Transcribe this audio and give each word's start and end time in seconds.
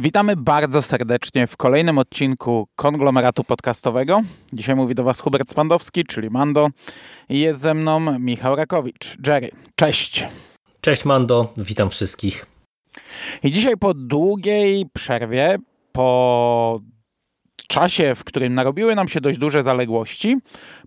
Witamy 0.00 0.36
bardzo 0.36 0.82
serdecznie 0.82 1.46
w 1.46 1.56
kolejnym 1.56 1.98
odcinku 1.98 2.68
konglomeratu 2.76 3.44
podcastowego. 3.44 4.20
Dzisiaj 4.52 4.76
mówi 4.76 4.94
do 4.94 5.04
Was 5.04 5.20
Hubert 5.20 5.50
Spandowski, 5.50 6.04
czyli 6.04 6.30
Mando. 6.30 6.68
I 7.28 7.40
jest 7.40 7.60
ze 7.60 7.74
mną 7.74 8.18
Michał 8.18 8.56
Rakowicz. 8.56 9.16
Jerry, 9.26 9.50
cześć. 9.74 10.26
Cześć 10.80 11.04
Mando, 11.04 11.52
witam 11.56 11.90
wszystkich. 11.90 12.46
I 13.42 13.52
dzisiaj 13.52 13.76
po 13.76 13.94
długiej 13.94 14.86
przerwie, 14.94 15.56
po 15.92 16.80
czasie, 17.68 18.14
w 18.14 18.24
którym 18.24 18.54
narobiły 18.54 18.94
nam 18.94 19.08
się 19.08 19.20
dość 19.20 19.38
duże 19.38 19.62
zaległości, 19.62 20.36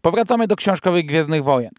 powracamy 0.02 0.48
do 0.48 0.55
książkowych 0.55 1.05
Gwiezdnych 1.05 1.44
Wojen. 1.44 1.72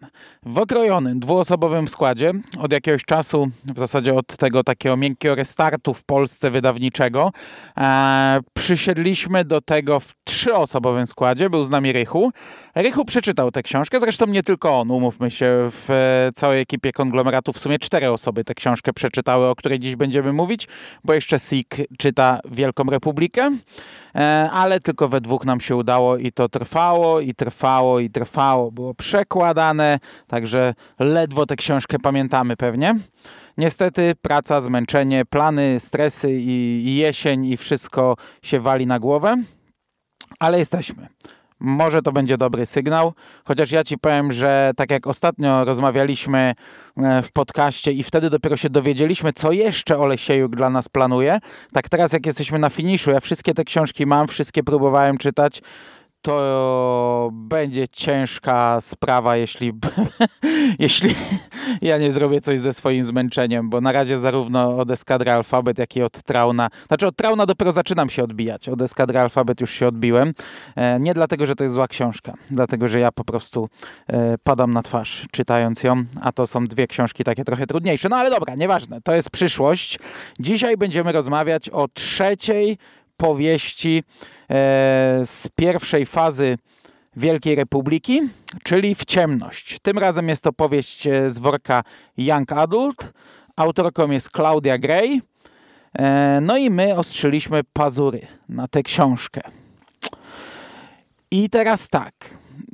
W 0.42 0.58
okrojonym, 0.58 1.20
dwuosobowym 1.20 1.88
składzie, 1.88 2.32
od 2.58 2.72
jakiegoś 2.72 3.04
czasu, 3.04 3.48
w 3.64 3.78
zasadzie 3.78 4.14
od 4.14 4.26
tego 4.26 4.64
takiego 4.64 4.96
miękkiego 4.96 5.34
restartu 5.34 5.94
w 5.94 6.04
Polsce 6.04 6.50
wydawniczego, 6.50 7.32
e, 7.76 8.40
przysiedliśmy 8.54 9.44
do 9.44 9.60
tego 9.60 10.00
w 10.00 10.12
trzyosobowym 10.24 11.06
składzie, 11.06 11.50
był 11.50 11.64
z 11.64 11.70
nami 11.70 11.92
Rychu. 11.92 12.32
Rychu 12.74 13.04
przeczytał 13.04 13.50
tę 13.50 13.62
książkę, 13.62 14.00
zresztą 14.00 14.26
nie 14.26 14.42
tylko 14.42 14.80
on, 14.80 14.90
umówmy 14.90 15.30
się, 15.30 15.70
w 15.70 16.28
całej 16.34 16.60
ekipie 16.60 16.92
konglomeratu 16.92 17.52
w 17.52 17.58
sumie 17.58 17.78
cztery 17.78 18.10
osoby 18.10 18.44
tę 18.44 18.54
książkę 18.54 18.92
przeczytały, 18.92 19.46
o 19.46 19.54
której 19.54 19.80
dziś 19.80 19.96
będziemy 19.96 20.32
mówić, 20.32 20.68
bo 21.04 21.14
jeszcze 21.14 21.38
Sik 21.38 21.76
czyta 21.98 22.40
Wielką 22.50 22.84
Republikę, 22.84 23.50
e, 24.14 24.50
ale 24.52 24.80
tylko 24.80 24.91
we 25.00 25.20
dwóch 25.20 25.44
nam 25.44 25.60
się 25.60 25.76
udało 25.76 26.16
i 26.16 26.32
to 26.32 26.48
trwało, 26.48 27.20
i 27.20 27.34
trwało, 27.34 28.00
i 28.00 28.10
trwało. 28.10 28.72
Było 28.72 28.94
przekładane, 28.94 29.98
także 30.26 30.74
ledwo 30.98 31.46
tę 31.46 31.56
książkę 31.56 31.98
pamiętamy 31.98 32.56
pewnie. 32.56 32.98
Niestety 33.58 34.12
praca, 34.22 34.60
zmęczenie, 34.60 35.24
plany, 35.24 35.80
stresy 35.80 36.32
i, 36.32 36.82
i 36.86 36.96
jesień 36.96 37.44
i 37.44 37.56
wszystko 37.56 38.16
się 38.42 38.60
wali 38.60 38.86
na 38.86 38.98
głowę, 38.98 39.36
ale 40.38 40.58
jesteśmy. 40.58 41.08
Może 41.64 42.02
to 42.02 42.12
będzie 42.12 42.36
dobry 42.38 42.66
sygnał, 42.66 43.12
chociaż 43.44 43.70
ja 43.70 43.84
ci 43.84 43.98
powiem, 43.98 44.32
że 44.32 44.72
tak 44.76 44.90
jak 44.90 45.06
ostatnio 45.06 45.64
rozmawialiśmy 45.64 46.54
e, 46.96 47.22
w 47.22 47.32
podcaście 47.32 47.92
i 47.92 48.02
wtedy 48.02 48.30
dopiero 48.30 48.56
się 48.56 48.70
dowiedzieliśmy, 48.70 49.32
co 49.32 49.52
jeszcze 49.52 49.98
Olesiejuk 49.98 50.56
dla 50.56 50.70
nas 50.70 50.88
planuje, 50.88 51.38
tak 51.72 51.88
teraz 51.88 52.12
jak 52.12 52.26
jesteśmy 52.26 52.58
na 52.58 52.70
finiszu, 52.70 53.10
ja 53.10 53.20
wszystkie 53.20 53.54
te 53.54 53.64
książki 53.64 54.06
mam, 54.06 54.28
wszystkie 54.28 54.62
próbowałem 54.62 55.18
czytać, 55.18 55.62
to 56.22 57.30
będzie 57.32 57.88
ciężka 57.88 58.80
sprawa, 58.80 59.36
jeśli, 59.36 59.72
jeśli 60.78 61.14
ja 61.82 61.98
nie 61.98 62.12
zrobię 62.12 62.40
coś 62.40 62.60
ze 62.60 62.72
swoim 62.72 63.04
zmęczeniem, 63.04 63.70
bo 63.70 63.80
na 63.80 63.92
razie 63.92 64.18
zarówno 64.18 64.76
od 64.76 64.90
Eskadry 64.90 65.30
Alfabet, 65.30 65.78
jak 65.78 65.96
i 65.96 66.02
od 66.02 66.22
Trauna, 66.22 66.70
znaczy 66.88 67.06
od 67.06 67.16
Trauna 67.16 67.46
dopiero 67.46 67.72
zaczynam 67.72 68.10
się 68.10 68.24
odbijać, 68.24 68.68
od 68.68 68.82
Eskadry 68.82 69.18
Alfabet 69.18 69.60
już 69.60 69.70
się 69.70 69.88
odbiłem. 69.88 70.34
E, 70.76 71.00
nie 71.00 71.14
dlatego, 71.14 71.46
że 71.46 71.56
to 71.56 71.64
jest 71.64 71.74
zła 71.74 71.88
książka, 71.88 72.34
dlatego, 72.50 72.88
że 72.88 73.00
ja 73.00 73.12
po 73.12 73.24
prostu 73.24 73.68
e, 74.06 74.38
padam 74.38 74.72
na 74.72 74.82
twarz 74.82 75.26
czytając 75.30 75.82
ją, 75.82 76.04
a 76.20 76.32
to 76.32 76.46
są 76.46 76.66
dwie 76.66 76.86
książki 76.86 77.24
takie 77.24 77.44
trochę 77.44 77.66
trudniejsze. 77.66 78.08
No 78.08 78.16
ale 78.16 78.30
dobra, 78.30 78.54
nieważne, 78.54 79.00
to 79.00 79.14
jest 79.14 79.30
przyszłość. 79.30 79.98
Dzisiaj 80.40 80.76
będziemy 80.76 81.12
rozmawiać 81.12 81.70
o 81.70 81.88
trzeciej 81.88 82.78
powieści 83.22 83.98
e, 83.98 84.02
z 85.24 85.48
pierwszej 85.56 86.06
fazy 86.06 86.58
Wielkiej 87.16 87.54
Republiki, 87.54 88.22
czyli 88.62 88.94
W 88.94 89.04
ciemność. 89.04 89.78
Tym 89.82 89.98
razem 89.98 90.28
jest 90.28 90.42
to 90.42 90.52
powieść 90.52 91.06
e, 91.06 91.30
z 91.30 91.38
worka 91.38 91.82
Young 92.16 92.52
Adult. 92.52 93.12
Autorką 93.56 94.10
jest 94.10 94.30
Claudia 94.30 94.78
Gray. 94.78 95.22
E, 95.98 96.38
no 96.42 96.56
i 96.56 96.70
my 96.70 96.96
ostrzyliśmy 96.96 97.60
pazury 97.72 98.26
na 98.48 98.68
tę 98.68 98.82
książkę. 98.82 99.40
I 101.30 101.50
teraz 101.50 101.88
tak. 101.88 102.14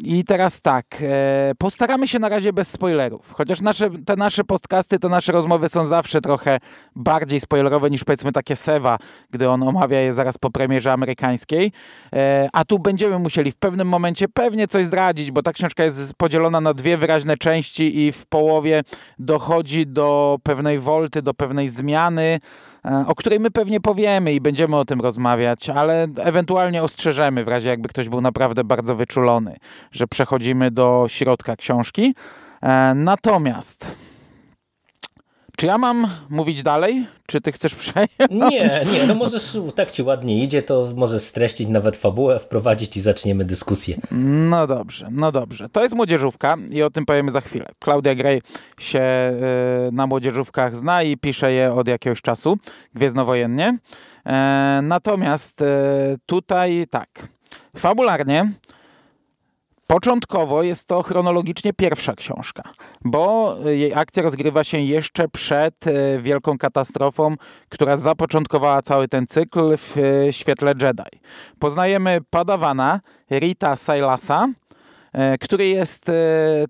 I 0.05 0.25
teraz 0.25 0.61
tak, 0.61 0.87
e, 1.03 1.53
postaramy 1.59 2.09
się 2.09 2.19
na 2.19 2.29
razie 2.29 2.53
bez 2.53 2.71
spoilerów, 2.71 3.33
chociaż 3.33 3.61
nasze, 3.61 3.91
te 4.07 4.17
nasze 4.17 4.45
podcasty, 4.45 4.99
te 4.99 5.09
nasze 5.09 5.33
rozmowy 5.33 5.69
są 5.69 5.85
zawsze 5.85 6.21
trochę 6.21 6.59
bardziej 6.97 7.41
spoilerowe 7.41 7.91
niż 7.91 8.05
powiedzmy 8.05 8.33
takie 8.33 8.57
Sewa, 8.57 8.99
gdy 9.31 9.49
on 9.49 9.63
omawia 9.63 10.01
je 10.01 10.15
zaraz 10.15 10.39
po 10.39 10.51
premierze 10.51 10.93
amerykańskiej, 10.93 11.73
e, 12.13 12.49
a 12.53 12.65
tu 12.65 12.79
będziemy 12.79 13.19
musieli 13.19 13.53
w 13.53 13.57
pewnym 13.57 13.89
momencie 13.89 14.29
pewnie 14.29 14.69
coś 14.69 14.87
zdradzić, 14.87 15.31
bo 15.31 15.43
ta 15.43 15.53
książka 15.53 15.85
jest 15.85 16.15
podzielona 16.15 16.61
na 16.61 16.75
dwie 16.75 16.97
wyraźne 16.97 17.37
części 17.37 18.01
i 18.01 18.13
w 18.13 18.27
połowie 18.27 18.83
dochodzi 19.19 19.87
do 19.87 20.39
pewnej 20.43 20.79
wolty, 20.79 21.23
do 21.23 21.35
pewnej 21.35 21.69
zmiany, 21.69 22.39
o 23.07 23.15
której 23.15 23.41
my 23.41 23.51
pewnie 23.51 23.81
powiemy 23.81 24.33
i 24.33 24.41
będziemy 24.41 24.77
o 24.77 24.85
tym 24.85 25.01
rozmawiać, 25.01 25.71
ale 25.71 26.07
ewentualnie 26.19 26.83
ostrzeżemy 26.83 27.45
w 27.45 27.49
razie 27.49 27.71
jakby 27.71 27.89
ktoś 27.89 28.09
był 28.09 28.21
naprawdę 28.21 28.65
bardzo 28.65 28.97
wyczulony, 28.97 29.57
że 29.93 30.07
przechodzimy 30.07 30.71
do 30.71 31.05
środka 31.09 31.57
książki. 31.57 32.15
E, 32.63 32.95
natomiast 32.95 33.97
czy 35.59 35.67
ja 35.67 35.79
mam 35.79 36.07
mówić 36.31 36.63
dalej? 36.63 37.07
Czy 37.27 37.41
ty 37.41 37.53
chcesz 37.53 37.75
przejąć? 37.75 38.11
Nie, 38.31 38.85
nie, 38.93 39.07
no 39.07 39.15
możesz, 39.15 39.57
tak 39.75 39.91
ci 39.91 40.03
ładnie 40.03 40.45
idzie, 40.45 40.63
to 40.63 40.89
możesz 40.97 41.23
streścić 41.23 41.69
nawet 41.69 41.97
fabułę, 41.97 42.39
wprowadzić 42.39 42.97
i 42.97 43.01
zaczniemy 43.01 43.45
dyskusję. 43.45 43.97
No 44.51 44.67
dobrze, 44.67 45.09
no 45.11 45.33
dobrze. 45.33 45.69
To 45.69 45.83
jest 45.83 45.95
młodzieżówka 45.95 46.57
i 46.71 46.83
o 46.83 46.91
tym 46.91 47.07
powiemy 47.07 47.31
za 47.31 47.41
chwilę. 47.41 47.67
Claudia 47.85 48.15
Gray 48.15 48.43
się 48.81 49.01
y, 49.89 49.93
na 49.93 50.07
młodzieżówkach 50.07 50.77
zna 50.77 51.03
i 51.03 51.17
pisze 51.17 51.53
je 51.53 51.73
od 51.73 51.89
jakiegoś 51.89 52.23
czasu, 52.23 52.59
gwiezdnowojennie. 52.95 53.79
E, 54.27 54.81
natomiast 54.83 55.61
y, 55.61 55.65
tutaj 56.27 56.87
tak, 56.91 57.29
fabularnie 57.77 58.53
Początkowo 59.91 60.63
jest 60.63 60.89
to 60.89 61.03
chronologicznie 61.03 61.73
pierwsza 61.73 62.15
książka, 62.15 62.63
bo 63.05 63.57
jej 63.65 63.95
akcja 63.95 64.23
rozgrywa 64.23 64.65
się 64.65 64.81
jeszcze 64.81 65.29
przed 65.29 65.87
e, 65.87 66.19
wielką 66.19 66.59
katastrofą, 66.59 67.37
która 67.69 67.97
zapoczątkowała 67.97 68.83
cały 68.83 69.09
ten 69.09 69.27
cykl 69.27 69.77
w 69.77 69.99
e, 69.99 70.33
świetle 70.33 70.75
Jedi. 70.83 71.21
Poznajemy 71.59 72.19
padawana 72.31 73.01
Rita 73.31 73.77
Silasa, 73.77 74.49
e, 75.13 75.39
który 75.39 75.67
jest 75.67 76.11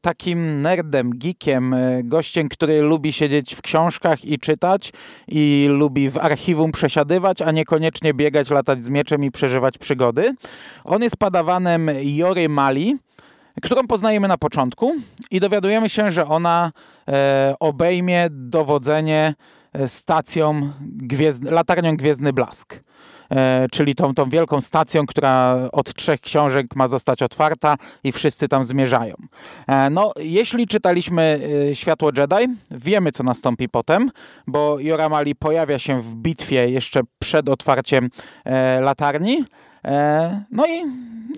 takim 0.03 0.63
nerdem, 0.63 1.11
geekiem, 1.15 1.75
gościem, 2.05 2.49
który 2.49 2.81
lubi 2.81 3.13
siedzieć 3.13 3.55
w 3.55 3.63
książkach 3.63 4.25
i 4.25 4.39
czytać 4.39 4.93
i 5.29 5.67
lubi 5.71 6.11
w 6.11 6.19
archiwum 6.19 6.73
przesiadywać, 6.73 7.43
a 7.43 7.51
niekoniecznie 7.51 8.15
biegać, 8.15 8.51
latać 8.51 8.85
z 8.85 8.89
mieczem 8.89 9.25
i 9.25 9.31
przeżywać 9.31 9.79
przygody. 9.79 10.35
On 10.85 11.03
jest 11.03 11.17
padawanem 11.17 11.91
Jory 12.03 12.49
Mali, 12.49 12.99
którą 13.63 13.87
poznajemy 13.87 14.29
na 14.29 14.39
początku 14.39 14.95
i 15.31 15.41
dowiadujemy 15.41 15.89
się, 15.89 16.11
że 16.11 16.27
ona 16.27 16.73
e, 17.09 17.55
obejmie 17.61 18.27
dowodzenie 18.31 19.35
e, 19.73 19.89
stacją 19.89 20.73
latarnią 21.51 21.97
Gwiezdny 21.97 22.33
Blask. 22.33 22.81
E, 23.31 23.67
czyli 23.73 23.95
tą, 23.95 24.15
tą 24.15 24.29
wielką 24.29 24.61
stacją, 24.61 25.07
która 25.07 25.57
od 25.73 25.95
trzech 25.95 26.21
książek 26.21 26.77
ma 26.77 26.89
zostać 26.89 27.23
otwarta 27.23 27.77
i 28.05 28.13
wszyscy 28.13 28.49
tam 28.49 28.65
zmierzają. 28.65 29.15
E, 29.67 29.91
no, 29.91 30.13
jeśli 30.17 30.67
czytaliśmy 30.67 31.41
e, 31.71 31.75
Światło 31.75 32.11
Jedi, 32.19 32.55
wiemy 32.71 33.13
co 33.13 33.25
nastąpi 33.25 33.69
potem, 33.69 34.11
bo 34.47 34.81
Joramali 34.81 35.35
pojawia 35.35 35.79
się 35.79 36.03
w 36.03 36.15
bitwie 36.15 36.71
jeszcze 36.71 37.01
przed 37.19 37.49
otwarciem 37.49 38.11
e, 38.45 38.81
latarni, 38.81 39.45
no 40.51 40.67
i, 40.67 40.85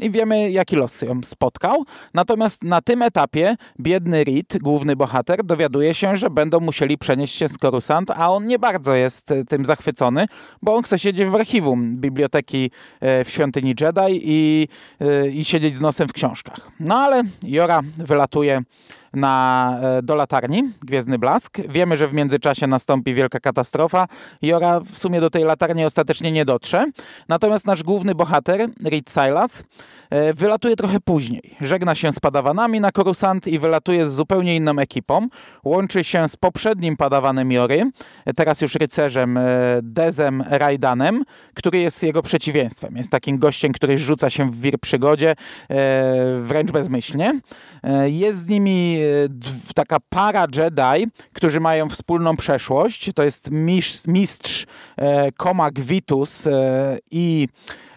i 0.01 0.11
wiemy, 0.11 0.51
jaki 0.51 0.77
los 0.77 1.03
ją 1.03 1.21
spotkał. 1.25 1.85
Natomiast 2.15 2.65
na 2.65 2.81
tym 2.81 3.03
etapie 3.03 3.57
biedny 3.81 4.25
Reed, 4.25 4.59
główny 4.59 4.97
bohater, 4.97 5.45
dowiaduje 5.45 5.95
się, 5.95 6.17
że 6.17 6.31
będą 6.31 6.61
musieli 6.61 6.99
przenieść 6.99 7.35
się 7.35 7.49
z 7.49 7.59
Coruscant, 7.59 8.11
a 8.11 8.33
on 8.33 8.47
nie 8.47 8.59
bardzo 8.59 8.95
jest 8.95 9.31
e, 9.31 9.45
tym 9.45 9.65
zachwycony, 9.65 10.27
bo 10.63 10.75
on 10.75 10.83
chce 10.83 10.99
siedzieć 10.99 11.29
w 11.29 11.35
archiwum 11.35 11.97
biblioteki 11.97 12.71
e, 13.01 13.25
w 13.25 13.31
świątyni 13.31 13.75
Jedi 13.81 14.21
i, 14.25 14.69
i 15.33 15.45
siedzieć 15.45 15.75
z 15.75 15.81
nosem 15.81 16.09
w 16.09 16.13
książkach. 16.13 16.71
No 16.81 16.97
ale 16.97 17.23
Jora 17.43 17.81
wylatuje 17.97 18.63
na, 19.15 19.79
e, 19.83 20.03
do 20.03 20.15
latarni, 20.15 20.73
Gwiezdny 20.83 21.19
Blask. 21.19 21.59
Wiemy, 21.69 21.97
że 21.97 22.09
w 22.09 22.13
międzyczasie 22.13 22.67
nastąpi 22.67 23.15
wielka 23.15 23.41
katastrofa. 23.41 24.09
Jora 24.43 24.81
w 24.81 24.99
sumie 24.99 25.21
do 25.21 25.31
tej 25.31 25.45
latarni 25.45 25.85
ostatecznie 25.85 26.33
nie 26.33 26.45
dotrze. 26.45 26.87
Natomiast 27.29 27.67
nasz 27.67 27.83
główny 27.83 28.15
bohater, 28.15 28.69
Reed 28.85 29.11
Silas, 29.11 29.65
e, 30.11 30.35
wylatuje 30.35 30.77
trochę 30.77 31.01
później. 31.01 31.57
Żegna 31.61 31.95
się 31.95 32.13
z 32.13 32.21
padawanami 32.21 32.81
na 32.81 32.93
Korusant 32.93 33.47
i 33.47 33.59
wylatuje 33.59 34.09
z 34.09 34.13
zupełnie 34.13 34.57
inną 34.57 34.79
ekipą. 34.79 35.29
Łączy 35.65 36.05
się 36.05 36.29
z 36.29 36.37
poprzednim 36.37 36.97
padawanem 36.97 37.53
Jory, 37.53 37.91
teraz 38.37 38.61
już 38.61 38.75
rycerzem 38.75 39.37
e, 39.37 39.43
Dezem 39.83 40.45
Raidanem, 40.51 41.25
który 41.55 41.79
jest 41.79 42.03
jego 42.03 42.23
przeciwieństwem. 42.23 42.97
Jest 42.97 43.11
takim 43.11 43.39
gościem, 43.39 43.73
który 43.73 43.99
rzuca 43.99 44.31
się 44.31 44.51
w 44.51 44.61
wir 44.61 44.79
przygodzie 44.81 45.35
wręcz 46.41 46.71
bezmyślnie. 46.71 47.41
Jest 48.07 48.39
z 48.39 48.49
nimi 48.49 49.00
taka 49.75 49.97
para 50.09 50.47
Jedi, 50.57 51.07
którzy 51.33 51.61
mają 51.61 51.89
wspólną 51.89 52.37
przeszłość. 52.37 53.11
To 53.15 53.23
jest 53.23 53.51
mistrz, 53.51 54.07
mistrz 54.07 54.67
Komak 55.37 55.81
Vitus 55.81 56.49
i 57.11 57.49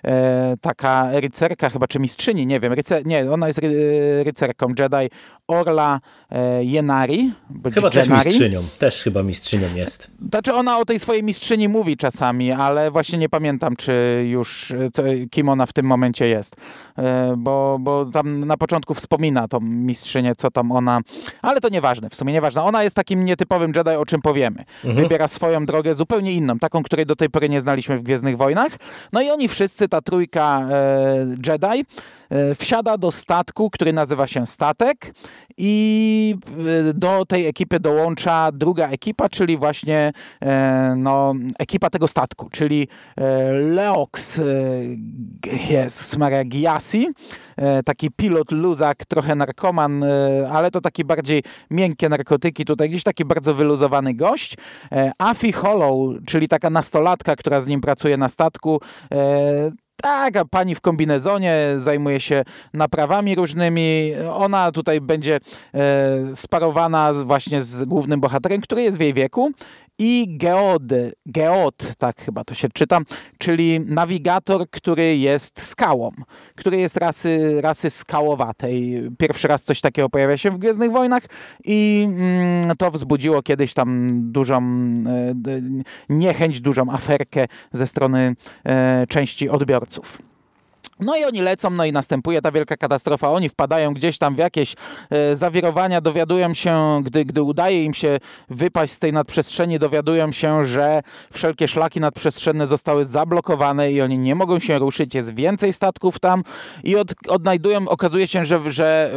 e, 0.06 0.56
taka 0.62 1.20
rycerka 1.20 1.70
chyba, 1.70 1.88
czy 1.88 2.00
mistrzyni, 2.00 2.48
nie 2.48 2.60
wiem, 2.60 2.74
rycer, 2.74 3.06
nie, 3.06 3.32
ona 3.32 3.48
jest 3.48 3.60
ry, 3.60 4.24
rycerką 4.24 4.68
Jedi 4.80 5.10
Orla 5.54 6.00
e, 6.32 6.64
Jenari. 6.64 7.32
Chyba 7.74 7.90
też 7.90 8.10
mistrzynią, 8.10 8.64
też 8.80 9.04
chyba 9.04 9.24
mistrzynią 9.24 9.76
jest. 9.76 10.08
Znaczy 10.30 10.54
ona 10.54 10.80
o 10.80 10.86
tej 10.86 11.00
swojej 11.00 11.24
mistrzyni 11.24 11.70
mówi 11.70 11.98
czasami, 11.98 12.52
ale 12.52 12.92
właśnie 12.92 13.18
nie 13.18 13.30
pamiętam, 13.30 13.76
czy 13.76 14.26
już, 14.28 14.74
co, 14.94 15.04
kim 15.32 15.50
ona 15.50 15.66
w 15.66 15.74
tym 15.74 15.86
momencie 15.86 16.28
jest, 16.28 16.56
e, 16.98 17.34
bo, 17.38 17.78
bo 17.80 18.06
tam 18.06 18.46
na 18.46 18.58
początku 18.58 18.94
wspomina 18.94 19.48
tą 19.48 19.60
mistrzynię, 19.60 20.36
co 20.36 20.52
tam 20.52 20.72
ona, 20.72 21.02
ale 21.42 21.62
to 21.62 21.70
nieważne, 21.70 22.10
w 22.10 22.16
sumie 22.16 22.34
nieważne. 22.34 22.64
Ona 22.64 22.84
jest 22.84 22.96
takim 22.96 23.26
nietypowym 23.26 23.72
Jedi, 23.76 23.90
o 23.90 24.06
czym 24.06 24.22
powiemy. 24.22 24.64
Mhm. 24.86 24.96
Wybiera 24.96 25.28
swoją 25.28 25.66
drogę 25.66 25.96
zupełnie 25.96 26.34
inną, 26.34 26.60
taką, 26.60 26.84
której 26.84 27.06
do 27.06 27.16
tej 27.16 27.30
pory 27.30 27.50
nie 27.50 27.62
znaliśmy 27.62 27.98
w 27.98 28.04
Gwiezdnych 28.04 28.38
Wojnach. 28.38 28.72
No 29.14 29.22
i 29.22 29.30
oni 29.30 29.48
wszyscy, 29.48 29.90
ta 29.90 30.02
trójka 30.02 30.68
e, 30.72 31.26
Jedi, 31.48 31.66
e, 31.66 31.84
wsiada 32.56 32.98
do 32.98 33.12
statku, 33.12 33.70
który 33.70 33.94
nazywa 33.94 34.28
się 34.28 34.46
Statek 34.46 35.14
i 35.58 36.36
e, 36.90 36.94
do 36.94 37.26
tej 37.26 37.48
ekipy 37.48 37.80
dołącza 37.80 38.52
druga 38.52 38.90
ekipa, 38.90 39.30
czyli 39.30 39.58
właśnie 39.58 40.12
no, 40.98 41.34
ekipa 41.60 41.90
tego 41.90 42.08
statku, 42.08 42.50
czyli 42.52 42.88
Leox 43.72 44.42
jest 45.70 46.18
Maria 46.18 46.44
Giasi, 46.44 47.08
taki 47.86 48.12
pilot 48.12 48.52
luzak, 48.52 49.06
trochę 49.06 49.36
narkoman, 49.36 50.06
ale 50.52 50.72
to 50.72 50.82
taki 50.82 51.04
bardziej 51.04 51.44
miękkie 51.72 52.10
narkotyki, 52.10 52.66
tutaj 52.66 52.90
gdzieś 52.90 53.04
taki 53.04 53.26
bardzo 53.26 53.54
wyluzowany 53.54 54.14
gość. 54.14 54.58
Afi 55.18 55.52
Hollow, 55.52 56.16
czyli 56.26 56.48
taka 56.48 56.70
nastolatka, 56.70 57.36
która 57.36 57.60
z 57.60 57.68
nim 57.68 57.82
pracuje 57.82 58.18
na 58.18 58.30
statku, 58.30 58.82
tak, 60.02 60.38
a 60.38 60.46
pani 60.46 60.76
w 60.76 60.82
kombinezonie 60.82 61.58
zajmuje 61.78 62.20
się 62.20 62.44
naprawami 62.74 63.36
różnymi. 63.36 64.12
Ona 64.34 64.72
tutaj 64.72 65.02
będzie 65.02 65.40
e, 65.74 66.36
sparowana 66.36 67.14
właśnie 67.14 67.62
z 67.62 67.86
głównym 67.86 68.20
bohaterem, 68.20 68.62
który 68.62 68.82
jest 68.82 68.98
w 68.98 69.02
jej 69.02 69.14
wieku 69.14 69.52
i 70.00 70.38
Geod, 70.38 70.84
Geod, 71.26 71.94
tak 71.98 72.22
chyba 72.22 72.44
to 72.44 72.54
się 72.54 72.70
czyta, 72.70 73.00
czyli 73.38 73.80
nawigator, 73.80 74.70
który 74.70 75.18
jest 75.18 75.62
skałą, 75.62 76.12
który 76.56 76.78
jest 76.78 76.98
rasy, 76.98 77.62
rasy 77.62 77.90
skałowatej. 77.90 79.10
Pierwszy 79.18 79.48
raz 79.48 79.64
coś 79.64 79.82
takiego 79.82 80.10
pojawia 80.10 80.38
się 80.38 80.52
w 80.52 80.58
Gwiezdnych 80.58 80.92
Wojnach 80.92 81.24
i 81.66 82.08
mm, 82.08 82.78
to 82.78 82.92
wzbudziło 82.92 83.42
kiedyś 83.42 83.74
tam 83.74 84.08
dużą 84.32 84.58
e, 84.58 85.34
niechęć, 86.10 86.62
dużą 86.62 86.92
aferkę 86.92 87.48
ze 87.72 87.88
strony 87.88 88.36
e, 88.66 89.08
części 89.08 89.50
odbiorców. 89.50 90.33
No 91.04 91.18
i 91.18 91.24
oni 91.24 91.42
lecą, 91.42 91.70
no 91.70 91.86
i 91.86 91.92
następuje 91.92 92.42
ta 92.42 92.52
wielka 92.52 92.78
katastrofa. 92.78 93.32
Oni 93.32 93.50
wpadają 93.50 93.94
gdzieś 93.94 94.18
tam 94.18 94.36
w 94.36 94.38
jakieś 94.38 94.76
e, 95.10 95.36
zawirowania, 95.36 96.02
dowiadują 96.02 96.54
się, 96.54 97.02
gdy, 97.04 97.26
gdy 97.26 97.42
udaje 97.42 97.84
im 97.84 97.94
się 97.94 98.20
wypaść 98.50 98.94
z 98.94 99.00
tej 99.00 99.14
nadprzestrzeni, 99.14 99.80
dowiadują 99.80 100.32
się, 100.32 100.64
że 100.64 101.02
wszelkie 101.34 101.68
szlaki 101.68 102.00
nadprzestrzenne 102.00 102.68
zostały 102.68 103.06
zablokowane 103.06 103.92
i 103.92 104.02
oni 104.02 104.20
nie 104.20 104.36
mogą 104.36 104.60
się 104.60 104.80
ruszyć. 104.80 105.16
Jest 105.16 105.34
więcej 105.36 105.74
statków 105.74 106.20
tam 106.20 106.44
i 106.84 106.96
od, 106.96 107.14
odnajdują, 107.28 107.88
okazuje 107.88 108.28
się, 108.28 108.46
że, 108.46 108.72
że 108.72 109.12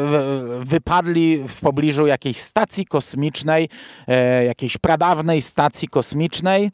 wypadli 0.60 1.44
w 1.48 1.60
pobliżu 1.60 2.06
jakiejś 2.06 2.40
stacji 2.40 2.86
kosmicznej, 2.86 3.68
e, 4.08 4.44
jakiejś 4.44 4.78
pradawnej 4.78 5.42
stacji 5.42 5.88
kosmicznej, 5.88 6.70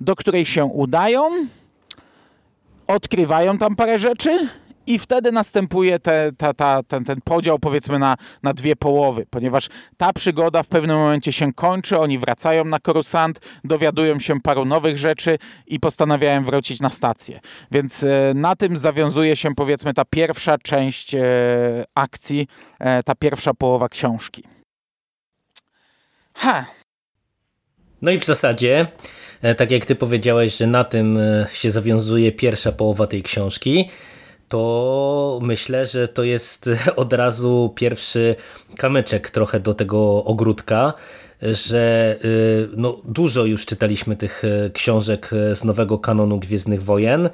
do 0.00 0.16
której 0.16 0.46
się 0.46 0.64
udają 0.64 1.30
odkrywają 2.86 3.58
tam 3.58 3.76
parę 3.76 3.98
rzeczy 3.98 4.48
i 4.86 4.98
wtedy 4.98 5.32
następuje 5.32 5.98
te, 5.98 6.30
ta, 6.38 6.54
ta, 6.54 6.82
ten, 6.82 7.04
ten 7.04 7.20
podział 7.24 7.58
powiedzmy 7.58 7.98
na, 7.98 8.16
na 8.42 8.54
dwie 8.54 8.76
połowy, 8.76 9.26
ponieważ 9.30 9.68
ta 9.96 10.12
przygoda 10.12 10.62
w 10.62 10.68
pewnym 10.68 10.96
momencie 10.96 11.32
się 11.32 11.52
kończy, 11.52 11.98
oni 11.98 12.18
wracają 12.18 12.64
na 12.64 12.80
Korusant, 12.80 13.40
dowiadują 13.64 14.18
się 14.18 14.40
paru 14.40 14.64
nowych 14.64 14.98
rzeczy 14.98 15.38
i 15.66 15.80
postanawiają 15.80 16.44
wrócić 16.44 16.80
na 16.80 16.90
stację. 16.90 17.40
Więc 17.70 18.04
e, 18.04 18.32
na 18.34 18.56
tym 18.56 18.76
zawiązuje 18.76 19.36
się 19.36 19.54
powiedzmy 19.54 19.94
ta 19.94 20.04
pierwsza 20.04 20.58
część 20.58 21.14
e, 21.14 21.20
akcji, 21.94 22.48
e, 22.78 23.02
ta 23.02 23.14
pierwsza 23.14 23.54
połowa 23.54 23.88
książki. 23.88 24.42
Ha. 26.34 26.64
No 28.02 28.10
i 28.10 28.20
w 28.20 28.24
zasadzie 28.24 28.86
tak 29.56 29.70
jak 29.70 29.86
ty 29.86 29.94
powiedziałeś, 29.94 30.56
że 30.56 30.66
na 30.66 30.84
tym 30.84 31.18
e, 31.18 31.46
się 31.52 31.70
zawiązuje 31.70 32.32
pierwsza 32.32 32.72
połowa 32.72 33.06
tej 33.06 33.22
książki, 33.22 33.88
to 34.48 35.38
myślę, 35.42 35.86
że 35.86 36.08
to 36.08 36.22
jest 36.22 36.70
od 36.96 37.12
razu 37.12 37.72
pierwszy 37.74 38.36
kamyczek 38.76 39.30
trochę 39.30 39.60
do 39.60 39.74
tego 39.74 40.24
ogródka, 40.24 40.92
że 41.42 42.16
e, 42.24 42.28
no, 42.76 43.00
dużo 43.04 43.44
już 43.44 43.66
czytaliśmy 43.66 44.16
tych 44.16 44.42
książek 44.72 45.30
z 45.54 45.64
nowego 45.64 45.98
kanonu 45.98 46.38
Gwiezdnych 46.38 46.82
Wojen, 46.82 47.28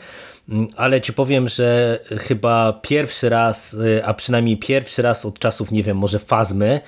mm, 0.48 0.68
ale 0.76 1.00
ci 1.00 1.12
powiem, 1.12 1.48
że 1.48 1.98
chyba 2.18 2.72
pierwszy 2.72 3.28
raz, 3.28 3.76
a 4.04 4.14
przynajmniej 4.14 4.56
pierwszy 4.56 5.02
raz 5.02 5.26
od 5.26 5.38
czasów, 5.38 5.72
nie 5.72 5.82
wiem, 5.82 5.96
może 5.96 6.18
Fazmy, 6.18 6.80
E, 6.80 6.82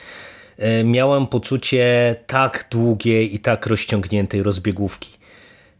miałem 0.84 1.26
poczucie 1.26 2.16
tak 2.26 2.68
długiej 2.70 3.34
i 3.34 3.38
tak 3.38 3.66
rozciągniętej 3.66 4.42
rozbiegówki. 4.42 5.10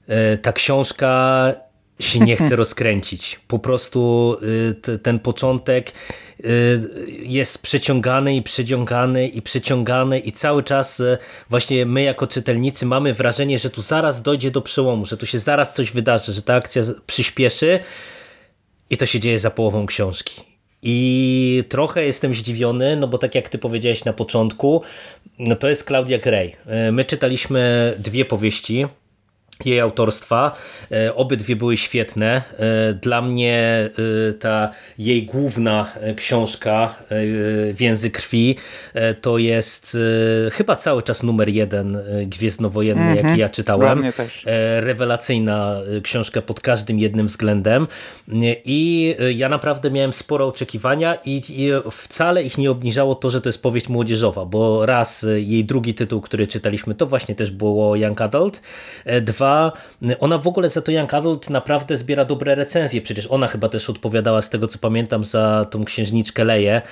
E, 0.09 0.37
ta 0.37 0.53
książka 0.53 1.53
się 2.01 2.21
nie 2.21 2.37
chce 2.37 2.57
rozkręcić. 2.63 3.41
Po 3.49 3.59
prostu 3.59 4.37
e, 4.89 4.99
ten 4.99 5.19
początek 5.19 5.93
jest 7.23 7.63
przeciągany 7.63 8.37
i 8.37 8.43
przeciągany 8.43 9.29
i 9.29 9.43
przeciągany 9.43 10.19
i 10.19 10.33
cały 10.33 10.63
czas 10.63 11.03
właśnie 11.51 11.87
my 11.87 12.03
jako 12.03 12.27
czytelnicy 12.27 12.87
mamy 12.87 13.15
wrażenie, 13.15 13.59
że 13.59 13.71
tu 13.71 13.83
zaraz 13.83 14.23
dojdzie 14.23 14.51
do 14.51 14.63
przełomu, 14.63 15.07
że 15.07 15.17
tu 15.17 15.27
się 15.27 15.39
zaraz 15.39 15.75
coś 15.75 15.93
wydarzy, 15.93 16.33
że 16.33 16.43
ta 16.43 16.55
akcja 16.55 16.83
przyspieszy 17.07 17.81
i 18.91 18.97
to 18.97 19.07
się 19.07 19.21
dzieje 19.21 19.39
za 19.39 19.51
połową 19.51 19.87
książki. 19.87 20.54
I 20.87 21.65
trochę 21.69 22.05
jestem 22.05 22.35
zdziwiony, 22.35 22.97
no 22.97 23.09
bo 23.09 23.19
tak 23.19 23.35
jak 23.35 23.49
ty 23.49 23.59
powiedziałeś 23.59 24.05
na 24.05 24.13
początku, 24.13 24.83
no 25.39 25.57
to 25.57 25.69
jest 25.69 25.87
Claudia 25.87 26.19
Gray. 26.19 26.53
E, 26.67 26.93
my 26.93 27.05
czytaliśmy 27.05 27.93
dwie 27.99 28.25
powieści 28.25 28.87
jej 29.65 29.81
autorstwa. 29.81 30.53
E, 30.93 31.15
obydwie 31.15 31.57
były 31.57 31.77
świetne. 31.77 32.43
E, 32.59 32.93
dla 32.93 33.23
mnie 33.23 33.91
ta 34.41 34.71
jej 34.99 35.27
główna 35.27 35.93
książka 36.17 36.95
Więzy 37.73 38.11
krwi 38.11 38.57
to 39.21 39.39
jest 39.39 39.97
chyba 40.53 40.77
cały 40.77 41.03
czas 41.03 41.23
numer 41.23 41.49
jeden 41.49 41.99
Gwiezdnowojenny, 42.27 43.03
mm 43.03 43.17
-hmm. 43.17 43.29
jaki 43.29 43.41
ja 43.41 43.49
czytałem. 43.49 44.05
Rewelacyjna 44.81 45.81
książka 46.03 46.43
pod 46.43 46.61
każdym 46.61 46.99
jednym 46.99 47.27
względem. 47.27 47.87
I 48.65 49.15
ja 49.35 49.49
naprawdę 49.49 49.91
miałem 49.91 50.13
sporo 50.13 50.47
oczekiwania 50.47 51.15
i, 51.25 51.43
i 51.49 51.71
wcale 51.91 52.43
ich 52.43 52.59
nie 52.59 52.71
obniżało 52.71 53.15
to, 53.15 53.31
że 53.31 53.41
to 53.41 53.49
jest 53.49 53.63
powieść 53.63 53.89
młodzieżowa, 53.89 54.45
bo 54.45 54.87
raz 54.87 55.27
jej 55.37 55.65
drugi 55.65 55.95
tytuł, 55.95 56.21
który 56.21 56.47
czytaliśmy, 56.47 56.95
to 56.95 57.07
właśnie 57.07 57.35
też 57.35 57.51
było 57.51 57.97
Young 57.97 58.21
Adult. 58.21 58.63
Dwa, 59.23 59.44
ona 60.21 60.39
w 60.39 60.47
ogóle 60.47 60.69
za 60.69 60.83
to 60.83 60.93
Young 60.93 61.15
Adult 61.15 61.51
naprawdę 61.51 61.97
zbiera 61.97 62.25
dobre 62.25 62.55
recenzje, 62.55 63.03
przecież 63.03 63.27
ona 63.27 63.47
chyba 63.47 63.69
też 63.69 63.91
odpowiadała 63.91 64.43
z 64.43 64.51
tego, 64.51 64.67
co 64.67 64.79
pamiętam, 64.79 65.25
za 65.25 65.67
tą 65.71 65.85
księżniczkę 65.85 66.45
Leję, 66.45 66.75
e, 66.75 66.83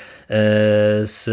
z 1.07 1.25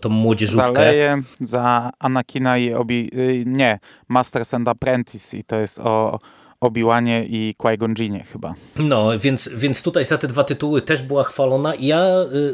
tą 0.00 0.08
młodzieżówkę. 0.08 0.74
Za 0.74 0.80
Leję, 0.80 1.22
za 1.40 1.90
Anakina 1.98 2.58
i 2.58 2.74
Obi... 2.74 3.10
Y, 3.14 3.44
nie, 3.46 3.78
Masters 4.08 4.54
and 4.54 4.68
Apprentice 4.68 5.36
i 5.36 5.44
to 5.44 5.56
jest 5.56 5.80
o 5.80 6.18
Obi-Wanie 6.60 7.24
i 7.24 7.54
Qui-Gon 7.58 8.24
chyba. 8.24 8.54
No, 8.76 9.18
więc, 9.18 9.50
więc 9.54 9.82
tutaj 9.82 10.04
za 10.04 10.18
te 10.18 10.28
dwa 10.28 10.44
tytuły 10.44 10.82
też 10.82 11.02
była 11.02 11.24
chwalona 11.24 11.74
i 11.74 11.86
ja 11.86 12.06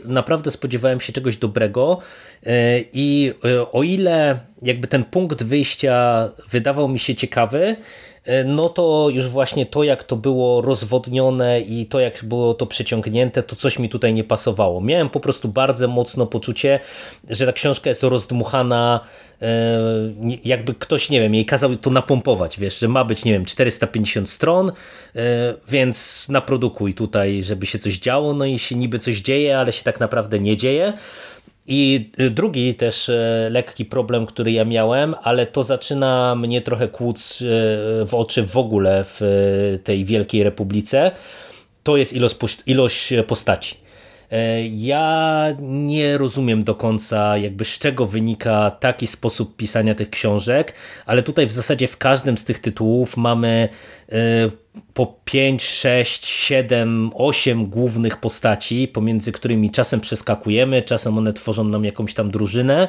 y, 0.06 0.08
naprawdę 0.08 0.50
spodziewałem 0.50 1.00
się 1.00 1.12
czegoś 1.12 1.36
dobrego 1.36 1.98
y, 2.42 2.50
i 2.92 3.32
y, 3.44 3.70
o 3.70 3.82
ile 3.82 4.40
jakby 4.62 4.88
ten 4.88 5.04
punkt 5.04 5.42
wyjścia 5.42 6.28
wydawał 6.50 6.88
mi 6.88 6.98
się 6.98 7.14
ciekawy, 7.14 7.76
no 8.44 8.68
to 8.68 9.08
już 9.12 9.28
właśnie 9.28 9.66
to, 9.66 9.84
jak 9.84 10.04
to 10.04 10.16
było 10.16 10.60
rozwodnione 10.60 11.60
i 11.60 11.86
to, 11.86 12.00
jak 12.00 12.24
było 12.24 12.54
to 12.54 12.66
przeciągnięte, 12.66 13.42
to 13.42 13.56
coś 13.56 13.78
mi 13.78 13.88
tutaj 13.88 14.14
nie 14.14 14.24
pasowało. 14.24 14.80
Miałem 14.80 15.10
po 15.10 15.20
prostu 15.20 15.48
bardzo 15.48 15.88
mocno 15.88 16.26
poczucie, 16.26 16.80
że 17.30 17.46
ta 17.46 17.52
książka 17.52 17.90
jest 17.90 18.02
rozdmuchana, 18.02 19.00
e, 19.42 19.78
jakby 20.44 20.74
ktoś, 20.74 21.10
nie 21.10 21.20
wiem, 21.20 21.34
jej 21.34 21.46
kazał 21.46 21.76
to 21.76 21.90
napompować, 21.90 22.58
wiesz, 22.58 22.78
że 22.78 22.88
ma 22.88 23.04
być, 23.04 23.24
nie 23.24 23.32
wiem, 23.32 23.44
450 23.44 24.30
stron, 24.30 24.68
e, 24.68 24.72
więc 25.68 26.26
naprodukuj 26.28 26.94
tutaj, 26.94 27.42
żeby 27.42 27.66
się 27.66 27.78
coś 27.78 27.98
działo, 27.98 28.34
no 28.34 28.44
i 28.44 28.58
się 28.58 28.76
niby 28.76 28.98
coś 28.98 29.20
dzieje, 29.20 29.58
ale 29.58 29.72
się 29.72 29.84
tak 29.84 30.00
naprawdę 30.00 30.40
nie 30.40 30.56
dzieje. 30.56 30.92
I 31.66 32.10
drugi 32.30 32.74
też 32.74 33.10
lekki 33.50 33.84
problem, 33.84 34.26
który 34.26 34.52
ja 34.52 34.64
miałem, 34.64 35.14
ale 35.22 35.46
to 35.46 35.62
zaczyna 35.62 36.34
mnie 36.34 36.60
trochę 36.60 36.88
kłuc 36.88 37.42
w 38.06 38.10
oczy 38.12 38.42
w 38.42 38.56
ogóle 38.56 39.04
w 39.06 39.20
tej 39.84 40.04
Wielkiej 40.04 40.42
Republice, 40.42 41.10
to 41.82 41.96
jest 41.96 42.14
ilość 42.66 43.12
postaci. 43.26 43.83
E, 44.34 44.66
ja 44.66 45.46
nie 45.60 46.18
rozumiem 46.18 46.64
do 46.64 46.74
końca, 46.74 47.36
jakby 47.36 47.64
z 47.64 47.78
czego 47.78 48.06
wynika 48.06 48.70
taki 48.70 49.06
sposób 49.06 49.56
pisania 49.56 49.94
tych 49.94 50.10
książek, 50.10 50.74
ale 51.06 51.22
tutaj 51.22 51.46
w 51.46 51.52
zasadzie 51.52 51.88
w 51.88 51.96
każdym 51.96 52.38
z 52.38 52.44
tych 52.44 52.58
tytułów 52.58 53.16
mamy 53.16 53.68
e, 54.08 54.16
po 54.94 55.20
5, 55.24 55.62
6, 55.62 56.26
7, 56.26 57.10
8 57.14 57.66
głównych 57.66 58.16
postaci, 58.20 58.88
pomiędzy 58.88 59.32
którymi 59.32 59.70
czasem 59.70 60.00
przeskakujemy, 60.00 60.82
czasem 60.82 61.18
one 61.18 61.32
tworzą 61.32 61.64
nam 61.64 61.84
jakąś 61.84 62.14
tam 62.14 62.30
drużynę. 62.30 62.88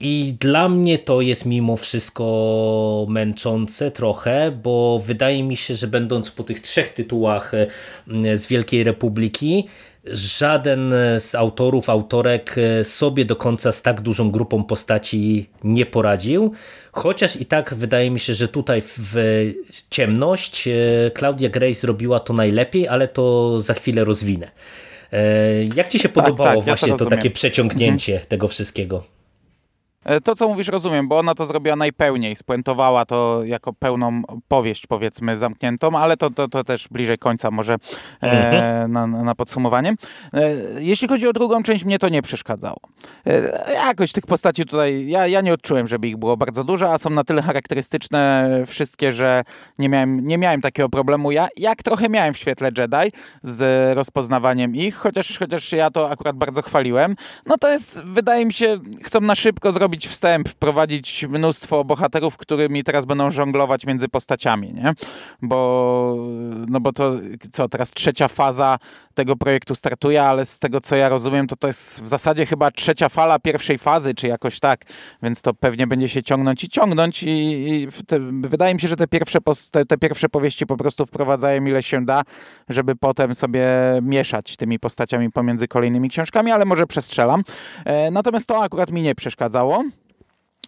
I 0.00 0.34
dla 0.40 0.68
mnie 0.68 0.98
to 0.98 1.20
jest 1.20 1.46
mimo 1.46 1.76
wszystko 1.76 3.06
męczące 3.08 3.90
trochę, 3.90 4.58
bo 4.62 4.98
wydaje 5.06 5.42
mi 5.42 5.56
się, 5.56 5.74
że 5.74 5.86
będąc 5.86 6.30
po 6.30 6.44
tych 6.44 6.60
trzech 6.60 6.90
tytułach 6.90 7.52
e, 7.54 7.66
z 8.36 8.46
Wielkiej 8.46 8.84
Republiki, 8.84 9.68
żaden 10.04 10.94
z 11.18 11.34
autorów, 11.34 11.90
autorek 11.90 12.54
e, 12.58 12.84
sobie 12.84 13.24
do 13.24 13.36
końca 13.36 13.72
z 13.72 13.82
tak 13.82 14.00
dużą 14.00 14.30
grupą 14.30 14.64
postaci 14.64 15.46
nie 15.64 15.86
poradził. 15.86 16.52
Chociaż 16.92 17.36
i 17.36 17.46
tak 17.46 17.74
wydaje 17.74 18.10
mi 18.10 18.20
się, 18.20 18.34
że 18.34 18.48
tutaj 18.48 18.82
w 18.84 19.16
ciemność 19.90 20.68
e, 20.68 20.72
Claudia 21.18 21.48
Gray 21.48 21.74
zrobiła 21.74 22.20
to 22.20 22.32
najlepiej, 22.32 22.88
ale 22.88 23.08
to 23.08 23.60
za 23.60 23.74
chwilę 23.74 24.04
rozwinę. 24.04 24.50
Jak 25.74 25.88
ci 25.88 25.98
się 25.98 26.08
tak, 26.08 26.12
podobało 26.12 26.56
tak, 26.56 26.64
właśnie 26.64 26.88
ja 26.88 26.96
to, 26.96 27.04
to 27.04 27.10
takie 27.10 27.30
przeciągnięcie 27.30 28.12
mhm. 28.12 28.28
tego 28.28 28.48
wszystkiego? 28.48 29.04
E, 30.04 30.20
to, 30.20 30.36
co 30.36 30.48
mówisz, 30.48 30.68
rozumiem, 30.68 31.08
bo 31.08 31.18
ona 31.18 31.34
to 31.34 31.46
zrobiła 31.46 31.76
najpełniej, 31.76 32.36
spuentowała 32.36 33.04
to 33.04 33.40
jako 33.44 33.72
pełną 33.72 34.22
powieść, 34.48 34.86
powiedzmy, 34.86 35.38
zamkniętą, 35.38 35.98
ale 35.98 36.16
to, 36.16 36.30
to, 36.30 36.48
to 36.48 36.64
też 36.64 36.88
bliżej 36.88 37.18
końca 37.18 37.50
może 37.50 37.72
e, 37.72 37.76
mhm. 38.20 38.92
na, 38.92 39.06
na, 39.06 39.34
podsumowanie. 39.34 39.94
E, 40.34 40.52
jeśli 40.78 41.08
chodzi 41.08 41.28
o 41.28 41.32
drugą 41.32 41.62
część, 41.62 41.84
mnie 41.84 41.98
to 41.98 42.08
nie 42.08 42.22
przeszkadzało. 42.22 42.80
E, 43.26 43.72
jakoś 43.74 44.12
tych 44.12 44.26
postaci 44.26 44.64
tutaj, 44.66 45.06
ja, 45.08 45.26
ja 45.26 45.40
nie 45.40 45.52
odczułem, 45.52 45.88
żeby 45.88 46.08
ich 46.08 46.16
było 46.16 46.36
bardzo 46.36 46.64
dużo, 46.64 46.92
a 46.92 46.98
są 46.98 47.10
na 47.10 47.24
tyle 47.24 47.42
charakterystyczne 47.42 48.50
wszystkie, 48.66 49.12
że 49.12 49.42
nie 49.78 49.88
miałem, 49.88 50.26
nie 50.26 50.38
miałem 50.38 50.60
takiego 50.60 50.88
problemu. 50.88 51.32
Ja, 51.32 51.48
jak 51.56 51.82
trochę 51.82 52.08
miałem 52.08 52.34
w 52.34 52.38
świetle 52.38 52.70
Jedi 52.78 53.12
z 53.42 53.96
rozpoznawaniem 53.96 54.76
ich, 54.76 54.94
chociaż, 54.94 55.38
chociaż 55.38 55.72
ja 55.72 55.90
to 55.90 56.10
akurat 56.10 56.36
bardzo 56.36 56.62
chwaliłem, 56.62 57.16
no 57.46 57.58
to 57.58 57.68
jest, 57.68 58.04
wydaje 58.04 58.46
mi 58.46 58.52
się, 58.52 58.78
chcą 59.02 59.20
na 59.20 59.34
szybko 59.34 59.72
zrobić 59.72 59.91
robić 59.92 60.08
wstęp, 60.08 60.48
prowadzić 60.48 61.26
mnóstwo 61.28 61.84
bohaterów, 61.84 62.36
którymi 62.36 62.84
teraz 62.84 63.04
będą 63.04 63.30
żonglować 63.30 63.86
między 63.86 64.08
postaciami, 64.08 64.74
nie? 64.74 64.92
Bo, 65.42 66.16
no 66.68 66.80
bo 66.80 66.92
to 66.92 67.12
co, 67.52 67.68
teraz 67.68 67.90
trzecia 67.90 68.28
faza 68.28 68.78
tego 69.14 69.36
projektu 69.36 69.74
startuje, 69.74 70.22
ale 70.22 70.44
z 70.44 70.58
tego 70.58 70.80
co 70.80 70.96
ja 70.96 71.08
rozumiem, 71.08 71.46
to 71.46 71.56
to 71.56 71.66
jest 71.66 72.02
w 72.02 72.08
zasadzie 72.08 72.46
chyba 72.46 72.70
trzecia 72.70 73.08
fala 73.08 73.38
pierwszej 73.38 73.78
fazy, 73.78 74.14
czy 74.14 74.28
jakoś 74.28 74.60
tak, 74.60 74.84
więc 75.22 75.42
to 75.42 75.54
pewnie 75.54 75.86
będzie 75.86 76.08
się 76.08 76.22
ciągnąć 76.22 76.64
i 76.64 76.68
ciągnąć 76.68 77.22
i, 77.22 77.28
i 77.28 77.88
te, 78.06 78.20
wydaje 78.20 78.74
mi 78.74 78.80
się, 78.80 78.88
że 78.88 78.96
te 78.96 79.08
pierwsze, 79.08 79.38
te, 79.70 79.86
te 79.86 79.98
pierwsze 79.98 80.28
powieści 80.28 80.66
po 80.66 80.76
prostu 80.76 81.06
wprowadzają 81.06 81.64
ile 81.64 81.82
się 81.82 82.04
da, 82.04 82.22
żeby 82.68 82.96
potem 82.96 83.34
sobie 83.34 83.66
mieszać 84.02 84.56
tymi 84.56 84.78
postaciami 84.78 85.30
pomiędzy 85.30 85.68
kolejnymi 85.68 86.08
książkami, 86.08 86.50
ale 86.50 86.64
może 86.64 86.86
przestrzelam. 86.86 87.42
E, 87.84 88.10
natomiast 88.10 88.46
to 88.46 88.62
akurat 88.62 88.90
mi 88.90 89.02
nie 89.02 89.14
przeszkadzało. 89.14 89.81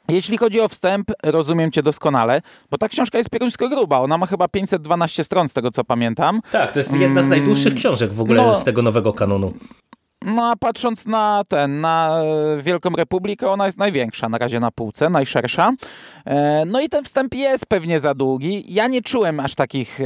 Jeśli 0.08 0.38
chodzi 0.38 0.60
o 0.60 0.68
wstęp, 0.68 1.12
rozumiem 1.22 1.70
cię 1.70 1.82
doskonale, 1.82 2.42
bo 2.70 2.78
ta 2.78 2.88
książka 2.88 3.18
jest 3.18 3.30
pieruńsko 3.30 3.68
gruba. 3.68 3.98
Ona 3.98 4.18
ma 4.18 4.26
chyba 4.26 4.48
512 4.48 5.24
stron, 5.24 5.48
z 5.48 5.52
tego 5.52 5.70
co 5.70 5.84
pamiętam. 5.84 6.40
Tak, 6.50 6.72
to 6.72 6.78
jest 6.78 6.92
jedna 6.92 7.22
z 7.22 7.28
najdłuższych 7.28 7.66
mm, 7.66 7.78
książek 7.78 8.12
w 8.12 8.20
ogóle 8.20 8.42
no, 8.42 8.54
z 8.54 8.64
tego 8.64 8.82
nowego 8.82 9.12
kanonu. 9.12 9.54
No 10.24 10.50
a 10.50 10.56
patrząc 10.56 11.06
na 11.06 11.42
ten, 11.48 11.80
na 11.80 12.22
Wielką 12.62 12.90
Republikę, 12.90 13.50
ona 13.50 13.66
jest 13.66 13.78
największa 13.78 14.28
na 14.28 14.38
razie 14.38 14.60
na 14.60 14.70
półce, 14.70 15.10
najszersza. 15.10 15.72
E, 16.24 16.64
no 16.66 16.80
i 16.80 16.88
ten 16.88 17.04
wstęp 17.04 17.34
jest 17.34 17.66
pewnie 17.66 18.00
za 18.00 18.14
długi. 18.14 18.64
Ja 18.74 18.86
nie 18.86 19.02
czułem 19.02 19.40
aż, 19.40 19.54
takich, 19.54 20.00
e, 20.00 20.04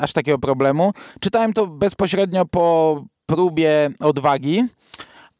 aż 0.00 0.12
takiego 0.12 0.38
problemu. 0.38 0.92
Czytałem 1.20 1.52
to 1.52 1.66
bezpośrednio 1.66 2.44
po 2.44 3.04
próbie 3.26 3.90
odwagi 4.00 4.64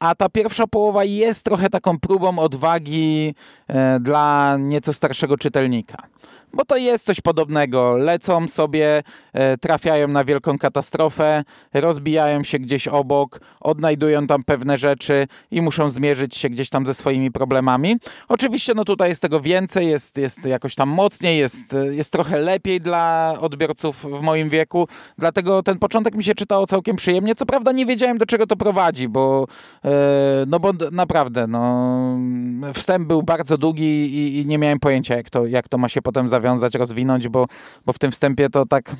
a 0.01 0.15
ta 0.15 0.29
pierwsza 0.29 0.67
połowa 0.67 1.05
jest 1.05 1.43
trochę 1.43 1.71
taką 1.71 1.99
próbą 1.99 2.39
odwagi 2.39 3.35
e, 3.69 4.01
dla 4.01 4.57
nieco 4.61 4.93
starszego 4.93 5.37
czytelnika 5.37 5.97
bo 6.59 6.65
to 6.65 6.77
jest 6.77 7.07
coś 7.07 7.21
podobnego. 7.21 7.97
Lecą 7.97 8.49
sobie, 8.49 9.03
e, 9.33 9.59
trafiają 9.59 10.09
na 10.09 10.25
wielką 10.25 10.59
katastrofę, 10.59 11.45
rozbijają 11.75 12.43
się 12.43 12.59
gdzieś 12.59 12.89
obok, 12.89 13.41
odnajdują 13.61 14.27
tam 14.27 14.45
pewne 14.45 14.79
rzeczy 14.79 15.27
i 15.51 15.63
muszą 15.63 15.91
zmierzyć 15.91 16.37
się 16.37 16.49
gdzieś 16.49 16.69
tam 16.69 16.87
ze 16.87 16.95
swoimi 16.95 17.31
problemami. 17.31 17.97
Oczywiście 18.29 18.73
no 18.77 18.85
tutaj 18.85 19.09
jest 19.09 19.23
tego 19.23 19.41
więcej, 19.41 19.89
jest, 19.89 20.17
jest 20.17 20.45
jakoś 20.45 20.75
tam 20.75 20.89
mocniej, 20.89 21.39
jest, 21.39 21.77
jest 21.91 22.13
trochę 22.13 22.41
lepiej 22.41 22.81
dla 22.81 23.35
odbiorców 23.41 24.05
w 24.05 24.21
moim 24.21 24.49
wieku, 24.49 24.89
dlatego 25.19 25.63
ten 25.63 25.79
początek 25.79 26.15
mi 26.15 26.25
się 26.25 26.35
czytało 26.35 26.67
całkiem 26.67 26.97
przyjemnie. 26.97 27.35
Co 27.35 27.47
prawda 27.47 27.73
nie 27.73 27.87
wiedziałem 27.87 28.19
do 28.19 28.27
czego 28.27 28.47
to 28.47 28.57
prowadzi, 28.57 29.09
bo 29.09 29.47
e, 29.85 29.91
no 30.47 30.61
bo 30.61 30.73
naprawdę 30.93 31.47
no, 31.47 32.19
wstęp 32.75 33.09
był 33.09 33.23
bardzo 33.23 33.59
długi 33.59 33.85
i, 33.85 34.41
i 34.41 34.47
nie 34.47 34.59
miałem 34.59 34.79
pojęcia 34.79 35.17
jak 35.17 35.31
to, 35.31 35.47
jak 35.47 35.69
to 35.69 35.79
ma 35.79 35.89
się 35.89 36.03
potem 36.03 36.29
zawiązać 36.29 36.48
zawiązać, 36.49 36.75
rozwinąć, 36.75 37.29
bo, 37.29 37.47
bo 37.87 37.93
w 37.93 37.99
tym 37.99 38.13
wstępie 38.13 38.51
to 38.51 38.67
tak 38.67 38.95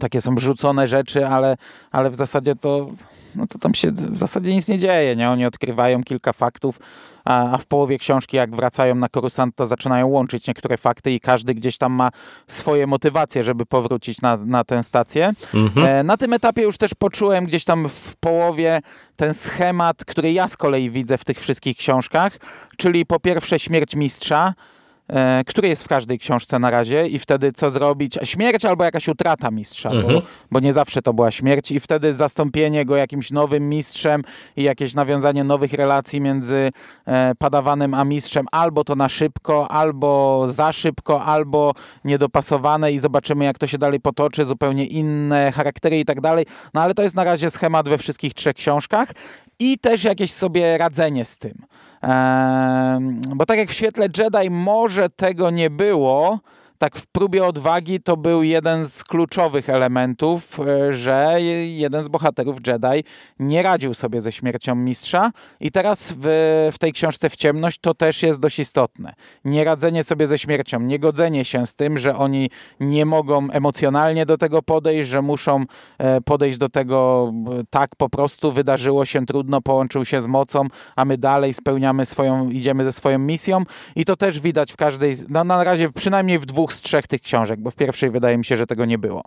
takie 0.00 0.20
są 0.20 0.38
rzucone 0.38 0.86
rzeczy, 0.86 1.26
ale, 1.26 1.56
ale 1.90 2.10
w 2.10 2.16
zasadzie 2.16 2.54
to, 2.54 2.90
no 3.34 3.46
to 3.46 3.58
tam 3.58 3.74
się 3.74 3.90
w 3.90 4.18
zasadzie 4.18 4.54
nic 4.54 4.68
nie 4.68 4.78
dzieje, 4.78 5.16
nie? 5.16 5.30
Oni 5.30 5.46
odkrywają 5.46 6.02
kilka 6.02 6.32
faktów, 6.32 6.78
a, 7.24 7.52
a 7.52 7.58
w 7.58 7.66
połowie 7.66 7.98
książki, 7.98 8.36
jak 8.36 8.56
wracają 8.56 8.94
na 8.94 9.08
Korusant, 9.08 9.56
to 9.56 9.66
zaczynają 9.66 10.06
łączyć 10.06 10.46
niektóre 10.46 10.78
fakty 10.78 11.10
i 11.10 11.20
każdy 11.20 11.54
gdzieś 11.54 11.78
tam 11.78 11.92
ma 11.92 12.10
swoje 12.46 12.86
motywacje, 12.86 13.42
żeby 13.42 13.66
powrócić 13.66 14.20
na, 14.20 14.36
na 14.36 14.64
tę 14.64 14.82
stację. 14.82 15.32
Mhm. 15.54 15.86
E, 15.86 16.02
na 16.02 16.16
tym 16.16 16.32
etapie 16.32 16.62
już 16.62 16.78
też 16.78 16.94
poczułem 16.94 17.44
gdzieś 17.44 17.64
tam 17.64 17.88
w 17.88 18.16
połowie 18.16 18.82
ten 19.16 19.34
schemat, 19.34 20.04
który 20.04 20.32
ja 20.32 20.48
z 20.48 20.56
kolei 20.56 20.90
widzę 20.90 21.18
w 21.18 21.24
tych 21.24 21.40
wszystkich 21.40 21.76
książkach, 21.76 22.38
czyli 22.76 23.06
po 23.06 23.20
pierwsze 23.20 23.58
śmierć 23.58 23.96
mistrza, 23.96 24.54
który 25.46 25.68
jest 25.68 25.84
w 25.84 25.88
każdej 25.88 26.18
książce 26.18 26.58
na 26.58 26.70
razie 26.70 27.08
i 27.08 27.18
wtedy 27.18 27.52
co 27.52 27.70
zrobić? 27.70 28.18
Śmierć 28.22 28.64
albo 28.64 28.84
jakaś 28.84 29.08
utrata 29.08 29.50
mistrza, 29.50 29.90
mhm. 29.90 30.14
bo, 30.14 30.22
bo, 30.50 30.60
nie 30.60 30.72
zawsze 30.72 31.02
to 31.02 31.12
była 31.12 31.30
śmierć 31.30 31.70
i 31.70 31.80
wtedy 31.80 32.14
zastąpienie 32.14 32.84
go 32.84 32.96
jakimś 32.96 33.30
nowym 33.30 33.68
mistrzem 33.68 34.22
i 34.56 34.62
jakieś 34.62 34.94
nawiązanie 34.94 35.44
nowych 35.44 35.72
relacji 35.72 36.20
między 36.20 36.70
e, 37.06 37.34
padawanym 37.34 37.94
a 37.94 38.04
mistrzem, 38.04 38.46
albo 38.52 38.84
to 38.84 38.94
na 38.94 39.08
szybko, 39.08 39.70
albo 39.70 40.44
za 40.48 40.72
szybko, 40.72 41.22
albo 41.22 41.72
niedopasowane 42.04 42.92
i 42.92 42.98
zobaczymy 42.98 43.44
jak 43.44 43.58
to 43.58 43.66
się 43.66 43.78
dalej 43.78 44.00
potoczy, 44.00 44.44
zupełnie 44.44 44.86
inne 44.86 45.52
charaktery 45.52 46.00
i 46.00 46.04
tak 46.04 46.20
dalej. 46.20 46.46
No 46.74 46.82
ale 46.82 46.94
to 46.94 47.02
jest 47.02 47.16
na 47.16 47.24
razie 47.24 47.50
schemat 47.50 47.88
we 47.88 47.98
wszystkich 47.98 48.34
trzech 48.34 48.54
książkach 48.54 49.08
i 49.58 49.78
też 49.78 50.04
jakieś 50.04 50.32
sobie 50.32 50.78
radzenie 50.78 51.24
z 51.24 51.38
tym. 51.38 51.54
Bo 53.36 53.46
tak 53.46 53.58
jak 53.58 53.70
w 53.70 53.72
świetle 53.72 54.08
Jedi 54.18 54.50
może 54.50 55.10
tego 55.10 55.50
nie 55.50 55.70
było, 55.70 56.38
tak 56.82 56.96
w 56.96 57.06
próbie 57.06 57.46
odwagi 57.46 58.00
to 58.00 58.16
był 58.16 58.42
jeden 58.42 58.84
z 58.84 59.04
kluczowych 59.04 59.70
elementów, 59.70 60.60
e, 60.60 60.92
że 60.92 61.36
jeden 61.64 62.02
z 62.02 62.08
bohaterów 62.08 62.56
Jedi 62.66 63.04
nie 63.38 63.62
radził 63.62 63.94
sobie 63.94 64.20
ze 64.20 64.32
śmiercią 64.32 64.74
mistrza. 64.74 65.30
I 65.60 65.70
teraz 65.70 66.14
w, 66.18 66.24
w 66.72 66.78
tej 66.78 66.92
książce 66.92 67.30
w 67.30 67.36
ciemność 67.36 67.78
to 67.80 67.94
też 67.94 68.22
jest 68.22 68.40
dość 68.40 68.58
istotne. 68.58 69.12
Nieradzenie 69.44 70.04
sobie 70.04 70.26
ze 70.26 70.38
śmiercią, 70.38 70.80
niegodzenie 70.80 71.44
się 71.44 71.66
z 71.66 71.74
tym, 71.74 71.98
że 71.98 72.16
oni 72.16 72.50
nie 72.80 73.06
mogą 73.06 73.50
emocjonalnie 73.50 74.26
do 74.26 74.38
tego 74.38 74.62
podejść, 74.62 75.08
że 75.08 75.22
muszą 75.22 75.64
e, 75.98 76.20
podejść 76.20 76.58
do 76.58 76.68
tego 76.68 77.32
tak 77.70 77.96
po 77.96 78.08
prostu, 78.08 78.52
wydarzyło 78.52 79.04
się 79.04 79.26
trudno, 79.26 79.60
połączył 79.60 80.04
się 80.04 80.20
z 80.20 80.26
mocą, 80.26 80.66
a 80.96 81.04
my 81.04 81.18
dalej 81.18 81.54
spełniamy 81.54 82.06
swoją, 82.06 82.50
idziemy 82.50 82.84
ze 82.84 82.92
swoją 82.92 83.18
misją. 83.18 83.62
I 83.96 84.04
to 84.04 84.16
też 84.16 84.40
widać 84.40 84.72
w 84.72 84.76
każdej, 84.76 85.14
no, 85.28 85.44
na 85.44 85.64
razie 85.64 85.92
przynajmniej 85.92 86.38
w 86.38 86.46
dwóch 86.46 86.71
z 86.74 86.82
trzech 86.82 87.06
tych 87.06 87.20
książek, 87.20 87.60
bo 87.60 87.70
w 87.70 87.76
pierwszej 87.76 88.10
wydaje 88.10 88.38
mi 88.38 88.44
się, 88.44 88.56
że 88.56 88.66
tego 88.66 88.84
nie 88.84 88.98
było. 88.98 89.22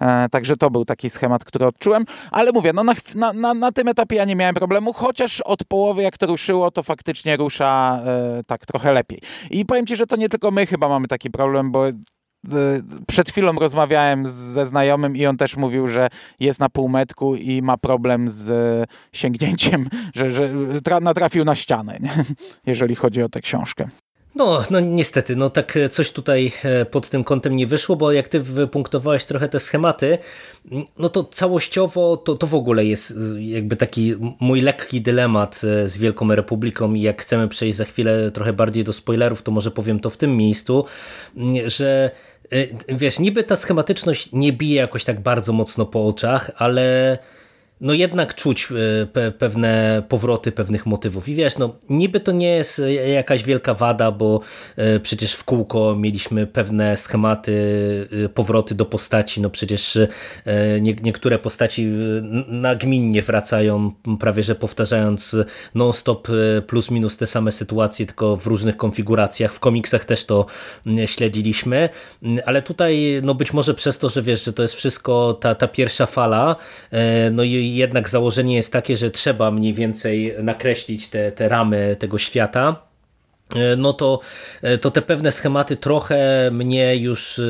E, 0.00 0.28
także 0.28 0.56
to 0.56 0.70
był 0.70 0.84
taki 0.84 1.10
schemat, 1.10 1.44
który 1.44 1.66
odczułem, 1.66 2.04
ale 2.30 2.52
mówię, 2.52 2.72
no 2.72 2.84
na, 2.84 2.94
na, 3.32 3.54
na, 3.54 3.72
tym 3.72 3.88
etapie 3.88 4.16
ja 4.16 4.24
nie 4.24 4.36
miałem 4.36 4.54
problemu, 4.54 4.92
chociaż 4.92 5.40
od 5.40 5.64
połowy 5.64 6.02
jak 6.02 6.18
to 6.18 6.26
ruszyło, 6.26 6.70
to 6.70 6.82
faktycznie 6.82 7.36
rusza 7.36 8.00
e, 8.04 8.42
tak 8.46 8.66
trochę 8.66 8.92
lepiej. 8.92 9.20
I 9.50 9.66
powiem 9.66 9.86
Ci, 9.86 9.96
że 9.96 10.06
to 10.06 10.16
nie 10.16 10.28
tylko 10.28 10.50
my 10.50 10.66
chyba 10.66 10.88
mamy 10.88 11.08
taki 11.08 11.30
problem, 11.30 11.70
bo 11.72 11.84
przed 13.06 13.30
chwilą 13.30 13.52
rozmawiałem 13.52 14.28
ze 14.28 14.66
znajomym 14.66 15.16
i 15.16 15.26
on 15.26 15.36
też 15.36 15.56
mówił, 15.56 15.86
że 15.86 16.08
jest 16.40 16.60
na 16.60 16.68
półmetku 16.68 17.36
i 17.36 17.62
ma 17.62 17.76
problem 17.76 18.28
z 18.28 18.50
sięgnięciem, 19.12 19.88
że, 20.14 20.30
że 20.30 20.50
natrafił 21.00 21.44
na 21.44 21.54
ścianę, 21.54 21.98
nie? 22.00 22.10
jeżeli 22.66 22.94
chodzi 22.94 23.22
o 23.22 23.28
tę 23.28 23.40
książkę. 23.40 23.88
No, 24.34 24.62
no 24.70 24.80
niestety, 24.80 25.36
no 25.36 25.50
tak 25.50 25.76
e, 25.76 25.88
coś 25.88 26.10
tutaj 26.10 26.52
e, 26.64 26.84
pod 26.84 27.10
tym 27.10 27.24
kątem 27.24 27.56
nie 27.56 27.66
wyszło, 27.66 27.96
bo 27.96 28.12
jak 28.12 28.28
ty 28.28 28.40
wypunktowałeś 28.40 29.24
trochę 29.24 29.48
te 29.48 29.60
schematy, 29.60 30.18
no 30.98 31.08
to 31.08 31.24
całościowo 31.24 32.16
to, 32.16 32.34
to 32.34 32.46
w 32.46 32.54
ogóle 32.54 32.84
jest 32.84 33.10
e, 33.10 33.42
jakby 33.42 33.76
taki 33.76 34.14
mój 34.40 34.60
lekki 34.60 35.00
dylemat 35.00 35.60
z 35.84 35.98
Wielką 35.98 36.34
Republiką 36.34 36.94
i 36.94 37.00
jak 37.00 37.22
chcemy 37.22 37.48
przejść 37.48 37.76
za 37.76 37.84
chwilę 37.84 38.30
trochę 38.30 38.52
bardziej 38.52 38.84
do 38.84 38.92
spoilerów, 38.92 39.42
to 39.42 39.52
może 39.52 39.70
powiem 39.70 40.00
to 40.00 40.10
w 40.10 40.16
tym 40.16 40.36
miejscu, 40.36 40.84
że 41.66 42.10
wiesz, 42.88 43.18
niby 43.18 43.44
ta 43.44 43.56
schematyczność 43.56 44.32
nie 44.32 44.52
bije 44.52 44.76
jakoś 44.76 45.04
tak 45.04 45.20
bardzo 45.20 45.52
mocno 45.52 45.86
po 45.86 46.06
oczach, 46.06 46.50
ale 46.56 47.18
no 47.80 47.94
jednak 47.94 48.34
czuć 48.34 48.68
e, 49.02 49.06
pe 49.06 49.32
pewne 49.32 50.02
powroty 50.08 50.52
pewnych 50.52 50.86
motywów. 50.86 51.28
I 51.28 51.34
wiesz, 51.34 51.58
no 51.58 51.76
niby 51.90 52.20
to 52.20 52.32
nie 52.32 52.48
jest 52.48 52.82
jakaś 53.14 53.44
wielka 53.44 53.74
wada, 53.74 54.10
bo 54.10 54.40
e, 54.76 55.00
przecież 55.00 55.34
w 55.34 55.44
kółko 55.44 55.96
mieliśmy 55.96 56.46
pewne 56.46 56.96
schematy, 56.96 57.52
e, 58.24 58.28
powroty 58.28 58.74
do 58.74 58.84
postaci. 58.84 59.40
No 59.40 59.50
przecież 59.50 59.98
nie, 60.80 60.94
niektóre 60.94 61.38
postaci 61.38 61.86
nagminnie 62.48 63.22
wracają, 63.22 63.92
prawie 64.20 64.42
że 64.42 64.54
powtarzając 64.54 65.36
non-stop 65.74 66.28
plus 66.66 66.90
minus 66.90 67.16
te 67.16 67.26
same 67.26 67.52
sytuacje, 67.52 68.06
tylko 68.06 68.36
w 68.36 68.46
różnych 68.46 68.76
konfiguracjach. 68.76 69.54
W 69.54 69.60
komiksach 69.60 70.04
też 70.04 70.24
to 70.24 70.46
śledziliśmy, 71.06 71.88
ale 72.46 72.62
tutaj 72.62 73.20
no 73.22 73.34
być 73.34 73.52
może 73.52 73.74
przez 73.74 73.98
to, 73.98 74.08
że 74.08 74.22
wiesz, 74.22 74.44
że 74.44 74.52
to 74.52 74.62
jest 74.62 74.74
wszystko 74.74 75.34
ta, 75.34 75.54
ta 75.54 75.68
pierwsza 75.68 76.06
fala, 76.06 76.56
no 77.32 77.42
i 77.42 77.69
jednak 77.76 78.08
założenie 78.08 78.56
jest 78.56 78.72
takie, 78.72 78.96
że 78.96 79.10
trzeba 79.10 79.50
mniej 79.50 79.74
więcej 79.74 80.34
nakreślić 80.42 81.08
te, 81.08 81.32
te 81.32 81.48
ramy 81.48 81.96
tego 81.98 82.18
świata 82.18 82.82
e, 83.54 83.76
no 83.76 83.92
to, 83.92 84.20
e, 84.62 84.78
to 84.78 84.90
te 84.90 85.02
pewne 85.02 85.32
schematy 85.32 85.76
trochę 85.76 86.50
mnie 86.52 86.96
już 86.96 87.38
e, 87.38 87.42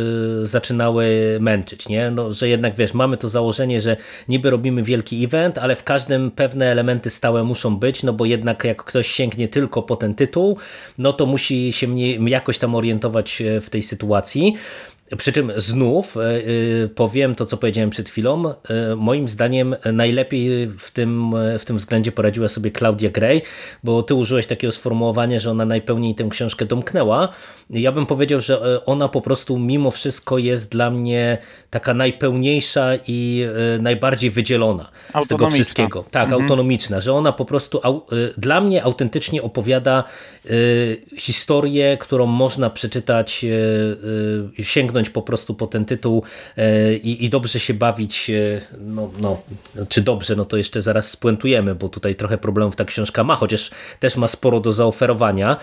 zaczynały 0.46 1.36
męczyć, 1.40 1.88
nie? 1.88 2.10
No, 2.10 2.32
że 2.32 2.48
jednak 2.48 2.74
wiesz, 2.74 2.94
mamy 2.94 3.16
to 3.16 3.28
założenie, 3.28 3.80
że 3.80 3.96
niby 4.28 4.50
robimy 4.50 4.82
wielki 4.82 5.24
event, 5.24 5.58
ale 5.58 5.76
w 5.76 5.84
każdym 5.84 6.30
pewne 6.30 6.66
elementy 6.66 7.10
stałe 7.10 7.44
muszą 7.44 7.76
być, 7.76 8.02
no 8.02 8.12
bo 8.12 8.24
jednak 8.24 8.64
jak 8.64 8.84
ktoś 8.84 9.06
sięgnie 9.06 9.48
tylko 9.48 9.82
po 9.82 9.96
ten 9.96 10.14
tytuł, 10.14 10.56
no 10.98 11.12
to 11.12 11.26
musi 11.26 11.72
się 11.72 11.88
mnie 11.88 12.14
jakoś 12.14 12.58
tam 12.58 12.74
orientować 12.74 13.42
w 13.60 13.70
tej 13.70 13.82
sytuacji. 13.82 14.56
Przy 15.16 15.32
czym 15.32 15.52
znów 15.56 16.16
e, 16.16 16.20
e, 16.20 16.88
powiem 16.88 17.34
to, 17.34 17.46
co 17.46 17.56
powiedziałem 17.56 17.90
przed 17.90 18.08
chwilą. 18.08 18.48
E, 18.48 18.54
moim 18.96 19.28
zdaniem 19.28 19.76
najlepiej 19.92 20.66
w 20.66 20.90
tym, 20.90 21.34
w 21.58 21.64
tym 21.64 21.76
względzie 21.76 22.12
poradziła 22.12 22.48
sobie 22.48 22.70
Claudia 22.70 23.10
Gray, 23.10 23.42
bo 23.84 24.02
ty 24.02 24.14
użyłeś 24.14 24.46
takiego 24.46 24.72
sformułowania, 24.72 25.40
że 25.40 25.50
ona 25.50 25.64
najpełniej 25.64 26.14
tę 26.14 26.28
książkę 26.30 26.64
domknęła. 26.64 27.28
Ja 27.70 27.92
bym 27.92 28.06
powiedział, 28.06 28.40
że 28.40 28.84
ona 28.84 29.08
po 29.08 29.20
prostu 29.20 29.58
mimo 29.58 29.90
wszystko 29.90 30.38
jest 30.38 30.70
dla 30.70 30.90
mnie 30.90 31.38
taka 31.70 31.94
najpełniejsza 31.94 32.90
i 33.08 33.44
najbardziej 33.80 34.30
wydzielona 34.30 34.90
z 35.24 35.28
tego 35.28 35.50
wszystkiego. 35.50 36.04
Tak, 36.10 36.24
mhm. 36.24 36.42
autonomiczna, 36.42 37.00
że 37.00 37.12
ona 37.12 37.32
po 37.32 37.44
prostu 37.44 37.80
dla 38.36 38.60
mnie 38.60 38.84
autentycznie 38.84 39.42
opowiada 39.42 40.04
historię, 41.16 41.96
którą 42.00 42.26
można 42.26 42.70
przeczytać, 42.70 43.46
sięgnąć 44.62 44.90
sięgnąć 44.90 45.10
po 45.10 45.22
prostu 45.22 45.54
po 45.54 45.66
ten 45.66 45.84
tytuł 45.84 46.22
i, 47.02 47.24
i 47.24 47.30
dobrze 47.30 47.60
się 47.60 47.74
bawić, 47.74 48.30
no, 48.78 49.10
no, 49.20 49.42
czy 49.88 50.00
dobrze, 50.00 50.36
no 50.36 50.44
to 50.44 50.56
jeszcze 50.56 50.82
zaraz 50.82 51.10
spuentujemy, 51.10 51.74
bo 51.74 51.88
tutaj 51.88 52.14
trochę 52.14 52.38
problemów 52.38 52.76
ta 52.76 52.84
książka 52.84 53.24
ma, 53.24 53.36
chociaż 53.36 53.70
też 54.00 54.16
ma 54.16 54.28
sporo 54.28 54.60
do 54.60 54.72
zaoferowania, 54.72 55.56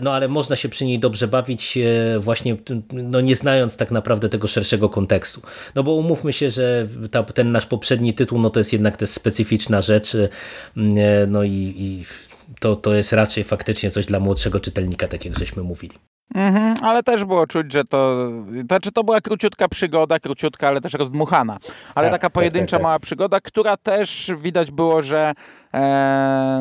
no 0.00 0.12
ale 0.12 0.28
można 0.28 0.56
się 0.56 0.68
przy 0.68 0.84
niej 0.84 0.98
dobrze 0.98 1.28
bawić 1.28 1.78
właśnie 2.18 2.56
no, 2.92 3.20
nie 3.20 3.36
znając 3.36 3.76
tak 3.76 3.90
naprawdę 3.90 4.28
tego 4.28 4.48
szerszego 4.48 4.88
kontekstu. 4.88 5.42
No 5.74 5.82
bo 5.82 5.92
umówmy 5.92 6.32
się, 6.32 6.50
że 6.50 6.86
ta, 7.10 7.22
ten 7.22 7.52
nasz 7.52 7.66
poprzedni 7.66 8.14
tytuł, 8.14 8.38
no 8.38 8.50
to 8.50 8.60
jest 8.60 8.72
jednak 8.72 8.96
też 8.96 9.10
specyficzna 9.10 9.82
rzecz, 9.82 10.16
no 11.28 11.44
i, 11.44 11.74
i 11.76 12.04
to, 12.58 12.76
to 12.76 12.94
jest 12.94 13.12
raczej 13.12 13.44
faktycznie 13.44 13.90
coś 13.90 14.06
dla 14.06 14.20
młodszego 14.20 14.60
czytelnika, 14.60 15.08
tak 15.08 15.24
jak 15.24 15.38
żeśmy 15.38 15.62
mówili. 15.62 15.98
Mhm, 16.34 16.74
ale 16.82 17.02
też 17.02 17.24
było 17.24 17.46
czuć, 17.46 17.72
że 17.72 17.84
to, 17.84 18.30
znaczy 18.68 18.92
to 18.92 19.04
była 19.04 19.20
króciutka 19.20 19.68
przygoda, 19.68 20.18
króciutka, 20.18 20.68
ale 20.68 20.80
też 20.80 20.92
rozdmuchana. 20.92 21.58
Ale 21.94 22.06
tak, 22.06 22.12
taka 22.12 22.26
tak, 22.26 22.32
pojedyncza 22.32 22.70
tak, 22.70 22.78
tak, 22.78 22.82
mała 22.82 22.98
przygoda, 22.98 23.40
która 23.40 23.76
też 23.76 24.30
widać 24.38 24.70
było, 24.70 25.02
że 25.02 25.32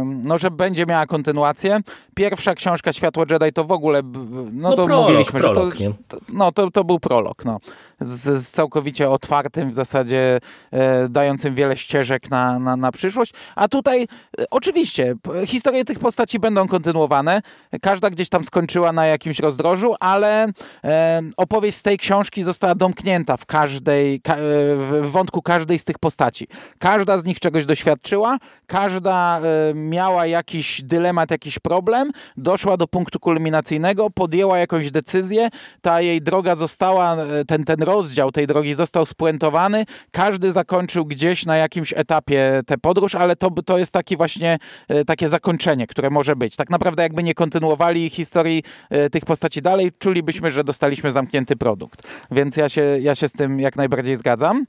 no, 0.05 0.39
że 0.39 0.51
będzie 0.51 0.85
miała 0.85 1.05
kontynuację. 1.05 1.79
Pierwsza 2.15 2.55
książka 2.55 2.93
Światło 2.93 3.25
Jedi 3.31 3.53
to 3.53 3.63
w 3.63 3.71
ogóle, 3.71 4.01
no, 4.03 4.45
no 4.51 4.75
to 4.75 4.85
prolog, 4.85 5.07
mówiliśmy, 5.07 5.39
prolog, 5.39 5.75
że 5.75 5.85
to, 5.85 5.93
to, 6.07 6.17
no, 6.33 6.51
to, 6.51 6.71
to 6.71 6.83
był 6.83 6.99
prolog, 6.99 7.45
no. 7.45 7.59
Z, 7.99 8.43
z 8.43 8.51
całkowicie 8.51 9.09
otwartym 9.09 9.71
w 9.71 9.73
zasadzie, 9.73 10.39
e, 10.71 11.09
dającym 11.09 11.55
wiele 11.55 11.77
ścieżek 11.77 12.29
na, 12.29 12.59
na, 12.59 12.75
na 12.75 12.91
przyszłość. 12.91 13.33
A 13.55 13.67
tutaj 13.67 14.03
e, 14.03 14.45
oczywiście 14.49 15.15
historie 15.45 15.85
tych 15.85 15.99
postaci 15.99 16.39
będą 16.39 16.67
kontynuowane. 16.67 17.41
Każda 17.81 18.09
gdzieś 18.09 18.29
tam 18.29 18.43
skończyła 18.43 18.91
na 18.91 19.05
jakimś 19.05 19.39
rozdrożu, 19.39 19.95
ale 19.99 20.47
e, 20.83 21.21
opowieść 21.37 21.77
z 21.77 21.83
tej 21.83 21.97
książki 21.97 22.43
została 22.43 22.75
domknięta 22.75 23.37
w 23.37 23.45
każdej, 23.45 24.21
ka, 24.21 24.33
e, 24.33 24.37
w 24.37 25.09
wątku 25.11 25.41
każdej 25.41 25.79
z 25.79 25.85
tych 25.85 25.99
postaci. 25.99 26.47
Każda 26.79 27.17
z 27.17 27.25
nich 27.25 27.39
czegoś 27.39 27.65
doświadczyła, 27.65 28.37
każda 28.67 28.96
każda 28.97 29.39
e, 29.39 29.73
miała 29.73 30.25
jakiś 30.25 30.81
dylemat, 30.83 31.31
jakiś 31.31 31.59
problem, 31.59 32.11
doszła 32.37 32.77
do 32.77 32.87
punktu 32.87 33.19
kulminacyjnego, 33.19 34.09
podjęła 34.09 34.57
jakąś 34.57 34.91
decyzję, 34.91 35.49
ta 35.81 36.01
jej 36.01 36.21
droga 36.21 36.55
została, 36.55 37.15
e, 37.15 37.45
ten, 37.45 37.63
ten 37.63 37.83
rozdział 37.83 38.31
tej 38.31 38.47
drogi 38.47 38.73
został 38.73 39.05
spuentowany, 39.05 39.85
każdy 40.11 40.51
zakończył 40.51 41.05
gdzieś 41.05 41.45
na 41.45 41.57
jakimś 41.57 41.93
etapie 41.95 42.61
tę 42.65 42.77
podróż, 42.77 43.15
ale 43.15 43.35
to, 43.35 43.51
to 43.65 43.77
jest 43.77 43.93
taki 43.93 44.17
właśnie 44.17 44.57
e, 44.87 45.05
takie 45.05 45.29
zakończenie, 45.29 45.87
które 45.87 46.09
może 46.09 46.35
być. 46.35 46.55
Tak 46.55 46.69
naprawdę 46.69 47.03
jakby 47.03 47.23
nie 47.23 47.33
kontynuowali 47.33 48.09
historii 48.09 48.63
tych 49.11 49.25
postaci 49.25 49.61
dalej, 49.61 49.91
czulibyśmy, 49.99 50.51
że 50.51 50.63
dostaliśmy 50.63 51.11
zamknięty 51.11 51.55
produkt. 51.55 52.01
Więc 52.31 52.57
ja 52.57 52.69
się, 52.69 52.81
ja 53.01 53.15
się 53.15 53.27
z 53.27 53.31
tym 53.31 53.59
jak 53.59 53.75
najbardziej 53.75 54.15
zgadzam. 54.15 54.65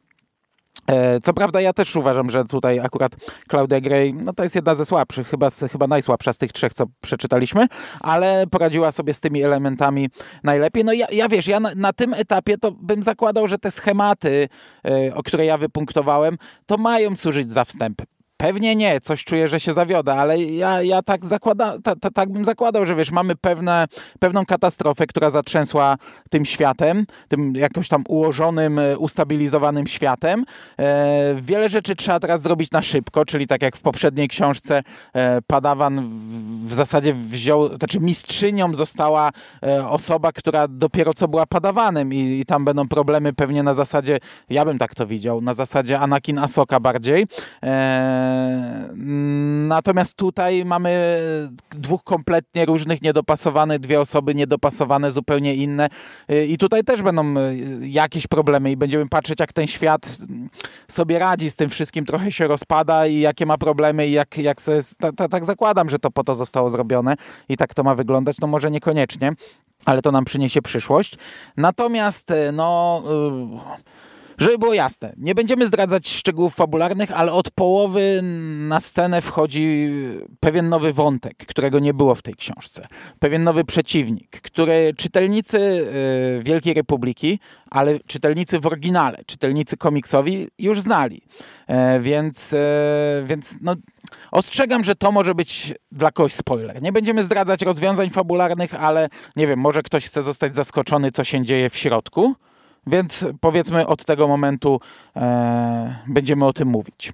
E, 0.89 1.21
co 1.21 1.35
prawda 1.35 1.61
ja 1.61 1.73
też 1.73 1.97
uważam, 1.97 2.31
że 2.31 2.45
tutaj 2.45 2.81
akurat 2.81 3.13
Claudia 3.51 3.81
Gray, 3.81 4.15
no 4.15 4.33
to 4.33 4.43
jest 4.43 4.55
jedna 4.55 4.75
ze 4.75 4.87
słabszych, 4.87 5.29
chyba, 5.29 5.49
chyba 5.73 5.87
najsłabsza 5.87 6.33
z 6.33 6.39
tych 6.39 6.53
trzech, 6.53 6.75
co 6.75 6.85
przeczytaliśmy, 7.01 7.67
ale 8.01 8.45
poradziła 8.51 8.93
sobie 8.93 9.15
z 9.15 9.21
tymi 9.21 9.43
elementami 9.43 10.09
najlepiej. 10.45 10.85
No 10.85 10.93
ja, 10.93 11.07
ja 11.13 11.29
wiesz, 11.29 11.47
ja 11.47 11.61
na, 11.61 11.71
na 11.77 11.93
tym 11.93 12.15
etapie 12.15 12.59
to 12.59 12.73
bym 12.73 13.03
zakładał, 13.03 13.49
że 13.49 13.59
te 13.59 13.71
schematy, 13.71 14.49
e, 14.85 15.15
o 15.15 15.23
które 15.23 15.45
ja 15.45 15.59
wypunktowałem, 15.59 16.39
to 16.67 16.77
mają 16.77 17.17
służyć 17.17 17.53
za 17.53 17.65
wstęp. 17.65 18.03
Pewnie 18.41 18.77
nie, 18.77 19.01
coś 19.01 19.25
czuję, 19.25 19.49
że 19.49 19.61
się 19.61 19.73
zawiodę, 19.73 20.15
ale 20.15 20.43
ja, 20.43 20.83
ja 20.83 21.03
tak, 21.03 21.27
zakłada, 21.27 21.79
ta, 21.85 21.97
ta, 21.97 22.11
tak 22.11 22.33
bym 22.33 22.45
zakładał, 22.45 22.87
że 22.87 22.95
wiesz, 22.95 23.11
mamy 23.11 23.37
pewne, 23.37 23.87
pewną 24.19 24.47
katastrofę, 24.47 25.07
która 25.07 25.31
zatrzęsła 25.31 25.97
tym 26.31 26.45
światem, 26.45 27.07
tym 27.29 27.55
jakoś 27.55 27.89
tam 27.89 28.05
ułożonym, 28.09 28.79
e, 28.79 28.99
ustabilizowanym 28.99 29.87
światem. 29.87 30.45
E, 30.79 31.35
wiele 31.41 31.69
rzeczy 31.69 31.97
trzeba 31.97 32.21
teraz 32.21 32.43
zrobić 32.43 32.71
na 32.71 32.83
szybko, 32.83 33.25
czyli 33.25 33.47
tak 33.47 33.63
jak 33.63 33.77
w 33.77 33.81
poprzedniej 33.81 34.29
książce 34.29 34.83
e, 35.15 35.43
Padawan 35.43 36.09
w, 36.09 36.69
w 36.69 36.75
zasadzie 36.75 37.15
wziął, 37.15 37.77
znaczy 37.77 38.01
mistrzynią 38.01 38.75
została 38.75 39.31
e, 39.63 39.89
osoba, 39.89 40.33
która 40.33 40.69
dopiero 40.69 41.15
co 41.15 41.29
była 41.29 41.47
Padawanem 41.47 42.13
i, 42.13 42.41
i 42.41 42.45
tam 42.45 42.65
będą 42.65 42.89
problemy 42.89 43.33
pewnie 43.33 43.63
na 43.63 43.75
zasadzie, 43.75 44.19
ja 44.51 44.65
bym 44.65 44.79
tak 44.79 44.95
to 44.95 45.07
widział, 45.07 45.41
na 45.41 45.55
zasadzie 45.55 45.99
Anakin 45.99 46.39
Asoka 46.39 46.81
bardziej. 46.81 47.27
E, 47.63 48.28
Natomiast 49.69 50.15
tutaj 50.15 50.65
mamy 50.65 51.21
dwóch 51.71 52.05
kompletnie 52.05 52.67
różnych, 52.67 53.03
niedopasowanych, 53.03 53.81
dwie 53.81 54.01
osoby 54.01 54.35
niedopasowane, 54.35 55.11
zupełnie 55.11 55.55
inne. 55.55 55.89
I 56.49 56.59
tutaj 56.59 56.85
też 56.85 57.03
będą 57.03 57.35
jakieś 57.81 58.27
problemy 58.27 58.71
i 58.71 58.77
będziemy 58.77 59.09
patrzeć, 59.09 59.41
jak 59.41 59.53
ten 59.53 59.67
świat 59.67 60.19
sobie 60.89 61.19
radzi 61.19 61.51
z 61.51 61.57
tym 61.57 61.71
wszystkim, 61.71 62.05
trochę 62.05 62.33
się 62.33 62.47
rozpada 62.47 63.07
i 63.07 63.21
jakie 63.21 63.47
ma 63.47 63.59
problemy 63.59 64.09
i 64.09 64.13
jak, 64.13 64.39
jak 64.39 64.63
sobie, 64.63 64.81
tak 65.31 65.45
zakładam, 65.45 65.89
że 65.89 65.99
to 65.99 66.11
po 66.11 66.25
to 66.25 66.35
zostało 66.35 66.71
zrobione 66.71 67.15
i 67.49 67.57
tak 67.57 67.75
to 67.75 67.83
ma 67.83 67.95
wyglądać, 67.95 68.37
no 68.41 68.49
może 68.49 68.71
niekoniecznie, 68.71 69.33
ale 69.85 70.03
to 70.03 70.13
nam 70.13 70.25
przyniesie 70.25 70.63
przyszłość. 70.63 71.15
Natomiast 71.57 72.33
no 72.53 73.03
Żeby 74.39 74.59
było 74.59 74.75
jasne, 74.75 75.13
nie 75.17 75.35
będziemy 75.35 75.67
zdradzać 75.67 76.09
szczegółów 76.09 76.55
fabularnych, 76.55 77.13
ale 77.13 77.33
od 77.33 77.51
połowy 77.51 78.21
na 78.69 78.81
scenę 78.81 79.23
wchodzi 79.23 79.91
pewien 80.41 80.69
nowy 80.69 80.93
wątek, 80.93 81.37
którego 81.37 81.79
nie 81.79 81.95
było 81.95 82.15
w 82.15 82.23
tej 82.23 82.35
książce. 82.35 82.87
Pewien 83.19 83.45
nowy 83.45 83.65
przeciwnik, 83.65 84.41
który 84.41 84.95
czytelnicy 84.97 85.59
y, 85.59 86.43
Wielkiej 86.43 86.75
Republiki, 86.75 87.39
ale 87.71 88.01
czytelnicy 88.01 88.61
w 88.61 88.67
oryginale, 88.67 89.19
czytelnicy 89.27 89.77
komiksowi 89.77 90.49
już 90.59 90.81
znali. 90.81 91.23
E, 91.67 92.01
więc 92.01 92.53
e, 92.53 92.59
więc 93.27 93.55
no, 93.61 93.75
ostrzegam, 94.31 94.85
że 94.85 94.95
to 94.95 95.13
może 95.13 95.35
być 95.35 95.75
dla 95.93 96.13
kogoś 96.13 96.33
spoiler. 96.33 96.83
Nie 96.83 96.93
będziemy 96.93 97.25
zdradzać 97.25 97.63
rozwiązań 97.63 98.11
fabularnych, 98.11 98.75
ale 98.75 99.09
nie 99.37 99.47
wiem, 99.47 99.59
może 99.59 99.83
ktoś 99.83 100.07
chce 100.07 100.23
zostać 100.23 100.55
zaskoczony, 100.55 101.13
co 101.13 101.25
się 101.25 101.45
dzieje 101.45 101.71
w 101.71 101.77
środku. 101.77 102.35
Więc 102.89 103.27
powiedzmy 103.41 103.87
od 103.87 104.05
tego 104.05 104.29
momentu 104.29 104.81
e, 105.17 105.97
będziemy 106.07 106.47
o 106.47 106.53
tym 106.53 106.69
mówić. 106.69 107.13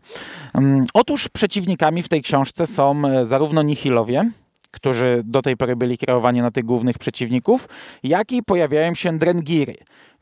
Um, 0.55 0.85
otóż 0.95 1.29
przeciwnikami 1.29 2.03
w 2.03 2.09
tej 2.09 2.23
książce 2.23 2.67
są 2.67 3.07
e, 3.07 3.27
zarówno 3.27 3.63
Nihilowie, 3.63 4.31
którzy 4.71 5.23
do 5.25 5.43
tej 5.43 5.57
pory 5.57 5.77
byli 5.77 5.99
kreowani 5.99 6.43
na 6.43 6.51
tych 6.51 6.65
głównych 6.65 6.99
przeciwników, 6.99 7.69
jak 8.03 8.33
i 8.33 8.43
pojawiają 8.43 8.95
się 8.95 9.19
Drengiry, 9.19 9.75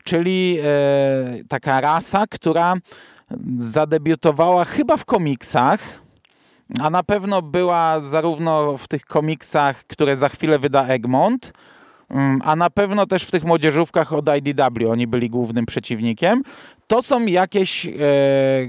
czyli 0.03 0.57
e, 0.59 0.65
taka 1.47 1.81
rasa, 1.81 2.27
która 2.27 2.75
zadebiutowała 3.57 4.65
chyba 4.65 4.97
w 4.97 5.05
komiksach, 5.05 5.79
a 6.79 6.89
na 6.89 7.03
pewno 7.03 7.41
była 7.41 7.99
zarówno 8.01 8.77
w 8.77 8.87
tych 8.87 9.05
komiksach, 9.05 9.83
które 9.83 10.17
za 10.17 10.29
chwilę 10.29 10.59
wyda 10.59 10.87
Egmont, 10.87 11.53
Mm, 11.53 11.82
a 12.43 12.55
na 12.55 12.69
pewno 12.69 13.05
też 13.05 13.23
w 13.23 13.31
tych 13.31 13.43
młodzieżówkach 13.43 14.13
od 14.13 14.25
IDW 14.37 14.91
oni 14.91 15.07
byli 15.07 15.29
głównym 15.29 15.65
przeciwnikiem. 15.65 16.43
To 16.87 17.01
są 17.01 17.25
jakieś, 17.25 17.85
e, 17.85 17.91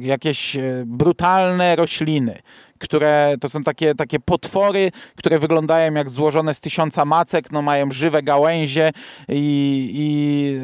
jakieś 0.01 0.57
e, 0.57 0.63
brutalne 0.87 1.77
rośliny 1.77 2.39
które 2.85 3.35
to 3.41 3.49
są 3.49 3.63
takie, 3.63 3.95
takie 3.95 4.21
potwory, 4.21 4.91
które 5.17 5.39
wyglądają 5.39 5.95
jak 5.95 6.11
złożone 6.11 6.55
z 6.55 6.61
tysiąca 6.61 7.05
macek, 7.05 7.53
no 7.53 7.63
mają 7.63 7.91
żywe 7.91 8.23
gałęzie 8.23 8.93
i, 9.29 9.91
i 9.95 10.59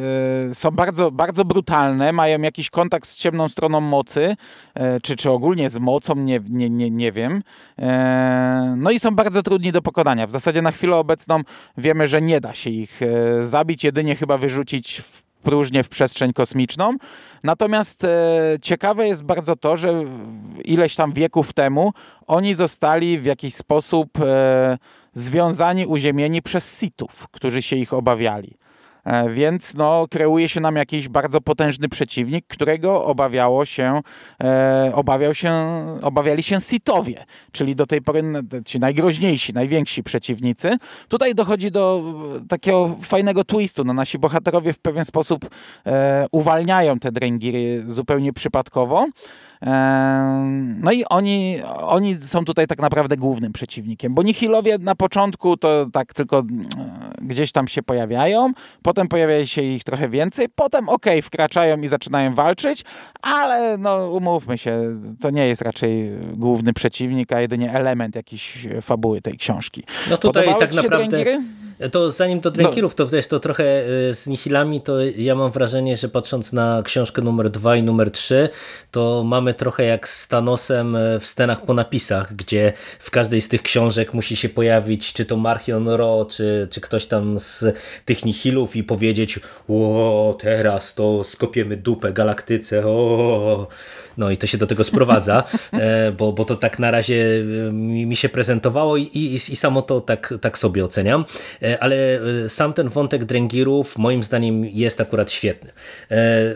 e, 0.51 0.55
są 0.55 0.71
bardzo, 0.71 1.11
bardzo 1.11 1.45
brutalne, 1.45 2.13
mają 2.13 2.43
jakiś 2.43 2.71
kontakt 2.71 3.09
z 3.09 3.17
ciemną 3.17 3.49
stroną 3.49 3.81
mocy, 3.81 4.37
e, 4.75 5.01
czy, 5.01 5.17
czy 5.17 5.31
ogólnie 5.31 5.71
z 5.71 5.79
mocą, 5.79 6.15
nie, 6.15 6.41
nie, 6.49 6.71
nie, 6.71 6.91
nie 6.91 7.13
wiem. 7.13 7.43
E, 7.79 8.75
no 8.77 8.91
i 8.91 8.99
są 8.99 9.11
bardzo 9.11 9.43
trudni 9.43 9.73
do 9.73 9.83
pokonania. 9.83 10.27
W 10.27 10.31
zasadzie 10.31 10.63
na 10.63 10.73
chwilę 10.73 10.97
obecną 10.97 11.41
wiemy, 11.77 12.07
że 12.07 12.23
nie 12.23 12.41
da 12.41 12.55
się 12.55 12.71
ich 12.71 13.01
zabić, 13.43 13.85
jedynie 13.85 14.17
chyba 14.17 14.39
wyrzucić 14.39 15.01
w 15.01 15.30
próżnię 15.43 15.85
w 15.85 15.89
przestrzeń 15.89 16.33
kosmiczną. 16.33 16.97
Natomiast 17.45 18.05
e, 18.05 18.09
ciekawe 18.63 19.09
jest 19.09 19.25
bardzo 19.25 19.57
to, 19.57 19.77
że 19.77 20.05
ileś 20.65 20.97
tam 20.97 21.13
wieków 21.13 21.53
temu 21.53 21.93
oni 22.27 22.55
zostali 22.55 23.19
w 23.19 23.25
jakiś 23.25 23.55
sposób 23.55 24.21
e, 24.21 24.79
związani, 25.15 25.87
uziemieni 25.87 26.43
przez 26.43 26.79
Sithów, 26.79 27.29
którzy 27.31 27.63
się 27.63 27.77
ich 27.77 27.93
obawiali. 27.93 28.60
E, 29.05 29.31
więc 29.31 29.75
no, 29.75 30.07
kreuje 30.11 30.49
się 30.49 30.61
nam 30.61 30.77
jakiś 30.77 31.09
bardzo 31.09 31.41
potężny 31.41 31.89
przeciwnik, 31.89 32.47
którego 32.49 33.05
obawiało 33.05 33.65
się, 33.65 34.01
e, 34.43 34.93
obawiał 34.95 35.35
się, 35.35 35.53
obawiali 36.03 36.43
się 36.43 36.61
Sitowie, 36.61 37.25
czyli 37.53 37.77
do 37.77 37.87
tej 37.87 38.03
pory 38.03 38.23
ci 38.65 38.81
najgroźniejsi, 38.81 39.53
najwięksi 39.53 40.03
przeciwnicy. 40.03 40.77
Tutaj 41.09 41.35
dochodzi 41.35 41.71
do 41.71 42.03
takiego 42.49 42.97
fajnego 43.03 43.45
twistu. 43.45 43.85
No, 43.85 43.93
nasi 43.93 44.19
bohaterowie 44.19 44.73
w 44.73 44.79
pewien 44.79 45.05
sposób 45.05 45.51
e, 45.87 46.27
uwalniają 46.33 46.99
te 46.99 47.13
dręgiry 47.13 47.83
zupełnie 47.87 48.33
przypadkowo. 48.33 49.07
No 50.81 50.93
i 50.93 51.05
oni, 51.11 51.59
oni 51.81 52.15
są 52.15 52.45
tutaj 52.45 52.67
tak 52.67 52.79
naprawdę 52.79 53.17
głównym 53.17 53.53
przeciwnikiem, 53.53 54.15
bo 54.15 54.23
Nihilowie 54.23 54.79
na 54.79 54.95
początku 54.95 55.57
to 55.57 55.87
tak 55.93 56.15
tylko 56.15 56.39
mm, 56.39 56.63
gdzieś 57.23 57.53
tam 57.53 57.69
się 57.69 57.83
pojawiają, 57.83 58.53
potem 58.83 59.09
pojawia 59.09 59.47
się 59.47 59.63
ich 59.63 59.85
trochę 59.85 60.09
więcej, 60.09 60.49
potem 60.55 60.89
ok, 60.89 61.07
wkraczają 61.23 61.81
i 61.81 61.89
zaczynają 61.89 62.35
walczyć, 62.35 62.85
ale 63.23 63.79
no 63.79 64.11
umówmy 64.11 64.59
się, 64.59 64.97
to 65.21 65.31
nie 65.31 65.47
jest 65.47 65.63
raczej 65.63 66.11
główny 66.33 66.73
przeciwnik, 66.73 67.33
a 67.33 67.41
jedynie 67.41 67.73
element 67.73 68.17
jakiejś 68.17 68.69
fabuły 68.83 69.21
tej 69.21 69.37
książki. 69.39 69.85
No 70.11 70.19
tutaj 70.19 70.45
Podobały 70.45 70.67
tak 70.67 70.75
naprawdę... 70.75 71.25
To 71.93 72.11
zanim 72.11 72.41
do 72.41 72.51
Drenkirów, 72.51 72.95
to 72.95 73.07
wiesz, 73.07 73.27
to 73.27 73.41
trochę 73.41 73.65
e, 73.65 74.15
z 74.15 74.27
Nihilami, 74.27 74.81
to 74.81 75.01
ja 75.01 75.35
mam 75.35 75.51
wrażenie, 75.51 75.97
że 75.97 76.09
patrząc 76.09 76.53
na 76.53 76.83
książkę 76.85 77.23
numer 77.23 77.51
2 77.51 77.77
i 77.77 77.83
numer 77.83 78.11
3, 78.11 78.49
to 78.91 79.25
mamy 79.25 79.55
trochę 79.55 79.85
jak 79.85 80.09
z 80.09 80.29
Thanosem 80.29 80.97
e, 80.97 81.21
w 81.21 81.27
scenach 81.27 81.65
po 81.65 81.75
napisach, 81.75 82.35
gdzie 82.35 82.73
w 82.99 83.11
każdej 83.11 83.41
z 83.41 83.49
tych 83.49 83.63
książek 83.63 84.15
musi 84.15 84.37
się 84.37 84.49
pojawić 84.49 85.13
czy 85.13 85.25
to 85.25 85.37
Marchion 85.37 85.89
Ro, 85.89 86.27
czy, 86.31 86.69
czy 86.71 86.81
ktoś 86.81 87.07
tam 87.07 87.41
z 87.41 87.65
tych 88.05 88.25
Nihilów 88.25 88.77
i 88.77 88.85
powiedzieć 88.85 89.41
o 89.69 90.37
teraz 90.41 90.95
to 90.95 91.25
skopiemy 91.25 91.77
dupę 91.77 92.13
galaktyce, 92.13 92.87
o 92.87 93.67
no 94.19 94.31
i 94.31 94.37
to 94.37 94.47
się 94.47 94.59
do 94.59 94.67
tego 94.67 94.85
sprowadza, 94.85 95.43
e, 95.73 96.13
bo, 96.13 96.33
bo 96.33 96.45
to 96.45 96.57
tak 96.57 96.79
na 96.79 96.91
razie 96.91 97.25
mi, 97.73 98.07
mi 98.07 98.17
się 98.17 98.29
prezentowało 98.29 98.97
i, 98.97 99.03
i, 99.03 99.35
i 99.35 99.57
samo 99.57 99.83
to 99.83 100.01
tak, 100.01 100.35
tak 100.41 100.59
sobie 100.59 100.85
oceniam. 100.85 101.25
E, 101.63 101.83
ale 101.83 101.97
e, 102.45 102.49
sam 102.49 102.73
ten 102.73 102.89
wątek 102.89 103.25
Drengirów 103.25 103.99
moim 103.99 104.23
zdaniem 104.23 104.65
jest 104.65 105.01
akurat 105.01 105.33
świetny. 105.33 105.73
E, 106.11 106.55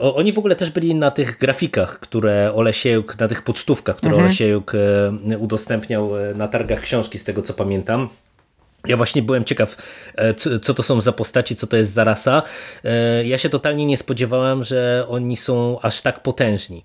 oni 0.00 0.32
w 0.32 0.38
ogóle 0.38 0.56
też 0.56 0.70
byli 0.70 0.94
na 0.94 1.10
tych 1.10 1.38
grafikach, 1.38 2.00
które 2.00 2.52
Olesiejuk, 2.54 3.18
na 3.18 3.28
tych 3.28 3.42
pocztówkach, 3.42 3.96
które 3.96 4.12
mhm. 4.12 4.26
Olesiejuk 4.26 4.72
udostępniał 5.38 6.10
na 6.34 6.48
targach 6.48 6.80
książki, 6.80 7.18
z 7.18 7.24
tego 7.24 7.42
co 7.42 7.54
pamiętam. 7.54 8.08
Ja 8.86 8.96
właśnie 8.96 9.22
byłem 9.22 9.44
ciekaw, 9.44 9.76
co 10.62 10.74
to 10.74 10.82
są 10.82 11.00
za 11.00 11.12
postaci, 11.12 11.56
co 11.56 11.66
to 11.66 11.76
jest 11.76 11.92
za 11.92 12.04
rasa. 12.04 12.42
Ja 13.24 13.38
się 13.38 13.48
totalnie 13.48 13.86
nie 13.86 13.96
spodziewałem, 13.96 14.64
że 14.64 15.04
oni 15.08 15.36
są 15.36 15.80
aż 15.80 16.02
tak 16.02 16.22
potężni. 16.22 16.84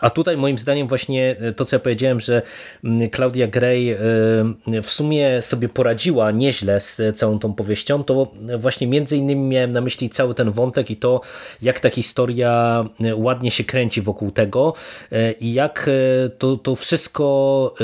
A 0.00 0.10
tutaj 0.10 0.36
moim 0.36 0.58
zdaniem 0.58 0.88
właśnie 0.88 1.36
e, 1.40 1.52
to, 1.52 1.64
co 1.64 1.76
ja 1.76 1.80
powiedziałem, 1.80 2.20
że 2.20 2.42
mm, 2.84 3.10
Claudia 3.10 3.46
Gray 3.46 3.90
e, 3.90 3.96
w 4.82 4.90
sumie 4.90 5.42
sobie 5.42 5.68
poradziła 5.68 6.30
nieźle 6.30 6.80
z 6.80 7.18
całą 7.18 7.38
tą 7.38 7.54
powieścią, 7.54 8.04
to 8.04 8.32
właśnie 8.58 8.86
między 8.86 9.16
innymi 9.16 9.42
miałem 9.42 9.72
na 9.72 9.80
myśli 9.80 10.10
cały 10.10 10.34
ten 10.34 10.50
wątek 10.50 10.90
i 10.90 10.96
to, 10.96 11.20
jak 11.62 11.80
ta 11.80 11.90
historia 11.90 12.84
e, 13.00 13.16
ładnie 13.16 13.50
się 13.50 13.64
kręci 13.64 14.02
wokół 14.02 14.30
tego 14.30 14.74
i 15.40 15.52
jak 15.52 15.90
to, 16.38 16.56
to 16.56 16.76
wszystko 16.76 17.74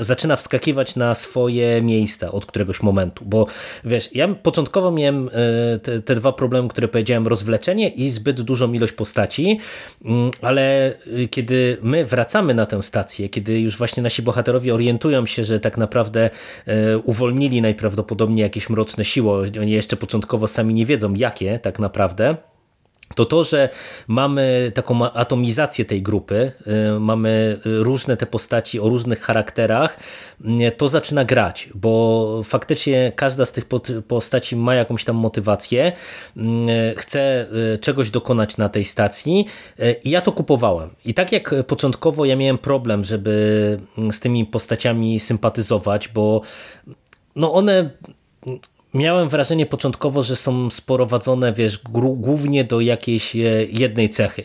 zaczyna 0.00 0.36
wskakiwać 0.36 0.96
na 0.96 1.14
swoje 1.14 1.82
miejsca 1.82 2.32
od 2.32 2.46
któregoś 2.46 2.82
momentu, 2.82 3.24
bo 3.24 3.46
wiesz, 3.84 4.10
ja 4.14 4.28
początkowo 4.28 4.90
miałem 4.90 5.28
e, 5.28 5.78
te, 5.78 6.02
te, 6.02 6.14
dwa 6.14 6.32
problemy, 6.32 6.68
które 6.68 6.88
powiedziałem, 6.88 7.26
rozwleczenie 7.26 7.88
i 7.88 8.10
zbyt 8.10 8.40
dużą 8.40 8.72
ilość 8.72 8.92
postaci, 8.92 9.58
mm, 10.04 10.30
ale 10.42 10.94
kiedy 11.28 11.76
my 11.82 12.04
wracamy 12.04 12.54
na 12.54 12.66
tę 12.66 12.82
stację, 12.82 13.28
kiedy 13.28 13.60
już 13.60 13.78
właśnie 13.78 14.02
nasi 14.02 14.22
bohaterowie 14.22 14.74
orientują 14.74 15.26
się, 15.26 15.44
że 15.44 15.60
tak 15.60 15.78
naprawdę 15.78 16.30
e, 16.66 16.98
uwolnili 16.98 17.62
najprawdopodobniej 17.62 18.42
jakieś 18.42 18.70
mroczne 18.70 19.04
siły, 19.04 19.50
oni 19.60 19.70
jeszcze 19.70 19.96
początkowo 19.96 20.46
sami 20.46 20.74
nie 20.74 20.86
wiedzą 20.86 21.14
jakie 21.14 21.58
tak 21.58 21.78
naprawdę, 21.78 22.36
to 23.14 23.24
to, 23.24 23.44
że 23.44 23.68
mamy 24.08 24.72
taką 24.74 25.12
atomizację 25.12 25.84
tej 25.84 26.02
grupy, 26.02 26.52
y, 26.96 27.00
mamy 27.00 27.58
różne 27.64 28.16
te 28.16 28.26
postaci 28.26 28.80
o 28.80 28.88
różnych 28.88 29.20
charakterach, 29.20 29.98
y, 30.40 30.70
to 30.70 30.88
zaczyna 30.88 31.24
grać, 31.24 31.68
bo 31.74 32.42
faktycznie 32.44 33.12
każda 33.16 33.46
z 33.46 33.52
tych 33.52 33.64
postaci 34.08 34.56
ma 34.56 34.74
jakąś 34.74 35.04
tam 35.04 35.16
motywację, 35.16 35.92
y, 36.36 36.40
chce 36.96 37.46
czegoś 37.80 38.10
dokonać 38.10 38.56
na 38.56 38.68
tej 38.68 38.84
stacji 38.84 39.46
i 40.04 40.10
ja 40.10 40.20
to 40.20 40.32
kupowałem. 40.32 40.90
I 41.04 41.14
tak 41.14 41.32
jak 41.32 41.54
początkowo 41.66 42.24
ja 42.24 42.36
miałem 42.36 42.58
problem, 42.58 43.04
żeby 43.04 43.78
z 44.12 44.20
tymi 44.20 44.46
postaciami 44.46 45.20
sympatyzować, 45.20 46.08
bo 46.08 46.40
no 47.36 47.52
one 47.52 47.90
miałem 48.96 49.28
wrażenie 49.28 49.66
początkowo, 49.66 50.22
że 50.22 50.36
są 50.36 50.70
sporowadzone, 50.70 51.52
wiesz, 51.52 51.80
głównie 52.16 52.64
do 52.64 52.80
jakiejś 52.80 53.36
e, 53.36 53.38
jednej 53.72 54.08
cechy. 54.08 54.42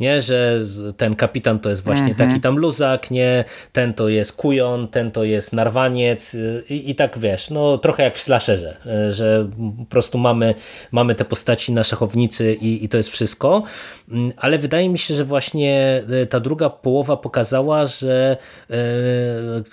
Nie? 0.00 0.22
że 0.22 0.60
ten 0.96 1.16
kapitan 1.16 1.58
to 1.58 1.70
jest 1.70 1.84
właśnie 1.84 2.10
mhm. 2.10 2.28
taki 2.28 2.40
tam 2.40 2.56
luzak, 2.56 3.10
nie? 3.10 3.44
ten 3.72 3.94
to 3.94 4.08
jest 4.08 4.36
kujon, 4.36 4.88
ten 4.88 5.10
to 5.10 5.24
jest 5.24 5.52
narwaniec 5.52 6.36
i, 6.68 6.90
i 6.90 6.94
tak 6.94 7.18
wiesz, 7.18 7.50
no 7.50 7.78
trochę 7.78 8.02
jak 8.02 8.16
w 8.16 8.20
slasherze, 8.20 8.76
że 9.10 9.48
po 9.78 9.84
prostu 9.84 10.18
mamy, 10.18 10.54
mamy 10.92 11.14
te 11.14 11.24
postaci 11.24 11.72
na 11.72 11.84
szachownicy 11.84 12.54
i, 12.54 12.84
i 12.84 12.88
to 12.88 12.96
jest 12.96 13.10
wszystko, 13.10 13.62
mm, 14.08 14.32
ale 14.36 14.58
wydaje 14.58 14.88
mi 14.88 14.98
się, 14.98 15.14
że 15.14 15.24
właśnie 15.24 16.02
ta 16.30 16.40
druga 16.40 16.70
połowa 16.70 17.16
pokazała, 17.16 17.86
że 17.86 18.36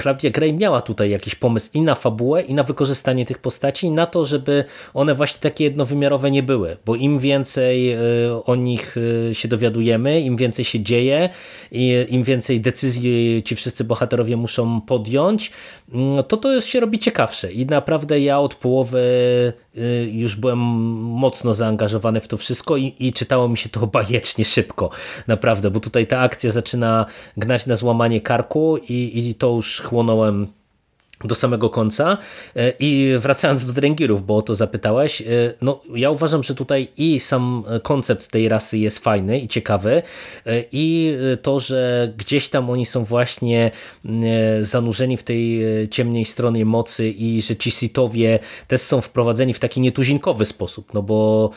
Claudia 0.01 0.29
Gray 0.29 0.53
miała 0.53 0.81
tutaj 0.81 1.09
jakiś 1.09 1.35
pomysł 1.35 1.69
i 1.73 1.81
na 1.81 1.95
fabułę, 1.95 2.41
i 2.41 2.53
na 2.53 2.63
wykorzystanie 2.63 3.25
tych 3.25 3.37
postaci, 3.37 3.87
i 3.87 3.91
na 3.91 4.05
to, 4.05 4.25
żeby 4.25 4.63
one 4.93 5.15
właśnie 5.15 5.39
takie 5.41 5.63
jednowymiarowe 5.63 6.31
nie 6.31 6.43
były, 6.43 6.77
bo 6.85 6.95
im 6.95 7.19
więcej 7.19 7.97
o 8.45 8.55
nich 8.55 8.95
się 9.33 9.47
dowiadujemy, 9.47 10.08
im 10.17 10.37
więcej 10.37 10.65
się 10.65 10.79
dzieje, 10.79 11.29
im 12.09 12.23
więcej 12.23 12.61
decyzji 12.61 13.43
ci 13.45 13.55
wszyscy 13.55 13.83
bohaterowie 13.83 14.37
muszą 14.37 14.81
podjąć, 14.81 15.51
mm, 15.93 16.23
to 16.23 16.37
to 16.37 16.61
się 16.61 16.79
robi 16.79 16.99
ciekawsze. 16.99 17.51
I 17.51 17.65
naprawdę 17.65 18.19
ja 18.19 18.39
od 18.39 18.55
połowy 18.55 18.99
e, 19.77 19.81
już 20.03 20.35
byłem 20.35 20.59
mocno 20.59 21.53
zaangażowany 21.53 22.21
w 22.21 22.27
to 22.27 22.37
wszystko 22.37 22.77
i, 22.77 22.95
i 22.99 23.13
czytało 23.13 23.47
mi 23.47 23.57
się 23.57 23.69
to 23.69 23.87
bajecznie 23.97 24.45
szybko, 24.45 24.89
naprawdę, 25.27 25.71
bo 25.71 25.79
tutaj 25.79 26.07
ta 26.07 26.19
akcja 26.19 26.51
zaczyna 26.51 27.05
gnać 27.37 27.65
na 27.65 27.75
złamanie 27.75 28.21
karku 28.21 28.77
i, 28.89 29.29
i 29.29 29.35
to 29.35 29.49
już 29.49 29.81
chłonąłem 29.81 30.58
do 31.27 31.35
samego 31.35 31.69
końca. 31.69 32.17
E, 32.55 32.73
I 32.79 33.13
wracając 33.19 33.65
do 33.65 33.73
Drengirów, 33.73 34.25
bo 34.25 34.37
o 34.37 34.41
to 34.41 34.55
zapytałeś, 34.55 35.21
e, 35.21 35.25
no 35.61 35.81
ja 35.95 36.09
uważam, 36.09 36.43
że 36.43 36.55
tutaj 36.55 36.87
i 36.97 37.19
sam 37.19 37.63
koncept 37.83 38.27
tej 38.27 38.49
rasy 38.49 38.77
jest 38.77 38.99
fajny 38.99 39.39
i 39.39 39.47
ciekawy 39.47 40.01
e, 40.45 40.63
i 40.71 41.17
to, 41.41 41.59
że 41.59 42.13
gdzieś 42.17 42.49
tam 42.49 42.69
oni 42.69 42.85
są 42.85 43.03
właśnie 43.03 43.71
zanurzeni 44.61 45.17
w 45.17 45.23
tej 45.23 45.61
ciemnej 45.91 46.25
stronie 46.25 46.65
mocy 46.65 47.09
i 47.09 47.41
że 47.41 47.55
ci 47.55 47.71
sitowie 47.71 48.39
też 48.67 48.81
są 48.81 49.01
wprowadzeni 49.01 49.53
w 49.53 49.59
taki 49.59 49.81
nietuzinkowy 49.81 50.45
sposób, 50.45 50.93
no 50.93 51.01
bo 51.01 51.49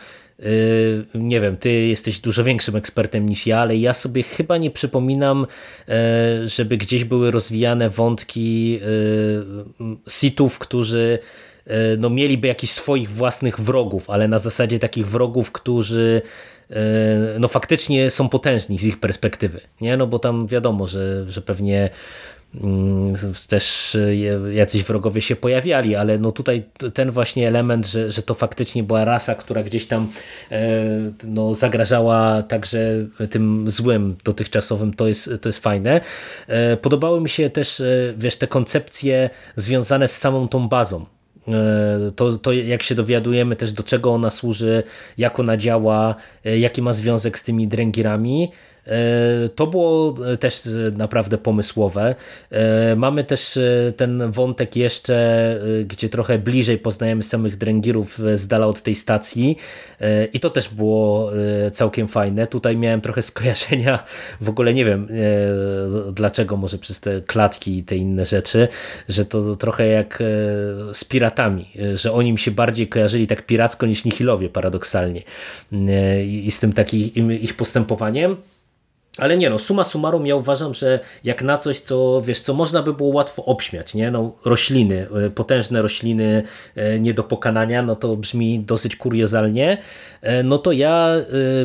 nie 1.15 1.41
wiem, 1.41 1.57
ty 1.57 1.73
jesteś 1.73 2.21
dużo 2.21 2.45
większym 2.45 2.77
ekspertem 2.77 3.29
niż 3.29 3.47
ja, 3.47 3.59
ale 3.59 3.77
ja 3.77 3.95
sobie 3.95 4.23
chyba 4.23 4.57
nie 4.57 4.71
przypominam, 4.71 5.47
yy, 5.89 5.95
żeby 6.49 6.77
gdzieś 6.77 7.05
były 7.05 7.31
rozwijane 7.31 7.91
wątki 7.91 8.73
yy, 8.73 8.81
sitów, 10.09 10.59
którzy 10.59 11.19
no, 11.99 12.11
mieliby 12.11 12.49
jakichś 12.49 12.73
swoich 12.73 13.11
własnych 13.11 13.61
wrogów, 13.61 14.11
ale 14.11 14.29
na 14.29 14.39
zasadzie 14.39 14.79
takich 14.79 15.07
wrogów, 15.07 15.53
którzy 15.53 16.23
no 17.39 17.49
faktycznie 17.49 18.11
są 18.11 18.29
potężni 18.29 18.79
z 18.79 18.85
ich 18.85 19.01
perspektywy, 19.01 19.61
nie? 19.81 19.97
No 19.97 20.07
bo 20.07 20.19
tam 20.19 20.47
wiadomo, 20.47 20.87
że, 20.87 21.31
że 21.31 21.43
pewnie 21.43 21.91
też 23.49 23.95
e, 23.95 24.17
jacyś 24.55 24.85
wrogowie 24.85 25.23
się 25.23 25.37
pojawiali, 25.37 25.97
ale 25.97 26.19
no 26.19 26.33
tutaj 26.33 26.63
ten 26.95 27.11
właśnie 27.11 27.49
element, 27.49 27.87
że, 27.87 28.13
że 28.13 28.23
to 28.23 28.35
faktycznie 28.35 28.83
była 28.83 29.05
rasa, 29.05 29.35
która 29.35 29.63
gdzieś 29.63 29.87
tam 29.87 30.09
e, 30.51 30.85
no, 31.25 31.55
zagrażała 31.55 32.43
także 32.43 33.07
tym 33.31 33.71
złym 33.71 34.17
dotychczasowym, 34.25 34.95
to 34.95 35.09
jest, 35.09 35.31
to 35.41 35.49
jest 35.49 35.59
fajne. 35.59 36.01
E, 36.49 36.77
podobały 36.77 37.21
mi 37.21 37.29
się 37.29 37.51
też, 37.51 37.83
wiesz, 38.17 38.37
te 38.37 38.47
koncepcje 38.47 39.31
związane 39.57 40.09
z 40.09 40.17
samą 40.17 40.49
tą 40.49 40.69
bazą, 40.69 41.07
to, 42.17 42.39
to 42.39 42.53
jak 42.53 42.83
się 42.83 42.95
dowiadujemy 42.95 43.57
też 43.57 43.73
do 43.73 43.83
czego 43.83 44.13
ona 44.13 44.31
służy, 44.31 44.83
jak 45.19 45.41
ona 45.41 45.57
działa, 45.57 46.15
jaki 46.45 46.83
ma 46.83 46.93
związek 46.93 47.39
z 47.39 47.43
tymi 47.43 47.69
dręgirami, 47.69 48.51
to 49.55 49.67
było 49.67 50.15
e, 50.33 50.37
też 50.37 50.69
naprawdę 50.97 51.39
pomysłowe. 51.39 52.15
E, 52.51 52.97
mamy 52.97 53.25
też 53.25 53.59
ten 53.97 54.31
wątek 54.31 54.77
jeszcze, 54.77 55.59
gdzie 55.85 56.09
trochę 56.09 56.39
bliżej 56.39 56.79
poznajemy 56.79 57.23
samych 57.23 57.57
dręgirów 57.57 58.21
z 58.35 58.47
dala 58.47 58.67
od 58.67 58.83
tej 58.83 58.95
stacji 58.95 59.57
i 60.33 60.41
to 60.41 60.51
też 60.51 60.69
było 60.69 61.31
całkiem 61.73 62.09
fajne. 62.09 62.47
Tutaj 62.47 62.77
miałem 62.77 63.01
trochę 63.01 63.23
skojarzenia, 63.33 64.05
w 64.41 64.49
ogóle 64.49 64.75
nie 64.75 64.85
wiem 64.85 65.09
dlaczego, 66.13 66.57
może 66.57 66.79
przez 66.79 67.01
te 67.01 67.21
klatki 67.21 67.79
i 67.79 67.85
te 67.85 67.97
inne 67.97 68.27
rzeczy, 68.27 68.69
że 69.09 69.25
to 69.25 69.57
trochę 69.57 69.87
jak 69.87 70.23
z 70.93 71.05
piratami, 71.05 71.71
że 71.95 72.13
oni 72.13 72.33
mi 72.33 72.39
się 72.39 72.51
bardziej 72.51 72.89
kojarzyli 72.89 73.27
tak 73.27 73.47
piracko 73.47 73.87
niż 73.87 74.05
nihilowie 74.05 74.49
paradoksalnie 74.49 75.23
i 76.27 76.51
z 76.51 76.61
tym 76.61 76.73
takim 76.73 77.33
ich 77.33 77.57
postępowaniem. 77.57 78.37
Ale 79.19 79.37
nie 79.37 79.51
no, 79.51 79.59
suma 79.59 79.85
summarum 79.85 80.27
ja 80.27 80.37
uważam, 80.37 80.75
że 80.75 81.01
jak 81.25 81.43
na 81.43 81.59
coś, 81.59 81.79
co 81.79 82.23
wiesz, 82.25 82.41
co 82.41 82.55
można 82.55 82.83
by 82.83 82.95
było 82.95 83.09
łatwo 83.09 83.45
obśmiać, 83.45 83.95
nie? 83.95 84.11
No, 84.11 84.33
rośliny, 84.45 85.07
e, 85.27 85.31
potężne 85.31 85.83
rośliny 85.83 86.43
e, 86.77 87.01
nie 87.01 87.15
do 87.15 87.25
pokonania, 87.25 87.83
no 87.83 87.97
to 87.97 88.17
brzmi 88.17 88.61
dosyć 88.61 88.97
kuriozalnie, 88.97 89.79
e, 90.23 90.43
no 90.43 90.59
to 90.59 90.73
ja 90.73 91.11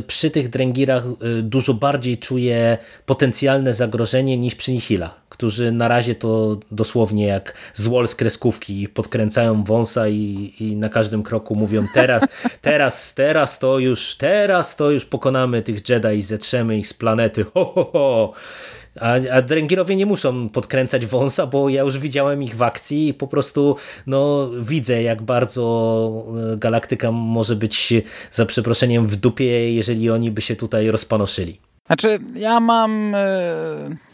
przy 0.07 0.31
tych 0.31 0.49
dręgirach 0.49 1.03
dużo 1.41 1.73
bardziej 1.73 2.17
czuję 2.17 2.77
potencjalne 3.05 3.73
zagrożenie 3.73 4.37
niż 4.37 4.55
przy 4.55 4.71
nihilach 4.71 5.27
którzy 5.29 5.71
na 5.71 5.87
razie 5.87 6.15
to 6.15 6.57
dosłownie 6.71 7.27
jak 7.27 7.53
złol 7.73 8.07
z 8.07 8.15
kreskówki 8.15 8.87
podkręcają 8.87 9.63
wąsa 9.63 10.07
i, 10.07 10.53
i 10.59 10.75
na 10.75 10.89
każdym 10.89 11.23
kroku 11.23 11.55
mówią 11.55 11.85
teraz, 11.93 12.23
teraz, 12.61 13.13
teraz 13.13 13.59
to 13.59 13.79
już, 13.79 14.15
teraz 14.15 14.75
to 14.75 14.91
już 14.91 15.05
pokonamy 15.05 15.61
tych 15.61 15.89
Jedi 15.89 16.17
i 16.17 16.21
zetrzemy 16.21 16.77
ich 16.77 16.87
z 16.87 16.93
planety, 16.93 17.36
ho, 17.43 17.65
ho, 17.65 17.89
ho. 17.93 18.33
A, 18.99 19.13
a 19.33 19.41
Drengirowie 19.41 19.95
nie 19.95 20.05
muszą 20.05 20.49
podkręcać 20.49 21.05
wąsa, 21.05 21.47
bo 21.47 21.69
ja 21.69 21.81
już 21.81 21.99
widziałem 21.99 22.43
ich 22.43 22.55
w 22.55 22.61
akcji 22.61 23.07
i 23.07 23.13
po 23.13 23.27
prostu 23.27 23.75
no, 24.07 24.49
widzę, 24.61 25.03
jak 25.03 25.21
bardzo 25.21 26.25
e, 26.53 26.57
galaktyka 26.57 27.11
może 27.11 27.55
być 27.55 27.93
za 28.31 28.45
przeproszeniem 28.45 29.07
w 29.07 29.15
dupie, 29.15 29.73
jeżeli 29.73 30.09
oni 30.09 30.31
by 30.31 30.41
się 30.41 30.55
tutaj 30.55 30.91
rozpanoszyli. 30.91 31.59
Znaczy, 31.87 32.19
ja 32.35 32.59
mam. 32.59 33.13
Yy 33.89 34.07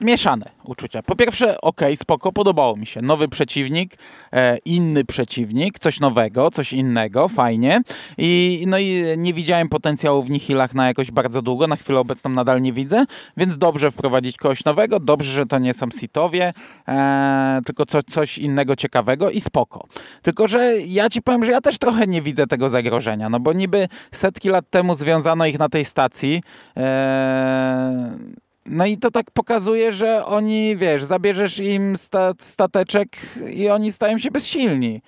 mieszane 0.00 0.50
uczucia. 0.64 1.02
Po 1.02 1.16
pierwsze, 1.16 1.60
ok, 1.60 1.80
spoko, 1.96 2.32
podobało 2.32 2.76
mi 2.76 2.86
się. 2.86 3.02
Nowy 3.02 3.28
przeciwnik, 3.28 3.94
e, 4.32 4.58
inny 4.64 5.04
przeciwnik, 5.04 5.78
coś 5.78 6.00
nowego, 6.00 6.50
coś 6.50 6.72
innego, 6.72 7.28
fajnie. 7.28 7.80
I, 8.18 8.64
no 8.66 8.78
i 8.78 9.04
nie 9.16 9.34
widziałem 9.34 9.68
potencjału 9.68 10.22
w 10.22 10.30
Nihilach 10.30 10.74
na 10.74 10.86
jakoś 10.86 11.10
bardzo 11.10 11.42
długo, 11.42 11.66
na 11.66 11.76
chwilę 11.76 12.00
obecną 12.00 12.30
nadal 12.30 12.60
nie 12.60 12.72
widzę, 12.72 13.04
więc 13.36 13.58
dobrze 13.58 13.90
wprowadzić 13.90 14.36
kogoś 14.36 14.64
nowego, 14.64 15.00
dobrze, 15.00 15.32
że 15.32 15.46
to 15.46 15.58
nie 15.58 15.74
są 15.74 15.86
sitowie, 16.00 16.52
e, 16.88 17.60
tylko 17.66 17.86
co, 17.86 18.02
coś 18.02 18.38
innego 18.38 18.76
ciekawego 18.76 19.30
i 19.30 19.40
spoko. 19.40 19.86
Tylko, 20.22 20.48
że 20.48 20.78
ja 20.78 21.08
ci 21.08 21.22
powiem, 21.22 21.44
że 21.44 21.52
ja 21.52 21.60
też 21.60 21.78
trochę 21.78 22.06
nie 22.06 22.22
widzę 22.22 22.46
tego 22.46 22.68
zagrożenia, 22.68 23.28
no 23.28 23.40
bo 23.40 23.52
niby 23.52 23.88
setki 24.12 24.48
lat 24.48 24.70
temu 24.70 24.94
związano 24.94 25.46
ich 25.46 25.58
na 25.58 25.68
tej 25.68 25.84
stacji, 25.84 26.42
e, 26.76 28.40
no 28.66 28.86
i 28.86 28.98
to 28.98 29.10
tak 29.10 29.30
pokazuje, 29.30 29.92
że 29.92 30.24
oni, 30.26 30.76
wiesz, 30.76 31.04
zabierzesz 31.04 31.58
im 31.58 31.94
stateczek 32.38 33.08
i 33.50 33.68
oni 33.68 33.92
stają 33.92 34.18
się 34.18 34.30
bezsilni. 34.30 35.02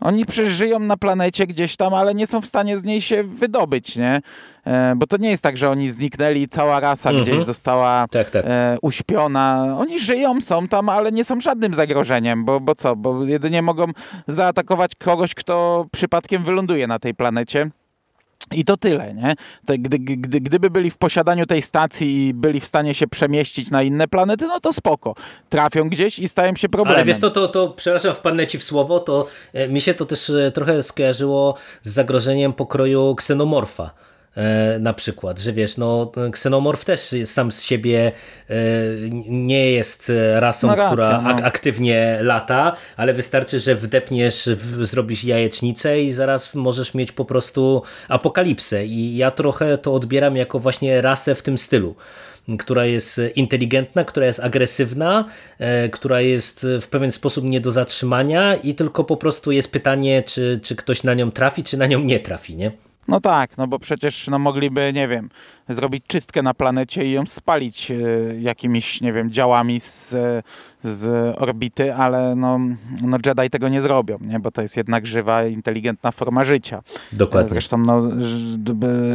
Oni 0.00 0.26
przeżyją 0.26 0.78
na 0.78 0.96
planecie 0.96 1.46
gdzieś 1.46 1.76
tam, 1.76 1.94
ale 1.94 2.14
nie 2.14 2.26
są 2.26 2.40
w 2.40 2.46
stanie 2.46 2.78
z 2.78 2.84
niej 2.84 3.00
się 3.00 3.24
wydobyć, 3.24 3.96
nie? 3.96 4.20
E, 4.64 4.94
bo 4.96 5.06
to 5.06 5.16
nie 5.16 5.30
jest 5.30 5.42
tak, 5.42 5.56
że 5.56 5.70
oni 5.70 5.90
zniknęli 5.90 6.42
i 6.42 6.48
cała 6.48 6.80
rasa 6.80 7.10
mhm. 7.10 7.26
gdzieś 7.26 7.46
została 7.46 8.06
tak, 8.10 8.30
tak. 8.30 8.44
E, 8.46 8.76
uśpiona. 8.82 9.76
Oni 9.78 10.00
żyją, 10.00 10.40
są 10.40 10.68
tam, 10.68 10.88
ale 10.88 11.12
nie 11.12 11.24
są 11.24 11.40
żadnym 11.40 11.74
zagrożeniem, 11.74 12.44
bo, 12.44 12.60
bo 12.60 12.74
co? 12.74 12.96
Bo 12.96 13.24
jedynie 13.24 13.62
mogą 13.62 13.86
zaatakować 14.28 14.94
kogoś, 14.94 15.34
kto 15.34 15.86
przypadkiem 15.92 16.44
wyląduje 16.44 16.86
na 16.86 16.98
tej 16.98 17.14
planecie. 17.14 17.70
I 18.52 18.64
to 18.64 18.76
tyle, 18.76 19.14
nie? 19.14 19.34
Te, 19.66 19.78
gdy, 19.78 19.98
gdy, 19.98 20.40
gdyby 20.40 20.70
byli 20.70 20.90
w 20.90 20.98
posiadaniu 20.98 21.46
tej 21.46 21.62
stacji 21.62 22.26
i 22.26 22.34
byli 22.34 22.60
w 22.60 22.66
stanie 22.66 22.94
się 22.94 23.06
przemieścić 23.06 23.70
na 23.70 23.82
inne 23.82 24.08
planety, 24.08 24.46
no 24.46 24.60
to 24.60 24.72
spoko. 24.72 25.14
Trafią 25.48 25.88
gdzieś 25.88 26.18
i 26.18 26.28
stają 26.28 26.56
się 26.56 26.68
problemem. 26.68 26.96
Ale 26.96 27.04
wiesz, 27.04 27.18
to, 27.18 27.30
to, 27.30 27.48
to 27.48 27.68
przepraszam, 27.68 28.14
wpadnę 28.14 28.46
ci 28.46 28.58
w 28.58 28.64
słowo, 28.64 29.00
to 29.00 29.26
e, 29.52 29.68
mi 29.68 29.80
się 29.80 29.94
to 29.94 30.06
też 30.06 30.30
e, 30.30 30.52
trochę 30.52 30.82
skojarzyło 30.82 31.54
z 31.82 31.90
zagrożeniem 31.90 32.52
pokroju 32.52 33.14
ksenomorfa 33.14 33.90
na 34.80 34.94
przykład, 34.94 35.38
że 35.38 35.52
wiesz, 35.52 35.76
no 35.76 36.12
Xenomorph 36.28 36.84
też 36.84 37.14
sam 37.24 37.52
z 37.52 37.62
siebie 37.62 38.12
e, 38.50 38.54
nie 39.28 39.72
jest 39.72 40.12
rasą, 40.34 40.68
która 40.86 41.22
no. 41.22 41.30
aktywnie 41.44 42.18
lata, 42.20 42.76
ale 42.96 43.14
wystarczy, 43.14 43.60
że 43.60 43.74
wdepniesz, 43.74 44.48
zrobisz 44.80 45.24
jajecznicę 45.24 46.02
i 46.02 46.12
zaraz 46.12 46.54
możesz 46.54 46.94
mieć 46.94 47.12
po 47.12 47.24
prostu 47.24 47.82
apokalipsę 48.08 48.86
i 48.86 49.16
ja 49.16 49.30
trochę 49.30 49.78
to 49.78 49.94
odbieram 49.94 50.36
jako 50.36 50.58
właśnie 50.58 51.00
rasę 51.00 51.34
w 51.34 51.42
tym 51.42 51.58
stylu 51.58 51.94
która 52.58 52.84
jest 52.84 53.20
inteligentna, 53.34 54.04
która 54.04 54.26
jest 54.26 54.40
agresywna, 54.40 55.24
e, 55.58 55.88
która 55.88 56.20
jest 56.20 56.66
w 56.80 56.88
pewien 56.88 57.12
sposób 57.12 57.44
nie 57.44 57.60
do 57.60 57.72
zatrzymania 57.72 58.56
i 58.56 58.74
tylko 58.74 59.04
po 59.04 59.16
prostu 59.16 59.52
jest 59.52 59.72
pytanie, 59.72 60.22
czy, 60.22 60.60
czy 60.62 60.76
ktoś 60.76 61.02
na 61.02 61.14
nią 61.14 61.30
trafi, 61.30 61.62
czy 61.62 61.76
na 61.76 61.86
nią 61.86 62.00
nie 62.00 62.20
trafi, 62.20 62.56
nie? 62.56 62.72
No 63.08 63.20
tak, 63.20 63.56
no 63.56 63.66
bo 63.66 63.78
przecież 63.78 64.28
no, 64.28 64.38
mogliby, 64.38 64.92
nie 64.94 65.08
wiem, 65.08 65.30
zrobić 65.68 66.04
czystkę 66.06 66.42
na 66.42 66.54
planecie 66.54 67.06
i 67.06 67.12
ją 67.12 67.26
spalić 67.26 67.90
y, 67.90 68.38
jakimiś, 68.40 69.00
nie 69.00 69.12
wiem, 69.12 69.30
działami 69.30 69.80
z, 69.80 70.16
z 70.82 71.34
orbity, 71.38 71.94
ale 71.94 72.34
no, 72.36 72.58
no 73.02 73.18
Jedi 73.26 73.50
tego 73.50 73.68
nie 73.68 73.82
zrobią, 73.82 74.18
nie? 74.20 74.40
bo 74.40 74.50
to 74.50 74.62
jest 74.62 74.76
jednak 74.76 75.06
żywa, 75.06 75.44
inteligentna 75.44 76.12
forma 76.12 76.44
życia. 76.44 76.82
Dokładnie. 77.12 77.48
Zresztą 77.48 77.78
no, 77.78 78.02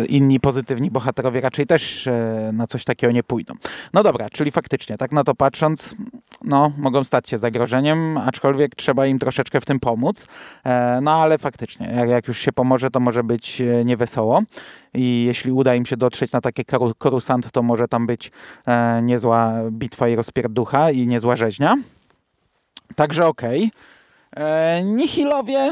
inni 0.10 0.39
pozytywni 0.39 0.91
bohaterowie 0.91 1.41
raczej 1.41 1.65
też 1.65 2.08
e, 2.08 2.49
na 2.53 2.67
coś 2.67 2.84
takiego 2.84 3.13
nie 3.13 3.23
pójdą. 3.23 3.53
No 3.93 4.03
dobra, 4.03 4.29
czyli 4.29 4.51
faktycznie, 4.51 4.97
tak 4.97 5.12
na 5.12 5.23
to 5.23 5.36
patrząc, 5.36 5.95
no, 6.43 6.71
mogą 6.77 7.03
stać 7.03 7.29
się 7.29 7.38
zagrożeniem, 7.38 8.17
aczkolwiek 8.17 8.75
trzeba 8.75 9.08
im 9.08 9.19
troszeczkę 9.19 9.62
w 9.62 9.65
tym 9.65 9.79
pomóc. 9.79 10.27
E, 10.65 10.99
no 11.01 11.12
ale 11.12 11.38
faktycznie, 11.38 12.06
jak, 12.08 12.27
już 12.27 12.39
się 12.39 12.51
pomoże, 12.51 12.91
to 12.91 12.99
może 12.99 13.23
być 13.23 13.62
e, 13.62 13.86
niewesoło 13.86 14.41
i 14.93 15.23
jeśli 15.27 15.51
uda 15.51 15.75
im 15.75 15.86
się 15.86 15.97
dotrzeć 15.97 16.32
na 16.32 16.41
takie 16.41 16.63
korusant, 16.97 17.51
to 17.51 17.63
może 17.63 17.88
tam 17.88 18.08
być 18.08 18.32
e, 18.67 19.01
niezła 19.01 19.53
bitwa 19.71 20.08
i 20.08 20.15
rozpierducha 20.15 20.91
i 20.91 21.08
niezła 21.08 21.36
rzeźnia. 21.36 21.77
Także 22.95 23.27
okej. 23.27 23.71
Okay. 24.32 24.84
Nihilowie 24.84 25.71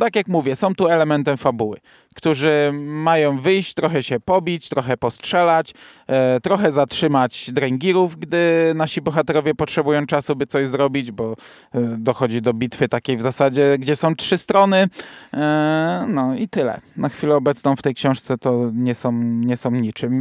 tak 0.00 0.16
jak 0.16 0.28
mówię, 0.28 0.56
są 0.56 0.74
tu 0.74 0.88
elementem 0.88 1.36
fabuły, 1.36 1.78
którzy 2.14 2.70
mają 2.74 3.40
wyjść, 3.40 3.74
trochę 3.74 4.02
się 4.02 4.20
pobić, 4.20 4.68
trochę 4.68 4.96
postrzelać, 4.96 5.74
e, 6.06 6.40
trochę 6.40 6.72
zatrzymać 6.72 7.50
dręgirów, 7.52 8.18
gdy 8.18 8.72
nasi 8.74 9.00
bohaterowie 9.00 9.54
potrzebują 9.54 10.06
czasu, 10.06 10.36
by 10.36 10.46
coś 10.46 10.68
zrobić, 10.68 11.12
bo 11.12 11.32
e, 11.32 11.80
dochodzi 11.98 12.42
do 12.42 12.52
bitwy 12.52 12.88
takiej 12.88 13.16
w 13.16 13.22
zasadzie, 13.22 13.78
gdzie 13.78 13.96
są 13.96 14.16
trzy 14.16 14.38
strony. 14.38 14.88
E, 15.34 16.06
no 16.08 16.34
i 16.34 16.48
tyle. 16.48 16.80
Na 16.96 17.08
chwilę 17.08 17.36
obecną 17.36 17.76
w 17.76 17.82
tej 17.82 17.94
książce 17.94 18.38
to 18.38 18.70
nie 18.74 18.94
są, 18.94 19.12
nie 19.22 19.56
są 19.56 19.70
niczym 19.70 20.14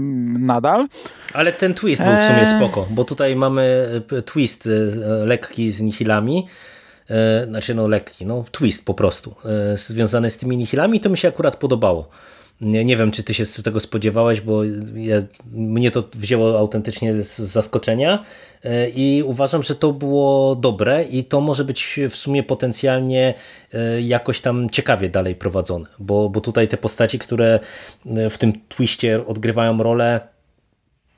nadal. 0.45 0.87
Ale 1.33 1.53
ten 1.53 1.73
twist 1.73 2.03
był 2.03 2.15
w 2.15 2.27
sumie 2.27 2.41
e, 2.41 2.57
spoko, 2.57 2.87
bo 2.89 3.03
tutaj 3.03 3.35
mamy 3.35 3.87
e, 4.17 4.21
twist 4.21 4.67
e, 4.67 5.25
lekki 5.25 5.71
z 5.71 5.81
nihilami, 5.81 6.47
znaczy 7.47 7.75
no 7.75 7.87
lekki, 7.87 8.25
no 8.25 8.45
twist 8.51 8.85
po 8.85 8.93
prostu, 8.93 9.35
e, 9.73 9.77
związany 9.77 10.29
z 10.29 10.37
tymi 10.37 10.57
nihilami, 10.57 10.99
to 10.99 11.09
mi 11.09 11.17
się 11.17 11.27
akurat 11.27 11.55
podobało. 11.55 12.09
Nie, 12.61 12.85
nie 12.85 12.97
wiem, 12.97 13.11
czy 13.11 13.23
ty 13.23 13.33
się 13.33 13.45
z 13.45 13.63
tego 13.63 13.79
spodziewałeś, 13.79 14.41
bo 14.41 14.63
ja, 14.95 15.21
mnie 15.51 15.91
to 15.91 16.03
wzięło 16.13 16.59
autentycznie 16.59 17.23
z 17.23 17.37
zaskoczenia 17.37 18.23
e, 18.63 18.89
i 18.89 19.23
uważam, 19.23 19.63
że 19.63 19.75
to 19.75 19.93
było 19.93 20.55
dobre 20.55 21.03
i 21.03 21.23
to 21.23 21.41
może 21.41 21.65
być 21.65 21.99
w 22.09 22.15
sumie 22.15 22.43
potencjalnie 22.43 23.33
jakoś 24.01 24.41
tam 24.41 24.69
ciekawie 24.69 25.09
dalej 25.09 25.35
prowadzone, 25.35 25.85
bo, 25.99 26.29
bo 26.29 26.41
tutaj 26.41 26.67
te 26.67 26.77
postaci, 26.77 27.19
które 27.19 27.59
w 28.05 28.37
tym 28.37 28.53
twiście 28.69 29.25
odgrywają 29.25 29.83
rolę 29.83 30.32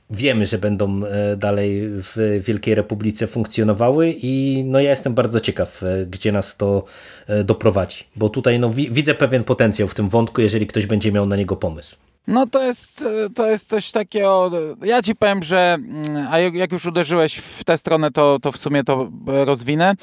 wiemy, 0.10 0.46
że 0.46 0.58
będą 0.58 1.06
e, 1.06 1.38
dalej 1.38 1.82
w 1.88 2.41
Wielkiej 2.46 2.76
Republice 2.76 3.28
funkcjonowały 3.28 4.13
i 4.22 4.63
no 4.65 4.80
ja 4.80 4.89
jestem 4.89 5.13
bardzo 5.13 5.39
ciekaw, 5.39 5.84
e, 5.84 6.06
gdzie 6.06 6.32
nas 6.32 6.58
to 6.58 6.84
e, 7.28 7.44
doprowadzi, 7.44 8.04
bo 8.15 8.30
tutaj 8.30 8.60
no, 8.60 8.70
widzę 8.70 9.15
pewien 9.15 9.44
potencjał 9.44 9.88
w 9.88 9.96
tym 9.96 10.10
wątku, 10.10 10.41
jeżeli 10.41 10.68
ktoś 10.68 10.86
będzie 10.86 11.12
miał 11.12 11.26
na 11.26 11.36
niego 11.36 11.56
pomysł. 11.56 11.96
No 12.28 12.48
to 12.48 12.63
jest, 12.63 13.06
to 13.36 13.50
jest 13.50 13.68
coś 13.68 13.91
takiego, 13.91 14.52
ja 14.84 15.02
ci 15.02 15.15
powiem, 15.15 15.44
że 15.44 15.78
mm, 15.80 16.28
a 16.32 16.39
jak 16.39 16.72
już 16.72 16.86
uderzyłeś 16.86 17.36
w 17.36 17.63
tę 17.63 17.78
stronę, 17.78 18.12
to, 18.12 18.39
to 18.41 18.52
w 18.52 18.58
sumie 18.58 18.84
to 18.84 19.12
rozwinę 19.26 19.94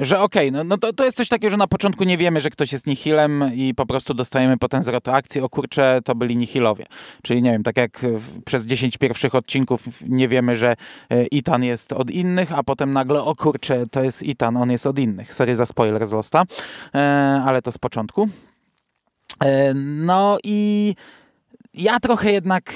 że 0.00 0.20
okej, 0.20 0.48
okay, 0.48 0.50
no, 0.50 0.64
no 0.64 0.78
to, 0.78 0.92
to 0.92 1.04
jest 1.04 1.16
coś 1.16 1.28
takiego, 1.28 1.50
że 1.50 1.56
na 1.56 1.66
początku 1.66 2.04
nie 2.04 2.18
wiemy, 2.18 2.40
że 2.40 2.50
ktoś 2.50 2.72
jest 2.72 2.86
nihilem 2.86 3.50
i 3.54 3.74
po 3.74 3.86
prostu 3.86 4.14
dostajemy 4.14 4.58
potem 4.58 4.82
zwrot 4.82 5.08
akcji, 5.08 5.40
o 5.40 5.48
kurczę, 5.48 6.00
to 6.04 6.14
byli 6.14 6.36
nihilowie. 6.36 6.86
Czyli 7.22 7.42
nie 7.42 7.52
wiem, 7.52 7.62
tak 7.62 7.76
jak 7.76 8.06
przez 8.44 8.66
10 8.66 8.98
pierwszych 8.98 9.34
odcinków 9.34 9.80
nie 10.08 10.28
wiemy, 10.28 10.56
że 10.56 10.74
e, 11.10 11.26
Itan 11.26 11.64
jest 11.64 11.92
od 11.92 12.10
innych, 12.10 12.58
a 12.58 12.62
potem 12.62 12.92
nagle, 12.92 13.22
o 13.22 13.34
kurczę, 13.36 13.86
to 13.86 14.02
jest 14.02 14.22
Itan, 14.22 14.56
on 14.56 14.70
jest 14.70 14.86
od 14.86 14.98
innych. 14.98 15.34
Sorry 15.34 15.56
za 15.56 15.66
spoiler 15.66 16.06
z 16.06 16.12
Losta, 16.12 16.44
e, 16.94 16.98
ale 17.46 17.62
to 17.62 17.72
z 17.72 17.78
początku. 17.78 18.28
E, 19.44 19.74
no 19.74 20.38
i 20.44 20.94
ja 21.78 22.00
trochę 22.00 22.32
jednak 22.32 22.72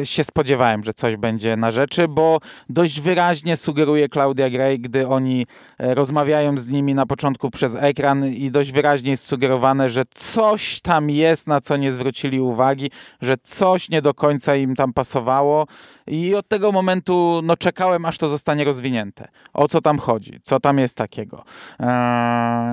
e, 0.00 0.06
się 0.06 0.24
spodziewałem, 0.24 0.84
że 0.84 0.92
coś 0.92 1.16
będzie 1.16 1.56
na 1.56 1.70
rzeczy, 1.70 2.08
bo 2.08 2.38
dość 2.68 3.00
wyraźnie 3.00 3.56
sugeruje 3.56 4.08
Claudia 4.08 4.50
Gray, 4.50 4.78
gdy 4.78 5.08
oni 5.08 5.46
e, 5.78 5.94
rozmawiają 5.94 6.58
z 6.58 6.68
nimi 6.68 6.94
na 6.94 7.06
początku 7.06 7.50
przez 7.50 7.74
ekran 7.74 8.26
i 8.26 8.50
dość 8.50 8.72
wyraźnie 8.72 9.10
jest 9.10 9.24
sugerowane, 9.24 9.88
że 9.88 10.02
coś 10.14 10.80
tam 10.80 11.10
jest, 11.10 11.46
na 11.46 11.60
co 11.60 11.76
nie 11.76 11.92
zwrócili 11.92 12.40
uwagi, 12.40 12.90
że 13.22 13.36
coś 13.42 13.88
nie 13.88 14.02
do 14.02 14.14
końca 14.14 14.56
im 14.56 14.74
tam 14.74 14.92
pasowało 14.92 15.66
i 16.06 16.34
od 16.34 16.48
tego 16.48 16.72
momentu 16.72 17.40
no, 17.44 17.56
czekałem, 17.56 18.04
aż 18.04 18.18
to 18.18 18.28
zostanie 18.28 18.64
rozwinięte. 18.64 19.28
O 19.52 19.68
co 19.68 19.80
tam 19.80 19.98
chodzi? 19.98 20.40
Co 20.42 20.60
tam 20.60 20.78
jest 20.78 20.96
takiego? 20.96 21.44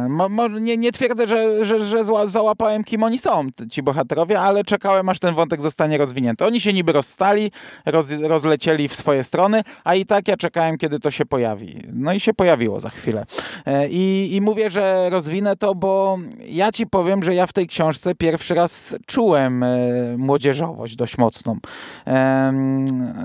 Mo, 0.10 0.48
nie, 0.48 0.78
nie 0.78 0.92
twierdzę, 0.92 1.28
że, 1.28 1.66
że, 1.66 1.80
że 1.80 2.04
załapałem, 2.26 2.84
kim 2.84 3.04
oni 3.04 3.18
są, 3.18 3.48
ci 3.72 3.84
bohaterowie, 3.84 4.40
ale 4.40 4.64
czekałem, 4.64 5.10
aż 5.10 5.20
ten 5.20 5.36
wątek 5.40 5.62
zostanie 5.62 5.98
rozwinięty. 5.98 6.46
Oni 6.46 6.62
się 6.62 6.74
niby 6.74 6.92
rozstali, 6.92 7.52
roz, 7.86 8.12
rozlecieli 8.12 8.88
w 8.88 8.96
swoje 8.96 9.24
strony, 9.24 9.64
a 9.84 9.96
i 9.96 10.06
tak 10.06 10.28
ja 10.28 10.38
czekałem, 10.38 10.78
kiedy 10.78 11.00
to 11.00 11.12
się 11.12 11.26
pojawi. 11.26 11.78
No 11.94 12.14
i 12.14 12.20
się 12.20 12.34
pojawiło 12.34 12.80
za 12.80 12.90
chwilę. 12.90 13.26
Eee, 13.66 13.96
I, 13.96 14.36
I 14.36 14.42
mówię, 14.42 14.70
że 14.70 15.10
rozwinę 15.10 15.56
to, 15.56 15.76
bo 15.76 16.20
ja 16.48 16.72
ci 16.72 16.88
powiem, 16.88 17.24
że 17.24 17.36
ja 17.36 17.48
w 17.48 17.54
tej 17.54 17.68
książce 17.68 18.16
pierwszy 18.16 18.54
raz 18.54 18.96
czułem 19.06 19.64
e, 19.64 19.68
młodzieżowość 20.18 20.96
dość 20.96 21.18
mocną. 21.18 21.58
E, 22.08 22.54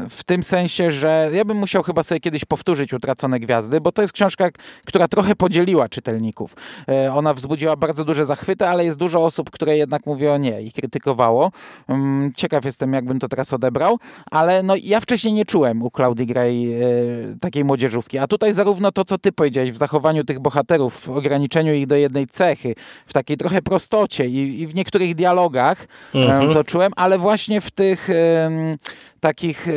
w 0.08 0.24
tym 0.26 0.42
sensie, 0.42 0.90
że 0.90 1.30
ja 1.32 1.44
bym 1.44 1.56
musiał 1.56 1.82
chyba 1.82 2.02
sobie 2.02 2.20
kiedyś 2.20 2.44
powtórzyć 2.44 2.92
Utracone 2.92 3.40
Gwiazdy, 3.40 3.80
bo 3.80 3.92
to 3.92 4.02
jest 4.02 4.12
książka, 4.12 4.48
która 4.84 5.08
trochę 5.08 5.36
podzieliła 5.36 5.88
czytelników. 5.88 6.56
E, 6.88 7.14
ona 7.14 7.34
wzbudziła 7.34 7.76
bardzo 7.76 8.04
duże 8.04 8.24
zachwyty, 8.24 8.68
ale 8.68 8.84
jest 8.84 8.98
dużo 8.98 9.24
osób, 9.24 9.50
które 9.50 9.76
jednak 9.76 10.06
mówiło 10.06 10.38
nie 10.38 10.62
i 10.62 10.72
krytykowało. 10.72 11.50
Ciekaw 12.36 12.64
jestem, 12.64 12.92
jakbym 12.92 13.18
to 13.18 13.28
teraz 13.28 13.52
odebrał, 13.52 13.98
ale 14.30 14.62
no, 14.62 14.74
ja 14.82 15.00
wcześniej 15.00 15.34
nie 15.34 15.44
czułem 15.44 15.82
u 15.82 15.90
Claudii 15.90 16.26
Gray 16.26 16.72
e, 16.72 16.78
takiej 17.40 17.64
młodzieżówki, 17.64 18.18
a 18.18 18.26
tutaj 18.26 18.52
zarówno 18.52 18.92
to, 18.92 19.04
co 19.04 19.18
ty 19.18 19.32
powiedziałeś 19.32 19.72
w 19.72 19.76
zachowaniu 19.76 20.24
tych 20.24 20.40
bohaterów, 20.40 20.94
w 20.94 21.08
ograniczeniu 21.08 21.74
ich 21.74 21.86
do 21.86 21.96
jednej 21.96 22.26
cechy, 22.26 22.74
w 23.06 23.12
takiej 23.12 23.36
trochę 23.36 23.62
prostocie 23.62 24.26
i, 24.26 24.60
i 24.60 24.66
w 24.66 24.74
niektórych 24.74 25.14
dialogach 25.14 25.86
mhm. 26.14 26.54
to 26.54 26.64
czułem, 26.64 26.92
ale 26.96 27.18
właśnie 27.18 27.60
w 27.60 27.70
tych 27.70 28.08
takich 29.24 29.68
e, 29.68 29.72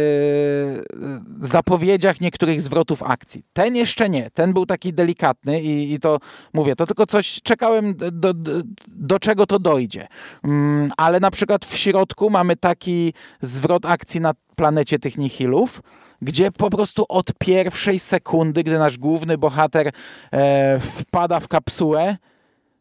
zapowiedziach 1.40 2.22
niektórych 2.22 2.62
zwrotów 2.62 3.04
akcji. 3.04 3.44
Ten 3.54 3.76
jeszcze 3.76 4.10
nie, 4.10 4.30
ten 4.32 4.54
był 4.54 4.66
taki 4.66 4.94
delikatny 4.94 5.62
i, 5.62 5.94
i 5.94 6.00
to 6.00 6.20
mówię, 6.54 6.76
to 6.76 6.86
tylko 6.86 7.06
coś 7.06 7.42
czekałem 7.42 7.96
do, 7.96 8.34
do, 8.34 8.62
do 8.88 9.20
czego 9.20 9.46
to 9.46 9.60
dojdzie. 9.60 10.08
Mm, 10.44 10.92
ale 10.98 11.20
na 11.20 11.32
przykład 11.32 11.66
w 11.66 11.78
środku 11.78 12.30
mamy 12.30 12.56
taki 12.56 13.14
zwrot 13.42 13.86
akcji 13.86 14.22
na 14.22 14.34
planecie 14.56 15.00
tych 15.00 15.18
nihilów, 15.18 15.82
gdzie 16.22 16.52
po 16.52 16.70
prostu 16.70 17.06
od 17.10 17.34
pierwszej 17.40 18.00
sekundy, 18.00 18.64
gdy 18.64 18.80
nasz 18.80 18.98
główny 18.98 19.38
bohater 19.38 19.92
e, 20.32 20.80
wpada 20.80 21.40
w 21.40 21.48
kapsułę, 21.48 22.18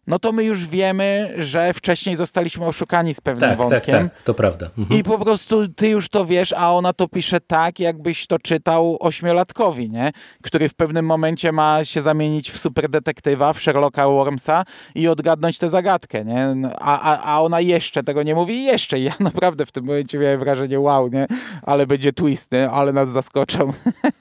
no 0.07 0.19
to 0.19 0.33
my 0.33 0.45
już 0.45 0.66
wiemy, 0.66 1.35
że 1.38 1.75
wcześniej 1.75 2.16
zostaliśmy 2.16 2.66
oszukani 2.66 3.14
z 3.14 3.21
pewnym 3.21 3.51
tak, 3.51 3.59
wątkiem. 3.59 3.81
Tak, 4.09 4.14
tak, 4.14 4.23
to 4.23 4.35
prawda. 4.35 4.71
Mhm. 4.79 5.01
I 5.01 5.05
po 5.05 5.19
prostu 5.19 5.69
ty 5.69 5.88
już 5.88 6.09
to 6.09 6.27
wiesz, 6.27 6.53
a 6.53 6.73
ona 6.73 6.92
to 6.92 7.09
pisze 7.09 7.40
tak, 7.40 7.81
jakbyś 7.81 8.27
to 8.27 8.38
czytał 8.38 8.97
ośmiolatkowi, 9.01 9.90
nie? 9.90 10.12
Który 10.42 10.69
w 10.69 10.75
pewnym 10.75 11.07
momencie 11.07 11.53
ma 11.53 11.85
się 11.85 12.03
zamienić 12.03 12.51
w 12.51 12.59
superdetektywa, 12.59 13.53
w 13.53 13.61
Sherlocka 13.61 14.03
Holmesa 14.03 14.64
i 14.95 15.09
odgadnąć 15.09 15.59
tę 15.59 15.69
zagadkę, 15.69 16.25
nie? 16.25 16.55
No, 16.55 16.71
a, 16.81 17.01
a, 17.01 17.35
a 17.35 17.40
ona 17.40 17.61
jeszcze 17.61 18.03
tego 18.03 18.23
nie 18.23 18.35
mówi 18.35 18.55
i 18.55 18.64
jeszcze. 18.64 18.99
I 18.99 19.05
ja 19.05 19.12
naprawdę 19.31 19.66
w 19.66 19.73
tym 19.73 19.85
momencie 19.85 20.19
miałem 20.19 20.40
wrażenie, 20.40 20.81
wow, 20.81 21.09
nie? 21.09 21.27
Ale 21.62 21.87
będzie 21.87 22.12
twist, 22.12 22.53
nie? 22.53 22.71
Ale 22.71 22.92
nas 22.92 23.09
zaskoczą. 23.09 23.73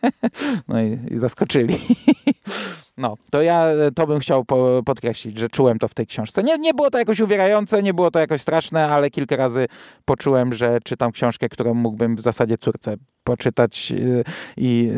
no 0.67 0.81
i, 0.81 0.99
i 1.11 1.19
zaskoczyli. 1.19 1.77
No, 2.97 3.17
to 3.31 3.41
ja 3.41 3.65
to 3.95 4.07
bym 4.07 4.19
chciał 4.19 4.45
po, 4.45 4.81
podkreślić, 4.85 5.39
że 5.39 5.49
czułem 5.49 5.79
to 5.79 5.87
w 5.87 5.93
tej 5.93 6.07
książce. 6.07 6.43
Nie, 6.43 6.57
nie 6.57 6.73
było 6.73 6.91
to 6.91 6.97
jakoś 6.97 7.19
uwierające, 7.19 7.83
nie 7.83 7.93
było 7.93 8.11
to 8.11 8.19
jakoś 8.19 8.41
straszne, 8.41 8.87
ale 8.87 9.09
kilka 9.09 9.35
razy 9.35 9.67
poczułem, 10.05 10.53
że 10.53 10.79
czytam 10.83 11.11
książkę, 11.11 11.49
którą 11.49 11.73
mógłbym 11.73 12.15
w 12.15 12.21
zasadzie 12.21 12.57
córce 12.57 12.95
poczytać 13.23 13.91
y, 13.91 14.23
i, 14.57 14.91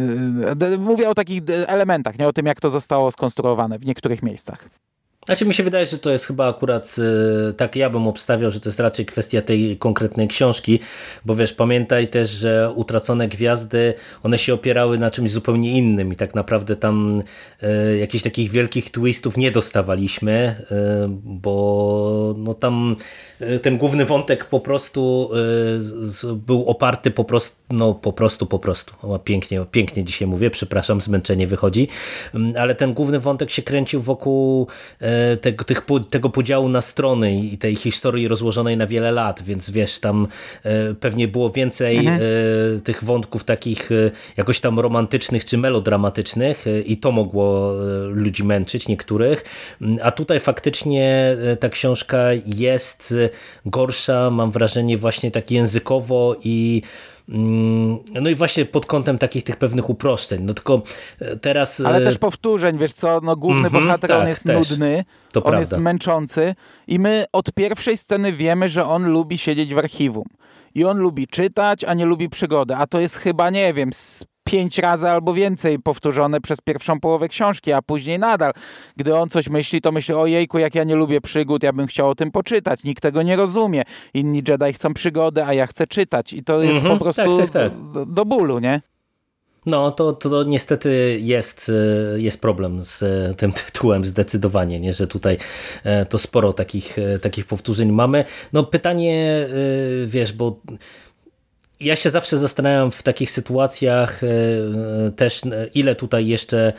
i 0.59 0.63
y, 0.73 0.77
mówię 0.77 1.09
o 1.09 1.15
takich 1.15 1.41
elementach, 1.67 2.19
nie 2.19 2.27
o 2.27 2.33
tym, 2.33 2.45
jak 2.45 2.61
to 2.61 2.69
zostało 2.69 3.11
skonstruowane 3.11 3.79
w 3.79 3.85
niektórych 3.85 4.23
miejscach. 4.23 4.69
Znaczy 5.27 5.45
mi 5.45 5.53
się 5.53 5.63
wydaje, 5.63 5.85
że 5.85 5.97
to 5.97 6.11
jest 6.11 6.25
chyba 6.25 6.49
akurat 6.49 6.95
e, 7.49 7.53
tak 7.53 7.75
ja 7.75 7.89
bym 7.89 8.07
obstawiał, 8.07 8.51
że 8.51 8.59
to 8.59 8.69
jest 8.69 8.79
raczej 8.79 9.05
kwestia 9.05 9.41
tej 9.41 9.77
konkretnej 9.77 10.27
książki, 10.27 10.79
bo 11.25 11.35
wiesz, 11.35 11.53
pamiętaj 11.53 12.07
też, 12.07 12.29
że 12.29 12.71
Utracone 12.75 13.27
Gwiazdy, 13.27 13.93
one 14.23 14.37
się 14.37 14.53
opierały 14.53 14.97
na 14.97 15.11
czymś 15.11 15.31
zupełnie 15.31 15.71
innym 15.71 16.13
i 16.13 16.15
tak 16.15 16.35
naprawdę 16.35 16.75
tam 16.75 17.23
e, 17.61 17.97
jakichś 17.97 18.23
takich 18.23 18.51
wielkich 18.51 18.91
twistów 18.91 19.37
nie 19.37 19.51
dostawaliśmy, 19.51 20.31
e, 20.31 21.07
bo 21.23 22.35
no 22.37 22.53
tam 22.53 22.95
ten 23.61 23.77
główny 23.77 24.05
wątek 24.05 24.45
po 24.45 24.59
prostu 24.59 25.29
był 26.35 26.65
oparty 26.65 27.11
po 27.11 27.23
prostu, 27.23 27.57
no 27.69 27.93
po 27.93 28.13
prostu, 28.13 28.45
po 28.45 28.59
prostu, 28.59 28.93
o, 29.01 29.19
pięknie, 29.19 29.65
pięknie 29.71 30.03
dzisiaj 30.03 30.27
mówię, 30.27 30.49
przepraszam, 30.49 31.01
zmęczenie 31.01 31.47
wychodzi, 31.47 31.87
mm, 32.33 32.53
ale 32.59 32.75
ten 32.75 32.93
główny 32.93 33.19
wątek 33.19 33.49
się 33.49 33.61
kręcił 33.61 34.01
wokół 34.01 34.67
tego, 35.41 35.63
tych, 35.63 35.81
tego 36.09 36.29
podziału 36.29 36.69
na 36.69 36.81
strony 36.81 37.35
i 37.35 37.57
tej 37.57 37.75
historii 37.75 38.27
rozłożonej 38.27 38.77
na 38.77 38.87
wiele 38.87 39.11
lat, 39.11 39.43
więc 39.43 39.69
wiesz, 39.69 39.99
tam 39.99 40.27
e, 40.63 40.93
pewnie 40.93 41.27
było 41.27 41.49
więcej 41.49 41.97
mhm. 41.97 42.21
E, 42.77 42.81
tych 42.81 43.03
wątków 43.03 43.43
takich 43.43 43.91
e, 43.91 44.11
jakoś 44.37 44.59
tam 44.59 44.79
romantycznych 44.79 45.45
czy 45.45 45.57
melodramatycznych 45.57 46.65
i 46.85 46.97
to 46.97 47.11
mogło 47.11 47.73
ludzi 48.09 48.43
męczyć, 48.43 48.87
niektórych, 48.87 49.43
mm, 49.81 49.97
a 50.01 50.11
tutaj 50.11 50.39
faktycznie 50.39 51.37
ta 51.59 51.69
książka 51.69 52.19
jest 52.45 53.13
gorsza, 53.65 54.29
mam 54.29 54.51
wrażenie 54.51 54.97
właśnie 54.97 55.31
tak 55.31 55.51
językowo 55.51 56.35
i 56.43 56.81
no 57.27 58.29
i 58.29 58.35
właśnie 58.35 58.65
pod 58.65 58.85
kątem 58.85 59.17
takich 59.17 59.43
tych 59.43 59.55
pewnych 59.55 59.89
uproszczeń. 59.89 60.43
No 60.43 60.53
tylko 60.53 60.81
e, 61.19 61.37
teraz... 61.37 61.79
Ale 61.81 61.97
e, 61.97 62.01
też 62.01 62.17
powtórzeń, 62.17 62.77
wiesz 62.77 62.93
co, 62.93 63.19
no 63.23 63.35
główny 63.35 63.67
mm 63.67 63.71
-hmm, 63.71 63.85
bohater, 63.85 64.09
tak, 64.09 64.21
on 64.21 64.27
jest 64.27 64.43
też. 64.43 64.69
nudny, 64.69 65.03
to 65.31 65.39
on 65.39 65.43
prawda. 65.43 65.59
jest 65.59 65.77
męczący 65.77 66.55
i 66.87 66.99
my 66.99 67.25
od 67.33 67.51
pierwszej 67.51 67.97
sceny 67.97 68.33
wiemy, 68.33 68.69
że 68.69 68.85
on 68.85 69.05
lubi 69.05 69.37
siedzieć 69.37 69.73
w 69.73 69.77
archiwum. 69.77 70.25
I 70.75 70.85
on 70.85 70.97
lubi 70.97 71.27
czytać, 71.27 71.83
a 71.83 71.93
nie 71.93 72.05
lubi 72.05 72.29
przygody. 72.29 72.75
A 72.75 72.87
to 72.87 72.99
jest 72.99 73.15
chyba, 73.15 73.49
nie 73.49 73.73
wiem, 73.73 73.89
pięć 74.47 74.77
razy 74.77 75.09
albo 75.09 75.33
więcej 75.33 75.79
powtórzone 75.79 76.41
przez 76.41 76.61
pierwszą 76.61 76.99
połowę 76.99 77.27
książki, 77.27 77.71
a 77.71 77.81
później 77.81 78.19
nadal. 78.19 78.51
Gdy 78.97 79.15
on 79.15 79.29
coś 79.29 79.49
myśli, 79.49 79.81
to 79.81 79.91
myśli, 79.91 80.13
ojejku, 80.13 80.59
jak 80.59 80.75
ja 80.75 80.83
nie 80.83 80.95
lubię 80.95 81.21
przygód, 81.21 81.63
ja 81.63 81.73
bym 81.73 81.87
chciał 81.87 82.09
o 82.09 82.15
tym 82.15 82.31
poczytać. 82.31 82.83
Nikt 82.83 83.03
tego 83.03 83.23
nie 83.23 83.35
rozumie. 83.35 83.83
Inni 84.13 84.43
Jedi 84.47 84.73
chcą 84.73 84.93
przygody, 84.93 85.43
a 85.43 85.53
ja 85.53 85.67
chcę 85.67 85.87
czytać. 85.87 86.33
I 86.33 86.43
to 86.43 86.61
jest 86.61 86.75
mhm, 86.75 86.97
po 86.97 87.03
prostu 87.03 87.37
tak, 87.37 87.49
tak, 87.49 87.63
tak. 87.71 87.91
Do, 87.91 88.05
do 88.05 88.25
bólu, 88.25 88.59
nie? 88.59 88.81
No, 89.67 89.91
to, 89.91 90.13
to 90.13 90.43
niestety 90.43 91.19
jest, 91.21 91.71
e, 92.15 92.19
jest 92.19 92.41
problem 92.41 92.83
z 92.85 93.03
e, 93.03 93.33
tym 93.33 93.53
tytułem 93.65 94.05
zdecydowanie, 94.05 94.79
nie? 94.79 94.93
że 94.93 95.07
tutaj 95.07 95.37
e, 95.83 96.05
to 96.05 96.17
sporo 96.17 96.53
takich, 96.53 96.97
takich 97.21 97.45
powtórzeń 97.45 97.91
mamy. 97.91 98.25
No 98.53 98.63
pytanie, 98.63 99.47
wiesz, 100.05 100.33
bo 100.33 100.61
ja 101.79 101.95
się 101.95 102.09
zawsze 102.09 102.37
zastanawiam 102.37 102.91
w 102.91 103.03
takich 103.03 103.31
sytuacjach 103.31 104.23
e, 104.23 104.27
e, 104.27 105.11
też, 105.11 105.41
e, 105.45 105.67
ile 105.73 105.95
tutaj 105.95 106.27
jeszcze 106.27 106.73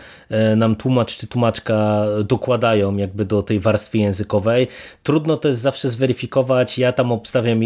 nam 0.57 0.77
tłumacz 0.77 1.17
czy 1.17 1.27
tłumaczka 1.27 2.07
dokładają 2.25 2.97
jakby 2.97 3.25
do 3.25 3.43
tej 3.43 3.61
warstwy 3.61 3.99
językowej. 3.99 4.69
Trudno 5.03 5.37
to 5.37 5.49
jest 5.49 5.61
zawsze 5.61 5.91
zweryfikować. 5.91 6.79
Ja 6.79 6.93
tam 6.93 7.13
obstawiam 7.13 7.61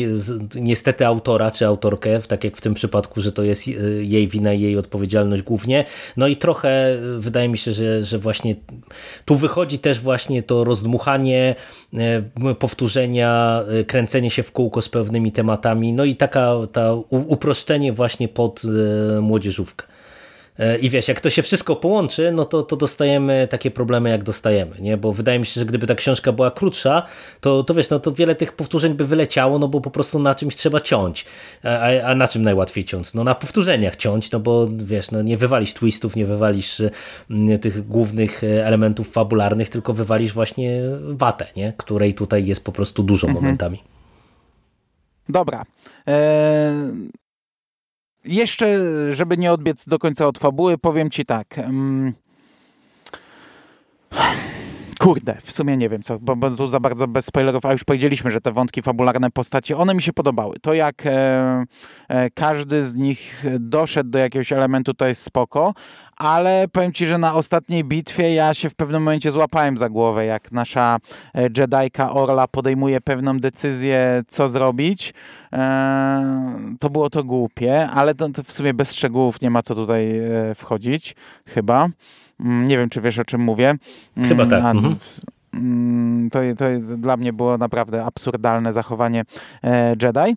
niestety 0.55 1.07
autora 1.07 1.51
czy 1.51 1.67
autorkę, 1.67 2.21
tak 2.21 2.45
jak 2.45 2.57
w 2.57 2.61
tym 2.61 2.75
przypadku, 2.75 3.21
że 3.21 3.33
to 3.33 3.43
jest 3.43 3.67
jej 4.03 4.29
wina 4.29 4.53
i 4.53 4.61
jej 4.61 4.79
odpowiedzialność 4.79 5.43
głównie. 5.43 5.85
No 6.17 6.27
i 6.27 6.37
trochę 6.37 6.99
wydaje 7.19 7.49
mi 7.49 7.59
się, 7.59 7.73
że, 7.73 8.05
że 8.05 8.19
właśnie 8.19 8.55
tu 9.25 9.37
wychodzi 9.37 9.79
też 9.79 10.01
właśnie 10.01 10.43
to 10.43 10.65
rozdmuchanie, 10.65 11.55
powtórzenia, 12.59 13.63
kręcenie 13.87 14.31
się 14.31 14.43
w 14.43 14.53
kółko 14.53 14.83
z 14.83 14.89
pewnymi 14.89 15.33
tematami. 15.33 15.93
No 15.93 16.05
i 16.05 16.17
taka 16.17 16.55
ta 16.73 16.93
uproszczenie 17.27 17.93
właśnie 17.93 18.29
pod 18.29 18.63
e, 18.65 19.21
młodzieżówkę. 19.21 19.87
E, 20.59 20.79
I 20.79 20.91
wiesz, 20.91 21.09
jak 21.09 21.21
to 21.21 21.31
się 21.31 21.43
wszystko 21.43 21.77
połączy, 21.77 22.33
no 22.33 22.45
to, 22.45 22.63
to 22.63 22.77
dostajemy 22.77 23.49
takie 23.51 23.71
problemy, 23.71 24.11
jak 24.11 24.23
dostajemy, 24.25 24.81
nie? 24.81 24.97
Bo 24.97 25.13
wydaje 25.13 25.39
mi 25.39 25.47
się, 25.47 25.61
że 25.61 25.67
gdyby 25.67 25.87
ta 25.87 25.95
książka 25.95 26.33
była 26.33 26.51
krótsza, 26.51 27.03
to, 27.41 27.65
to 27.65 27.75
wiesz, 27.75 27.91
no 27.91 28.01
to 28.01 28.13
wiele 28.13 28.35
tych 28.35 28.53
powtórzeń 28.53 28.95
by 28.95 29.07
wyleciało, 29.07 29.59
no 29.59 29.69
bo 29.69 29.81
po 29.81 29.91
prostu 29.91 30.19
na 30.19 30.35
czymś 30.35 30.57
trzeba 30.57 30.81
ciąć. 30.81 31.25
A, 31.65 32.03
a 32.03 32.15
na 32.15 32.29
czym 32.29 32.43
najłatwiej 32.43 32.85
ciąć? 32.85 33.15
No 33.15 33.25
na 33.25 33.35
powtórzeniach 33.35 33.97
ciąć, 33.97 34.31
no 34.31 34.41
bo 34.41 34.69
wiesz, 34.77 35.11
no 35.11 35.23
nie 35.23 35.37
wywalisz 35.37 35.75
twistów, 35.75 36.17
nie 36.17 36.27
wywalisz 36.27 36.83
tych 37.61 37.89
głównych 37.89 38.45
e, 38.45 38.67
elementów 38.67 39.11
fabularnych, 39.11 39.69
tylko 39.69 39.93
wywalisz 39.93 40.33
właśnie 40.33 40.83
watę, 41.03 41.47
nie? 41.57 41.73
Której 41.77 42.15
tutaj 42.15 42.47
jest 42.47 42.65
po 42.65 42.73
prostu 42.73 43.03
dużo 43.03 43.27
mhm. 43.27 43.45
momentami. 43.45 43.83
Dobra. 45.29 45.65
Eee 46.07 47.11
jeszcze, 48.25 48.79
żeby 49.15 49.37
nie 49.37 49.53
odbiec 49.53 49.87
do 49.87 49.99
końca 49.99 50.27
od 50.27 50.39
fabuły, 50.39 50.79
powiem 50.79 51.11
ci 51.11 51.27
tak. 51.27 51.61
Kurde, 55.03 55.37
w 55.43 55.53
sumie 55.53 55.77
nie 55.77 55.89
wiem 55.89 56.03
co, 56.03 56.19
bo, 56.19 56.37
bo 56.37 56.69
za 56.69 56.81
bardzo 56.81 57.09
bez 57.09 57.25
spoilerów, 57.25 57.67
a 57.67 57.73
już 57.73 57.85
powiedzieliśmy, 57.85 58.31
że 58.31 58.41
te 58.41 58.53
wątki 58.53 58.83
fabularne 58.83 59.31
postacie, 59.31 59.77
one 59.77 59.95
mi 59.95 60.03
się 60.03 60.13
podobały. 60.13 60.57
To 60.63 60.75
jak 60.75 61.07
e, 61.07 61.65
e, 62.09 62.31
każdy 62.31 62.85
z 62.85 62.95
nich 62.95 63.45
doszedł 63.61 64.11
do 64.11 64.19
jakiegoś 64.19 64.53
elementu, 64.53 64.95
to 64.95 65.07
jest 65.07 65.23
spoko, 65.23 65.75
ale 66.17 66.67
powiem 66.73 66.93
ci, 66.93 67.07
że 67.07 67.19
na 67.19 67.35
ostatniej 67.35 67.85
bitwie 67.85 68.35
ja 68.35 68.55
się 68.55 68.71
w 68.71 68.75
pewnym 68.75 69.03
momencie 69.03 69.31
złapałem 69.31 69.79
za 69.79 69.89
głowę, 69.89 70.27
jak 70.27 70.53
nasza 70.53 70.99
e, 71.35 71.49
Jedajka 71.57 72.13
Orla 72.13 72.49
podejmuje 72.49 73.01
pewną 73.01 73.39
decyzję, 73.39 74.23
co 74.29 74.49
zrobić. 74.49 75.15
E, 75.53 76.77
to 76.81 76.91
było 76.91 77.11
to 77.11 77.25
głupie, 77.25 77.89
ale 77.89 78.15
to, 78.15 78.29
to 78.29 78.43
w 78.43 78.53
sumie 78.53 78.75
bez 78.75 78.93
szczegółów 78.93 79.41
nie 79.41 79.51
ma 79.51 79.63
co 79.63 79.75
tutaj 79.75 80.19
e, 80.19 80.55
wchodzić, 80.55 81.17
chyba. 81.47 81.89
Mm, 82.43 82.69
nie 82.69 82.79
wiem, 82.79 82.89
czy 82.89 83.01
wiesz, 83.01 83.19
o 83.19 83.25
czym 83.25 83.41
mówię. 83.41 83.75
Chyba 84.29 84.47
tak. 84.47 84.65
A, 84.65 84.71
mhm. 84.71 84.97
Mm, 85.55 86.31
to, 86.31 86.39
to 86.59 86.65
dla 86.97 87.17
mnie 87.17 87.33
było 87.33 87.59
naprawdę 87.59 88.05
absurdalne 88.05 88.73
zachowanie 88.73 89.25
Jedi. 90.03 90.37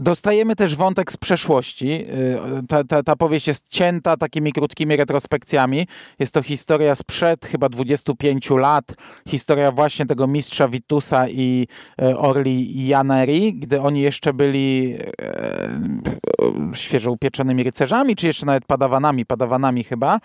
Dostajemy 0.00 0.56
też 0.56 0.76
wątek 0.76 1.12
z 1.12 1.16
przeszłości. 1.16 1.90
Y, 1.92 2.66
ta, 2.68 2.84
ta, 2.84 3.02
ta, 3.02 3.16
powieść 3.16 3.46
jest 3.46 3.68
cięta 3.68 4.16
takimi 4.16 4.52
krótkimi 4.52 4.96
retrospekcjami. 4.96 5.86
Jest 6.18 6.34
to 6.34 6.42
historia 6.42 6.94
sprzed 6.94 7.46
chyba 7.46 7.68
25 7.68 8.50
lat. 8.50 8.84
Historia 9.28 9.72
właśnie 9.72 10.06
tego 10.06 10.26
mistrza 10.26 10.68
Vitusa 10.68 11.28
i 11.28 11.66
y, 12.02 12.18
Orli 12.18 12.86
Janeri, 12.86 13.54
gdy 13.54 13.80
oni 13.80 14.00
jeszcze 14.00 14.32
byli 14.32 14.98
e, 15.22 16.74
świeżo 16.74 17.12
upieczonymi 17.12 17.62
rycerzami, 17.62 18.16
czy 18.16 18.26
jeszcze 18.26 18.46
nawet 18.46 18.64
padawanami, 18.64 19.26
padawanami 19.26 19.84
chyba. 19.84 20.18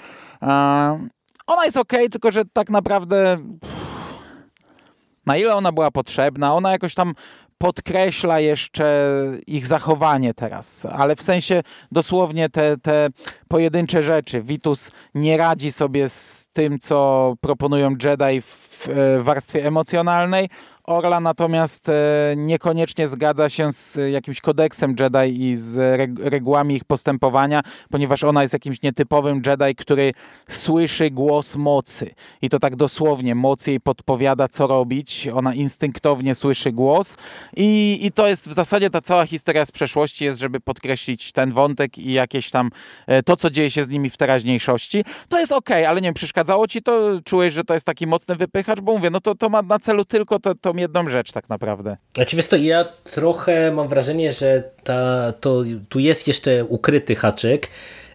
Ona 1.47 1.65
jest 1.65 1.77
ok, 1.77 1.93
tylko 2.11 2.31
że 2.31 2.43
tak 2.53 2.69
naprawdę 2.69 3.37
na 5.25 5.37
ile 5.37 5.55
ona 5.55 5.71
była 5.71 5.91
potrzebna. 5.91 6.53
Ona 6.53 6.71
jakoś 6.71 6.93
tam 6.93 7.13
podkreśla 7.63 8.39
jeszcze 8.39 9.11
ich 9.47 9.65
zachowanie 9.65 10.33
teraz, 10.33 10.85
ale 10.85 11.15
w 11.15 11.23
sensie 11.23 11.63
dosłownie 11.91 12.49
te, 12.49 12.77
te 12.77 13.09
pojedyncze 13.47 14.03
rzeczy. 14.03 14.41
Vitus 14.41 14.91
nie 15.15 15.37
radzi 15.37 15.71
sobie 15.71 16.09
z 16.09 16.47
tym, 16.53 16.79
co 16.79 17.33
proponują 17.41 17.89
Jedi 17.89 18.41
w 18.41 18.87
warstwie 19.19 19.65
emocjonalnej, 19.67 20.49
Orla 20.87 21.19
natomiast 21.19 21.89
e, 21.89 21.93
niekoniecznie 22.37 23.07
zgadza 23.07 23.49
się 23.49 23.71
z 23.71 23.99
jakimś 24.11 24.41
kodeksem 24.41 24.95
Jedi 24.99 25.43
i 25.43 25.55
z 25.55 25.77
regułami 26.19 26.75
ich 26.75 26.83
postępowania, 26.83 27.61
ponieważ 27.89 28.23
ona 28.23 28.41
jest 28.41 28.53
jakimś 28.53 28.81
nietypowym 28.81 29.41
Jedi, 29.45 29.75
który 29.75 30.11
słyszy 30.47 31.11
głos 31.11 31.55
mocy. 31.55 32.11
I 32.41 32.49
to 32.49 32.59
tak 32.59 32.75
dosłownie, 32.75 33.35
moc 33.35 33.67
jej 33.67 33.79
podpowiada, 33.79 34.47
co 34.47 34.67
robić. 34.67 35.27
Ona 35.33 35.53
instynktownie 35.53 36.35
słyszy 36.35 36.71
głos. 36.71 37.17
I, 37.57 37.99
I 38.01 38.11
to 38.11 38.27
jest 38.27 38.49
w 38.49 38.53
zasadzie 38.53 38.89
ta 38.89 39.01
cała 39.01 39.25
historia 39.25 39.65
z 39.65 39.71
przeszłości, 39.71 40.25
jest, 40.25 40.39
żeby 40.39 40.59
podkreślić 40.59 41.31
ten 41.31 41.51
wątek 41.51 41.97
i 41.97 42.13
jakieś 42.13 42.49
tam 42.49 42.69
e, 43.07 43.23
to, 43.23 43.35
co 43.35 43.49
dzieje 43.49 43.69
się 43.69 43.83
z 43.83 43.89
nimi 43.89 44.09
w 44.09 44.17
teraźniejszości. 44.17 45.03
To 45.29 45.39
jest 45.39 45.51
ok, 45.51 45.71
ale 45.71 46.01
nie 46.01 46.07
wiem, 46.07 46.13
przeszkadzało 46.13 46.67
ci 46.67 46.81
to? 46.81 47.21
Czułeś, 47.25 47.53
że 47.53 47.63
to 47.63 47.73
jest 47.73 47.85
taki 47.85 48.07
mocny 48.07 48.35
wypychacz? 48.35 48.81
Bo 48.81 48.93
mówię, 48.93 49.09
no 49.09 49.21
to, 49.21 49.35
to 49.35 49.49
ma 49.49 49.61
na 49.61 49.79
celu 49.79 50.05
tylko 50.05 50.39
to, 50.39 50.55
to 50.55 50.72
jedną 50.79 51.09
rzecz 51.09 51.31
tak 51.31 51.49
naprawdę. 51.49 51.97
Znaczy 52.13 52.35
wiesz 52.35 52.47
to 52.47 52.55
ja 52.55 52.85
trochę 53.03 53.71
mam 53.71 53.87
wrażenie, 53.87 54.31
że 54.31 54.63
ta, 54.83 55.33
to, 55.39 55.63
tu 55.89 55.99
jest 55.99 56.27
jeszcze 56.27 56.65
ukryty 56.65 57.15
haczyk, 57.15 57.69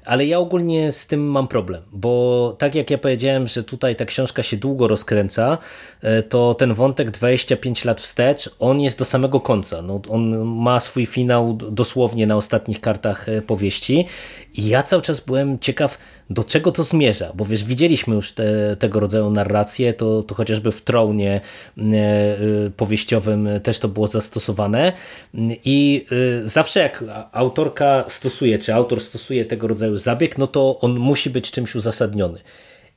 ale 0.08 0.26
ja 0.26 0.38
ogólnie 0.38 0.92
z 0.92 1.06
tym 1.06 1.30
mam 1.30 1.48
problem, 1.48 1.82
bo 1.92 2.56
tak 2.58 2.74
jak 2.74 2.90
ja 2.90 2.98
powiedziałem, 2.98 3.46
że 3.46 3.64
tutaj 3.64 3.96
ta 3.96 4.04
książka 4.04 4.42
się 4.42 4.56
długo 4.56 4.88
rozkręca, 4.88 5.58
e, 6.02 6.22
to 6.22 6.54
ten 6.54 6.74
wątek 6.74 7.10
25 7.10 7.84
lat 7.84 8.00
wstecz, 8.00 8.50
on 8.58 8.80
jest 8.80 8.98
do 8.98 9.04
samego 9.04 9.40
końca. 9.40 9.82
No, 9.82 10.00
on 10.08 10.44
ma 10.44 10.80
swój 10.80 11.06
finał 11.06 11.52
dosłownie 11.54 12.26
na 12.26 12.36
ostatnich 12.36 12.80
kartach 12.80 13.28
e, 13.28 13.42
powieści 13.42 14.06
i 14.54 14.68
ja 14.68 14.82
cały 14.82 15.02
czas 15.02 15.20
byłem 15.20 15.58
ciekaw, 15.58 15.98
do 16.30 16.44
czego 16.44 16.72
to 16.72 16.84
zmierza, 16.84 17.32
bo 17.34 17.44
wiesz, 17.44 17.64
widzieliśmy 17.64 18.14
już 18.14 18.32
te, 18.32 18.76
tego 18.76 19.00
rodzaju 19.00 19.30
narracje, 19.30 19.94
to, 19.94 20.22
to 20.22 20.34
chociażby 20.34 20.72
w 20.72 20.82
Tronie 20.82 21.40
e, 21.78 21.80
powieściowym 22.76 23.48
też 23.62 23.78
to 23.78 23.88
było 23.88 24.06
zastosowane 24.06 24.92
i 25.64 26.06
zawsze 26.44 26.80
jak 26.80 27.04
autorka 27.32 28.04
stosuje, 28.08 28.58
czy 28.58 28.74
autor 28.74 29.00
stosuje 29.00 29.44
tego 29.44 29.68
rodzaju 29.68 29.98
zabieg, 29.98 30.38
no 30.38 30.46
to 30.46 30.80
on 30.80 30.98
musi 30.98 31.30
być 31.30 31.50
czymś 31.50 31.74
uzasadniony. 31.74 32.38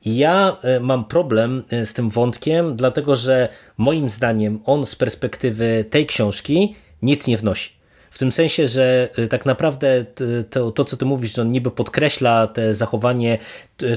I 0.05 0.17
ja 0.17 0.57
e, 0.61 0.79
mam 0.79 1.05
problem 1.05 1.63
e, 1.69 1.85
z 1.85 1.93
tym 1.93 2.09
wątkiem, 2.09 2.75
dlatego 2.75 3.15
że 3.15 3.49
moim 3.77 4.09
zdaniem 4.09 4.59
on 4.65 4.85
z 4.85 4.95
perspektywy 4.95 5.85
tej 5.89 6.05
książki 6.05 6.75
nic 7.01 7.27
nie 7.27 7.37
wnosi. 7.37 7.80
W 8.11 8.17
tym 8.17 8.31
sensie, 8.31 8.67
że 8.67 9.09
e, 9.17 9.27
tak 9.27 9.45
naprawdę 9.45 10.05
to, 10.49 10.71
to, 10.71 10.85
co 10.85 10.97
ty 10.97 11.05
mówisz, 11.05 11.35
że 11.35 11.41
on 11.41 11.51
niby 11.51 11.71
podkreśla 11.71 12.47
te 12.47 12.75
zachowanie 12.75 13.37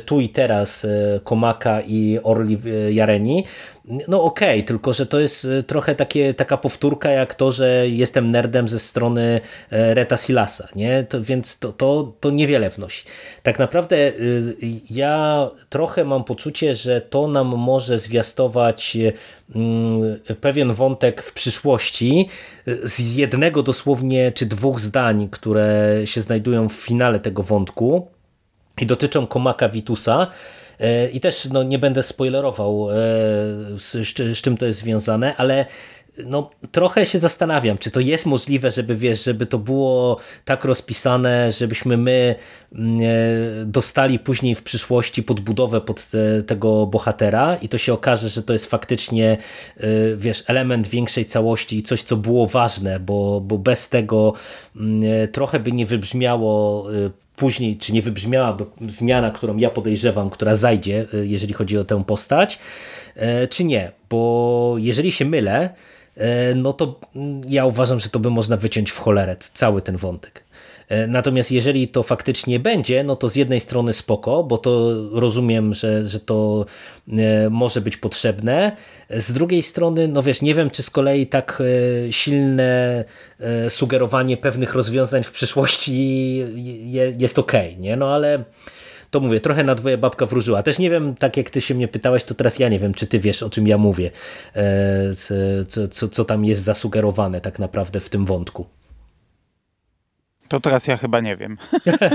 tu 0.05 0.21
i 0.21 0.29
teraz 0.29 0.87
Komaka 1.25 1.81
i 1.81 2.19
Orli 2.23 2.59
Jareni, 2.91 3.45
no 4.09 4.23
okej, 4.23 4.59
okay, 4.59 4.63
tylko 4.63 4.93
że 4.93 5.07
to 5.07 5.21
jest 5.21 5.45
e, 5.45 5.63
trochę 5.63 5.95
takie, 5.95 6.35
taka 6.35 6.57
powtórka 6.57 7.11
jak 7.11 7.35
to, 7.35 7.53
że 7.53 7.89
jestem 7.89 8.27
nerdem 8.31 8.69
ze 8.69 8.79
strony 8.79 9.41
e, 9.71 9.95
Reta 9.95 10.17
Silasa, 10.17 10.69
nie? 10.77 11.05
To, 11.05 11.23
więc 11.23 11.59
to, 11.59 11.73
to, 11.73 12.13
to 12.21 12.31
niewiele 12.31 12.71
wnosi. 12.71 13.05
Tak 13.43 13.59
naprawdę 13.59 13.97
e, 13.97 14.13
ja 14.91 15.49
trochę 15.69 16.05
mam 16.05 16.25
poczucie, 16.25 16.75
że 16.75 17.01
to 17.01 17.29
nam 17.29 17.47
może 17.47 17.99
zwiastować 17.99 18.97
mm, 19.55 20.21
pewien 20.41 20.73
wątek 20.73 21.23
w 21.23 21.33
przyszłości 21.33 22.29
z 22.85 23.15
jednego 23.15 23.63
dosłownie 23.63 24.33
czy 24.33 24.47
dwóch 24.47 24.81
zdań, 24.81 25.29
które 25.31 26.01
się 26.05 26.21
znajdują 26.21 26.69
w 26.69 26.73
finale 26.73 27.21
tego 27.21 27.43
wątku 27.43 28.14
i 28.81 28.87
dotyczą 28.87 29.27
Komaka 29.27 29.69
Vitusa, 29.69 30.31
E, 30.81 31.11
I 31.11 31.21
też 31.21 31.45
no, 31.45 31.63
nie 31.63 31.79
będę 31.79 32.03
spoilerował, 32.03 32.91
e, 32.91 32.95
z, 33.79 33.93
z, 34.39 34.43
czym 34.43 34.57
to 34.57 34.67
jest 34.67 34.79
związane, 34.79 35.37
ale 35.37 35.67
no, 36.27 36.51
trochę 36.73 37.07
się 37.07 37.19
zastanawiam, 37.19 37.79
czy 37.79 37.91
to 37.91 38.01
jest 38.01 38.27
możliwe, 38.27 38.71
żeby 38.71 38.97
wiesz, 38.97 39.25
żeby 39.25 39.47
to 39.47 39.59
było 39.59 40.17
tak 40.45 40.65
rozpisane, 40.65 41.53
żebyśmy 41.53 41.97
my 41.97 42.35
mm, 42.73 43.01
e, 43.01 43.65
dostali 43.65 44.19
później 44.19 44.55
w 44.55 44.63
przyszłości 44.63 45.23
podbudowę 45.23 45.81
pod 45.81 46.07
te, 46.07 46.43
tego 46.43 46.87
bohatera 46.87 47.57
i 47.57 47.69
to 47.69 47.79
się 47.79 47.93
okaże, 47.93 48.29
że 48.29 48.43
to 48.43 48.53
jest 48.53 48.67
faktycznie 48.67 49.37
wiesz, 50.17 50.45
element 50.47 50.87
większej 50.89 51.27
całości 51.27 51.79
i 51.79 51.83
coś, 51.83 52.03
co 52.03 52.17
było 52.17 52.47
ważne, 52.47 53.01
bo, 53.01 53.41
bo 53.41 53.59
bez 53.59 53.89
tego 53.89 54.33
mm, 54.77 55.29
trochę 55.33 55.61
by 55.61 55.73
nie 55.73 55.87
wybrzmiało 55.87 56.87
później, 57.37 57.77
czy 57.77 57.93
nie 57.93 58.03
wybrzmiała 58.03 58.57
zmiana, 58.89 59.31
którą 59.31 59.57
ja 59.57 59.71
podejrzewam, 59.71 60.31
która 60.31 60.55
zajdzie, 60.55 61.07
e, 61.15 61.27
jeżeli 61.27 61.55
chodzi 61.55 61.79
o 61.79 61.85
tę 61.85 62.05
postać, 62.05 62.59
e, 63.17 63.47
czy 63.47 63.65
nie. 63.65 63.93
Bo 64.11 64.75
jeżeli 64.79 65.13
się 65.13 65.25
mylę, 65.25 65.71
e, 66.17 66.55
no 66.55 66.73
to 66.73 67.01
mm, 67.17 67.41
ja 67.49 67.67
uważam, 67.67 68.01
że 68.01 68.09
to 68.09 68.19
by 68.19 68.31
można 68.31 68.57
wyciąć 68.57 68.91
w 68.91 68.99
cholerę 68.99 69.37
cały 69.39 69.83
ten 69.83 69.97
wątek. 69.97 70.45
E, 70.89 71.07
natomiast 71.07 71.53
jeżeli 71.53 71.89
to 71.89 72.03
faktycznie 72.03 72.61
będzie, 72.61 73.05
no 73.05 73.17
to 73.17 73.29
z 73.29 73.37
jednej 73.37 73.61
strony 73.61 73.93
spoko, 73.93 74.43
bo 74.43 74.59
to 74.59 74.95
rozumiem, 75.13 75.75
że, 75.75 76.09
że 76.09 76.21
to 76.21 76.67
e, 77.09 77.51
może 77.51 77.81
być 77.81 77.97
potrzebne. 77.97 78.77
Z 79.11 79.33
drugiej 79.33 79.63
strony, 79.63 80.09
no 80.09 80.23
wiesz, 80.23 80.43
nie 80.43 80.55
wiem, 80.55 80.71
czy 80.71 80.83
z 80.83 80.91
kolei 80.91 81.27
tak 81.27 81.63
e, 82.09 82.13
silne 82.13 83.05
sugerowanie 83.69 84.37
pewnych 84.37 84.75
rozwiązań 84.75 85.23
w 85.23 85.33
przyszłości 85.33 86.37
jest 87.19 87.39
ok, 87.39 87.53
nie? 87.79 87.97
No 87.97 88.15
ale 88.15 88.45
to 89.11 89.21
mówię, 89.21 89.41
trochę 89.41 89.65
na 89.65 89.75
dwoje 89.75 89.99
babka 89.99 90.27
wróżyła. 90.27 90.63
Też 90.63 90.79
nie 90.79 90.91
wiem, 90.91 91.15
tak 91.15 91.37
jak 91.37 91.51
ty 91.51 91.61
się 91.61 91.75
mnie 91.75 91.89
pytałeś, 91.89 92.25
to 92.25 92.35
teraz 92.35 92.59
ja 92.59 92.69
nie 92.69 92.79
wiem, 92.79 92.95
czy 92.95 93.07
ty 93.07 93.19
wiesz, 93.19 93.43
o 93.43 93.51
czym 93.51 93.69
ja 93.69 93.79
mówię, 93.79 94.11
co, 95.17 95.89
co, 95.91 96.09
co 96.09 96.25
tam 96.25 96.45
jest 96.45 96.63
zasugerowane 96.63 97.41
tak 97.41 97.59
naprawdę 97.59 98.01
w 98.01 98.09
tym 98.09 98.25
wątku. 98.25 98.67
To 100.49 100.61
teraz 100.61 100.87
ja 100.87 100.97
chyba 100.97 101.21
nie 101.21 101.37
wiem. 101.37 101.57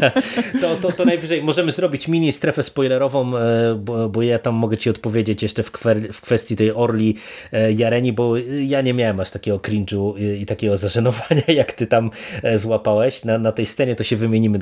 to, 0.62 0.76
to, 0.76 0.92
to 0.92 1.06
najwyżej 1.06 1.44
możemy 1.44 1.72
zrobić 1.72 2.08
mini 2.08 2.32
strefę 2.32 2.64
spoilerową, 2.64 3.38
e, 3.38 3.76
bo, 3.76 4.10
bo 4.10 4.22
ja 4.22 4.40
tam 4.40 4.56
mogę 4.56 4.78
ci 4.78 4.90
odpowiedzieć 4.90 5.44
jeszcze 5.44 5.64
w, 5.64 5.72
kwer, 5.72 6.14
w 6.14 6.22
kwestii 6.22 6.56
tej 6.56 6.72
Orli 6.72 7.16
e, 7.52 7.72
Jareni, 7.72 8.14
bo 8.14 8.34
ja 8.68 8.82
nie 8.82 8.94
miałem 8.94 9.20
aż 9.20 9.32
takiego 9.32 9.58
cringe'u 9.58 10.18
i, 10.18 10.42
i 10.42 10.46
takiego 10.46 10.78
zażenowania, 10.88 11.44
jak 11.48 11.74
ty 11.74 11.88
tam 11.88 12.12
e, 12.44 12.58
złapałeś. 12.58 13.24
Na, 13.24 13.38
na 13.38 13.52
tej 13.52 13.66
scenie 13.66 13.96
to 13.96 14.04
się 14.04 14.16
wymienimy 14.16 14.60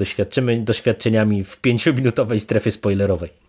doświadczeniami 0.60 1.44
w 1.44 1.60
pięciominutowej 1.60 2.40
strefie 2.40 2.72
spoilerowej. 2.72 3.47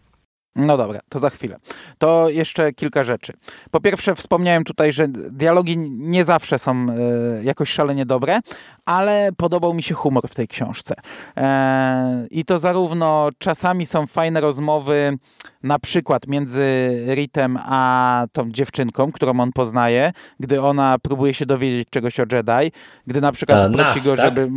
No 0.59 0.76
dobra, 0.76 1.00
to 1.09 1.18
za 1.18 1.30
chwilę. 1.30 1.59
To 1.98 2.28
jeszcze 2.28 2.72
kilka 2.72 3.04
rzeczy. 3.04 3.32
Po 3.70 3.80
pierwsze, 3.80 4.14
wspomniałem 4.14 4.64
tutaj, 4.64 4.92
że 4.92 5.09
dialogi 5.09 5.78
nie 5.88 6.24
zawsze 6.24 6.59
są 6.59 6.86
e, 6.90 7.44
jakoś 7.44 7.70
szalenie 7.70 8.06
dobre, 8.06 8.40
ale 8.84 9.30
podobał 9.36 9.74
mi 9.74 9.82
się 9.82 9.94
humor 9.94 10.28
w 10.28 10.34
tej 10.34 10.48
książce. 10.48 10.94
E, 11.36 12.26
I 12.30 12.44
to 12.44 12.59
zarówno 12.59 13.28
czasami 13.38 13.86
są 13.86 14.06
fajne 14.06 14.40
rozmowy, 14.40 15.18
na 15.62 15.78
przykład 15.78 16.26
między 16.26 16.90
Ritem 17.14 17.59
a 17.62 18.24
tą 18.32 18.50
dziewczynką, 18.50 19.12
którą 19.12 19.40
on 19.40 19.52
poznaje, 19.52 20.12
gdy 20.40 20.62
ona 20.62 20.96
próbuje 21.02 21.34
się 21.34 21.46
dowiedzieć 21.46 21.88
czegoś 21.90 22.20
o 22.20 22.24
Jedi, 22.32 22.72
gdy 23.06 23.20
na 23.20 23.32
przykład 23.32 23.59
a, 23.59 23.70
prosi 23.70 23.96
nas, 23.96 24.04
go, 24.04 24.16
tak? 24.16 24.24
żeby 24.24 24.50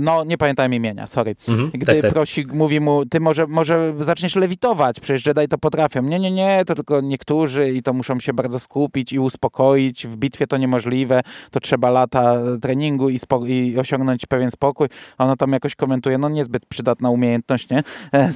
no, 0.00 0.24
nie 0.24 0.38
pamiętam 0.38 0.74
imienia, 0.74 1.06
sorry. 1.06 1.36
Mhm, 1.48 1.70
Gdy 1.74 1.86
tak, 1.86 2.00
tak. 2.00 2.12
prosi, 2.12 2.46
mówi 2.52 2.80
mu, 2.80 3.06
ty 3.06 3.20
może, 3.20 3.46
może 3.46 3.94
zaczniesz 4.00 4.36
lewitować, 4.36 5.00
przecież 5.00 5.26
Jedi 5.26 5.48
to 5.48 5.58
potrafią. 5.58 6.02
Nie, 6.02 6.18
nie, 6.18 6.30
nie, 6.30 6.64
to 6.66 6.74
tylko 6.74 7.00
niektórzy 7.00 7.72
i 7.72 7.82
to 7.82 7.92
muszą 7.92 8.20
się 8.20 8.32
bardzo 8.32 8.60
skupić 8.60 9.12
i 9.12 9.18
uspokoić. 9.18 10.06
W 10.06 10.16
bitwie 10.16 10.46
to 10.46 10.56
niemożliwe, 10.56 11.20
to 11.50 11.60
trzeba 11.60 11.90
lata 11.90 12.36
treningu 12.62 13.10
i, 13.10 13.18
i 13.46 13.78
osiągnąć 13.78 14.26
pewien 14.26 14.50
spokój. 14.50 14.88
A 15.18 15.24
ona 15.24 15.36
tam 15.36 15.52
jakoś 15.52 15.74
komentuje, 15.74 16.18
no 16.18 16.28
niezbyt 16.28 16.66
przydatna 16.66 17.10
umiejętność, 17.10 17.70
nie? 17.70 17.82
E, 18.12 18.32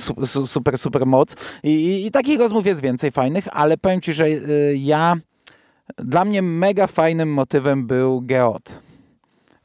super, 0.47 0.79
super 0.79 1.07
moc. 1.07 1.37
I, 1.63 1.71
i, 1.71 2.07
i 2.07 2.11
takich 2.11 2.41
rozmów 2.41 2.67
jest 2.67 2.81
więcej 2.81 3.11
fajnych, 3.11 3.49
ale 3.53 3.79
powiem 3.79 4.01
ci, 4.01 4.13
że 4.13 4.27
y, 4.27 4.77
ja, 4.79 5.17
dla 5.99 6.25
mnie 6.25 6.43
mega 6.43 6.87
fajnym 6.87 7.33
motywem 7.33 7.87
był 7.87 8.21
Geot. 8.21 8.83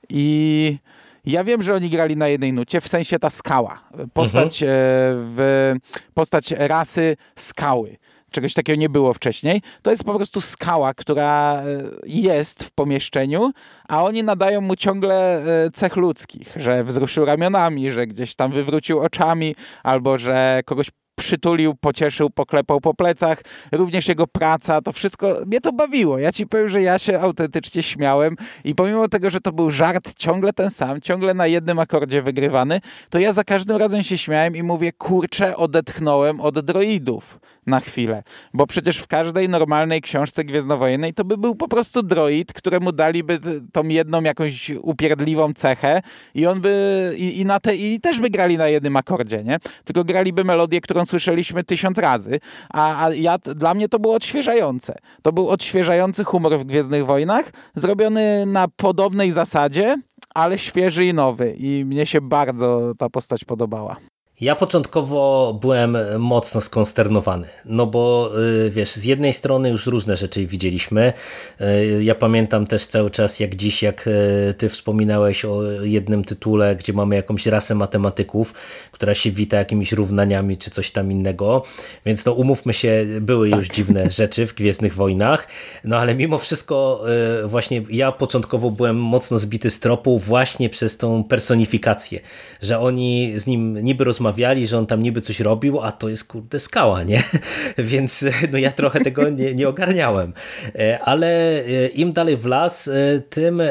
I 0.10 0.78
ja 1.26 1.44
wiem, 1.44 1.62
że 1.62 1.76
oni 1.76 1.90
grali 1.90 2.18
na 2.18 2.28
jednej 2.28 2.54
nucie, 2.54 2.82
w 2.82 2.88
sensie 2.88 3.20
ta 3.20 3.30
skała. 3.30 3.82
Postać, 4.14 4.64
mhm. 4.64 4.80
E, 4.80 4.84
w, 5.16 5.74
postać 6.14 6.52
rasy 6.58 7.18
skały. 7.36 7.98
Czegoś 8.32 8.54
takiego 8.54 8.80
nie 8.80 8.90
było 8.90 9.14
wcześniej. 9.14 9.62
To 9.82 9.90
jest 9.90 10.04
po 10.04 10.16
prostu 10.16 10.42
skała, 10.42 10.94
która 10.94 11.62
e, 11.62 11.64
jest 12.06 12.64
w 12.64 12.72
pomieszczeniu, 12.72 13.52
a 13.88 14.04
oni 14.04 14.24
nadają 14.24 14.62
mu 14.62 14.76
ciągle 14.76 15.44
e, 15.66 15.72
cech 15.72 15.96
ludzkich, 15.96 16.54
że 16.56 16.84
wzruszył 16.84 17.26
ramionami, 17.26 17.92
że 17.92 18.08
gdzieś 18.08 18.36
tam 18.36 18.52
wywrócił 18.52 19.00
oczami, 19.00 19.56
albo 19.84 20.18
że 20.18 20.62
kogoś 20.66 20.90
przytulił, 21.16 21.76
pocieszył, 21.76 22.30
poklepał 22.30 22.82
po 22.82 22.94
plecach. 22.94 23.42
Również 23.72 24.08
jego 24.08 24.28
praca, 24.28 24.82
to 24.82 24.92
wszystko, 24.92 25.36
mnie 25.46 25.62
to 25.62 25.74
bawiło. 25.74 26.20
Ja 26.20 26.32
ci 26.32 26.48
powiem, 26.48 26.70
że 26.70 26.82
ja 26.82 27.00
się 27.00 27.20
autentycznie 27.20 27.84
śmiałem 27.84 28.36
i 28.64 28.76
pomimo 28.76 29.08
tego, 29.08 29.30
że 29.30 29.42
to 29.42 29.52
był 29.52 29.72
żart 29.72 30.14
ciągle 30.14 30.54
ten 30.54 30.72
sam, 30.72 31.02
ciągle 31.02 31.34
na 31.34 31.48
jednym 31.48 31.80
akordzie 31.80 32.22
wygrywany, 32.22 32.82
to 33.10 33.20
ja 33.20 33.34
za 33.34 33.44
każdym 33.44 33.78
razem 33.78 34.04
się 34.04 34.18
śmiałem 34.18 34.56
i 34.56 34.64
mówię, 34.64 34.92
kurczę, 34.92 35.58
odetchnąłem 35.58 36.42
od 36.42 36.60
droidów 36.60 37.40
na 37.66 37.80
chwilę. 37.80 38.24
Bo 38.54 38.68
przecież 38.68 38.98
w 38.98 39.08
każdej 39.08 39.50
normalnej 39.50 40.02
książce 40.02 40.44
Gwiezdnowojennej 40.44 41.14
to 41.14 41.26
by 41.26 41.38
był 41.38 41.56
po 41.56 41.68
prostu 41.68 42.04
droid, 42.04 42.54
któremu 42.54 42.92
daliby 42.92 43.40
tą 43.72 43.84
jedną 43.84 44.22
jakąś 44.22 44.70
upierdliwą 44.70 45.54
cechę 45.54 46.02
i 46.36 46.48
on 46.48 46.62
by, 46.62 47.14
i, 47.18 47.40
i 47.40 47.46
na 47.46 47.60
te, 47.60 47.76
i 47.76 48.00
też 48.00 48.20
by 48.20 48.30
grali 48.30 48.58
na 48.58 48.68
jednym 48.68 48.96
akordzie, 48.96 49.44
nie? 49.44 49.58
Tylko 49.84 50.04
graliby 50.04 50.44
melodię, 50.44 50.82
którą 50.82 51.03
słyszeliśmy 51.06 51.64
tysiąc 51.64 51.98
razy, 51.98 52.40
a, 52.74 53.06
a 53.06 53.14
ja, 53.14 53.38
dla 53.38 53.74
mnie 53.74 53.90
to 53.90 54.00
było 54.00 54.16
odświeżające. 54.16 54.96
To 55.22 55.32
był 55.32 55.50
odświeżający 55.50 56.24
humor 56.24 56.60
w 56.60 56.64
Gwiezdnych 56.64 57.06
Wojnach, 57.06 57.52
zrobiony 57.76 58.46
na 58.46 58.68
podobnej 58.68 59.32
zasadzie, 59.32 59.98
ale 60.36 60.60
świeży 60.60 61.06
i 61.06 61.14
nowy 61.14 61.56
i 61.58 61.86
mnie 61.86 62.06
się 62.06 62.22
bardzo 62.22 62.94
ta 62.98 63.10
postać 63.10 63.46
podobała. 63.46 63.96
Ja 64.44 64.56
początkowo 64.56 65.54
byłem 65.62 65.98
mocno 66.20 66.62
skonsternowany, 66.62 67.48
no 67.66 67.86
bo 67.86 68.32
y, 68.66 68.70
wiesz, 68.70 68.92
z 68.92 69.04
jednej 69.04 69.34
strony 69.34 69.70
już 69.70 69.88
różne 69.88 70.18
rzeczy 70.18 70.46
widzieliśmy. 70.46 71.14
Y, 71.62 72.04
ja 72.04 72.16
pamiętam 72.16 72.68
też 72.68 72.86
cały 72.86 73.10
czas, 73.10 73.40
jak 73.40 73.56
dziś, 73.56 73.84
jak 73.84 74.08
y, 74.08 74.54
ty 74.58 74.70
wspominałeś 74.70 75.46
o 75.46 75.64
jednym 75.82 76.24
tytule, 76.24 76.76
gdzie 76.76 76.94
mamy 76.94 77.16
jakąś 77.16 77.46
rasę 77.46 77.76
matematyków, 77.76 78.54
która 78.92 79.16
się 79.16 79.32
wita 79.32 79.58
jakimiś 79.58 79.92
równaniami 79.92 80.58
czy 80.58 80.72
coś 80.72 80.92
tam 80.92 81.12
innego, 81.12 81.64
więc 82.06 82.26
no 82.26 82.32
umówmy 82.32 82.74
się, 82.74 83.06
były 83.22 83.50
tak. 83.50 83.60
już 83.60 83.68
dziwne 83.68 84.10
rzeczy 84.20 84.48
w 84.48 84.54
Gwiezdnych 84.54 84.96
Wojnach, 84.96 85.48
no 85.84 85.98
ale 85.98 86.16
mimo 86.16 86.38
wszystko 86.38 87.06
właśnie 87.46 87.84
ja 87.90 88.12
początkowo 88.12 88.72
byłem 88.72 88.98
mocno 88.98 89.40
zbity 89.40 89.70
z 89.70 89.80
tropu 89.80 90.20
właśnie 90.20 90.70
przez 90.70 90.98
tą 90.98 91.24
personifikację, 91.24 92.20
że 92.62 92.80
oni 92.80 93.34
z 93.36 93.48
nim 93.48 93.78
niby 93.84 94.04
rozmawiali 94.04 94.33
rozmawiali, 94.34 94.68
że 94.68 94.78
on 94.78 94.88
tam 94.88 95.02
niby 95.02 95.22
coś 95.22 95.40
robił, 95.40 95.82
a 95.82 95.92
to 95.92 96.10
jest 96.10 96.24
kurde 96.24 96.60
skała, 96.60 97.04
nie? 97.04 97.24
Więc 97.78 98.26
no 98.52 98.58
ja 98.58 98.72
trochę 98.72 99.02
tego 99.02 99.30
nie, 99.30 99.56
nie 99.56 99.70
ogarniałem. 99.70 100.34
E, 100.76 101.00
ale 101.00 101.28
e, 101.66 101.88
im 101.88 102.12
dalej 102.12 102.38
w 102.38 102.46
las, 102.46 102.88
e, 102.88 103.20
tym 103.30 103.62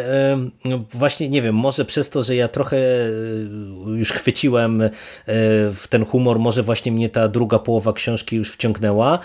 właśnie, 0.92 1.28
nie 1.28 1.42
wiem, 1.42 1.54
może 1.54 1.84
przez 1.84 2.10
to, 2.10 2.22
że 2.22 2.36
ja 2.36 2.48
trochę 2.48 2.76
już 3.86 4.12
chwyciłem 4.12 4.82
w 5.72 5.84
ten 5.88 6.04
humor, 6.04 6.38
może 6.38 6.62
właśnie 6.62 6.92
mnie 6.92 7.08
ta 7.08 7.28
druga 7.28 7.58
połowa 7.58 7.92
książki 7.92 8.36
już 8.36 8.50
wciągnęła, 8.52 9.18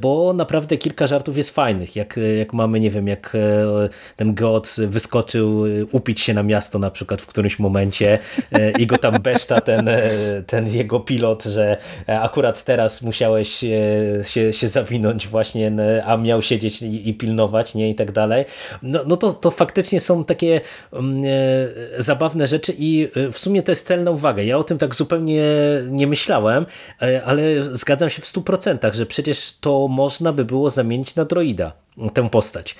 bo 0.00 0.32
naprawdę 0.32 0.76
kilka 0.76 1.06
żartów 1.06 1.36
jest 1.36 1.50
fajnych. 1.50 1.96
Jak, 1.96 2.20
jak 2.38 2.52
mamy, 2.52 2.80
nie 2.80 2.90
wiem, 2.90 3.08
jak 3.08 3.36
ten 4.16 4.34
god 4.34 4.76
wyskoczył 4.78 5.64
upić 5.92 6.20
się 6.20 6.34
na 6.34 6.42
miasto 6.42 6.78
na 6.78 6.90
przykład 6.90 7.22
w 7.22 7.26
którymś 7.26 7.58
momencie 7.58 8.18
i 8.78 8.86
go 8.86 8.98
tam 8.98 9.22
beszta 9.22 9.60
ten, 9.60 9.90
ten 10.46 10.68
jego 10.68 11.00
pilot, 11.00 11.44
że 11.44 11.76
e, 12.08 12.20
akurat 12.20 12.64
teraz 12.64 13.02
musiałeś 13.02 13.64
e, 13.64 13.68
się, 14.24 14.52
się 14.52 14.68
zawinąć 14.68 15.28
właśnie, 15.28 15.72
a 16.06 16.16
miał 16.16 16.42
siedzieć 16.42 16.82
i, 16.82 17.08
i 17.08 17.14
pilnować, 17.14 17.74
nie 17.74 17.90
i 17.90 17.94
tak 17.94 18.12
dalej. 18.12 18.44
No, 18.82 19.00
no 19.06 19.16
to, 19.16 19.32
to 19.32 19.50
faktycznie 19.50 20.00
są 20.00 20.24
takie 20.24 20.60
um, 20.90 21.22
zabawne 21.98 22.46
rzeczy 22.46 22.74
i 22.78 23.08
w 23.32 23.38
sumie 23.38 23.62
to 23.62 23.72
jest 23.72 23.86
celna 23.86 24.10
uwaga. 24.10 24.42
Ja 24.42 24.58
o 24.58 24.64
tym 24.64 24.78
tak 24.78 24.94
zupełnie 24.94 25.44
nie 25.88 26.06
myślałem, 26.06 26.66
ale 27.24 27.64
zgadzam 27.64 28.10
się 28.10 28.22
w 28.22 28.26
stu 28.26 28.42
procentach, 28.42 28.94
że 28.94 29.06
przecież 29.06 29.58
to 29.60 29.88
można 29.88 30.32
by 30.32 30.44
było 30.44 30.70
zamienić 30.70 31.14
na 31.14 31.24
droida, 31.24 31.72
tę 32.14 32.30
postać. 32.30 32.76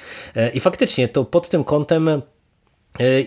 I 0.55 0.61
faktycznie 0.61 1.09
to 1.09 1.25
pod 1.25 1.49
tym 1.49 1.65
kątem 1.65 2.09
E, 2.09 2.34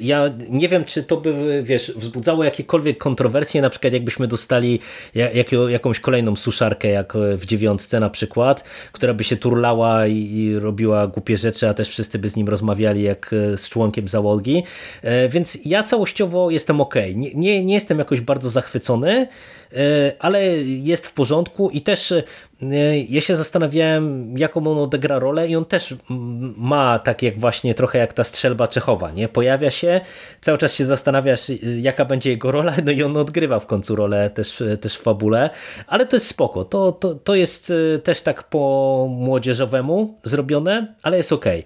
ja 0.01 0.29
nie 0.49 0.69
wiem, 0.69 0.85
czy 0.85 1.03
to 1.03 1.17
by, 1.17 1.63
wiesz, 1.63 1.93
wzbudzało 1.95 2.43
jakiekolwiek 2.43 2.97
kontrowersje, 2.97 3.61
na 3.61 3.69
przykład 3.69 3.93
jakbyśmy 3.93 4.27
dostali 4.27 4.79
jak, 5.15 5.51
jakąś 5.69 5.99
kolejną 5.99 6.35
suszarkę, 6.35 6.87
jak 6.87 7.13
w 7.37 7.45
dziewiątce 7.45 7.99
na 7.99 8.09
przykład, 8.09 8.63
która 8.91 9.13
by 9.13 9.23
się 9.23 9.37
turlała 9.37 10.07
i, 10.07 10.15
i, 10.15 10.59
robiła 10.59 11.07
głupie 11.07 11.37
rzeczy, 11.37 11.69
a 11.69 11.73
też 11.73 11.89
wszyscy 11.89 12.19
by 12.19 12.29
z 12.29 12.35
nim 12.35 12.47
rozmawiali 12.47 13.03
jak 13.03 13.33
e, 13.33 13.57
z 13.57 13.69
członkiem 13.69 14.07
załogi. 14.07 14.63
E, 15.01 15.29
więc 15.29 15.57
ja 15.65 15.83
całościowo 15.83 16.51
jestem 16.51 16.81
ok. 16.81 16.95
Nie, 17.15 17.33
nie, 17.33 17.65
nie 17.65 17.73
jestem 17.73 17.99
jakoś 17.99 18.21
bardzo 18.21 18.49
zachwycony, 18.49 19.27
ale 20.19 20.57
jest 20.63 21.07
w 21.07 21.13
porządku 21.13 21.69
i 21.69 21.81
też 21.81 22.13
ja 23.09 23.21
się 23.21 23.35
zastanawiałem, 23.35 24.33
jaką 24.37 24.67
on 24.67 24.77
odegra 24.77 25.19
rolę 25.19 25.47
i 25.47 25.55
on 25.55 25.65
też 25.65 25.95
ma 26.57 26.99
tak 26.99 27.21
jak 27.21 27.39
właśnie 27.39 27.73
trochę 27.73 27.99
jak 27.99 28.13
ta 28.13 28.23
strzelba 28.23 28.67
Czechowa, 28.67 29.11
nie? 29.11 29.29
Pojawia 29.29 29.71
się, 29.71 30.01
cały 30.41 30.57
czas 30.57 30.75
się 30.75 30.85
zastanawiasz, 30.85 31.49
y, 31.49 31.79
jaka 31.81 32.05
będzie 32.05 32.29
jego 32.29 32.51
rola, 32.51 32.73
no 32.85 32.91
i 32.91 33.03
on 33.03 33.17
odgrywa 33.17 33.59
w 33.59 33.65
końcu 33.65 33.95
rolę 33.95 34.29
też, 34.29 34.63
też 34.81 34.97
w 34.97 35.01
fabule, 35.01 35.49
ale 35.87 36.05
to 36.05 36.15
jest 36.15 36.27
spoko, 36.27 36.65
to, 36.65 36.91
to, 36.91 37.15
to 37.15 37.35
jest 37.35 37.69
y, 37.69 37.99
też 38.03 38.21
tak 38.21 38.43
po 38.43 39.07
młodzieżowemu 39.09 40.19
zrobione, 40.23 40.95
ale 41.03 41.17
jest 41.17 41.33
okej. 41.33 41.63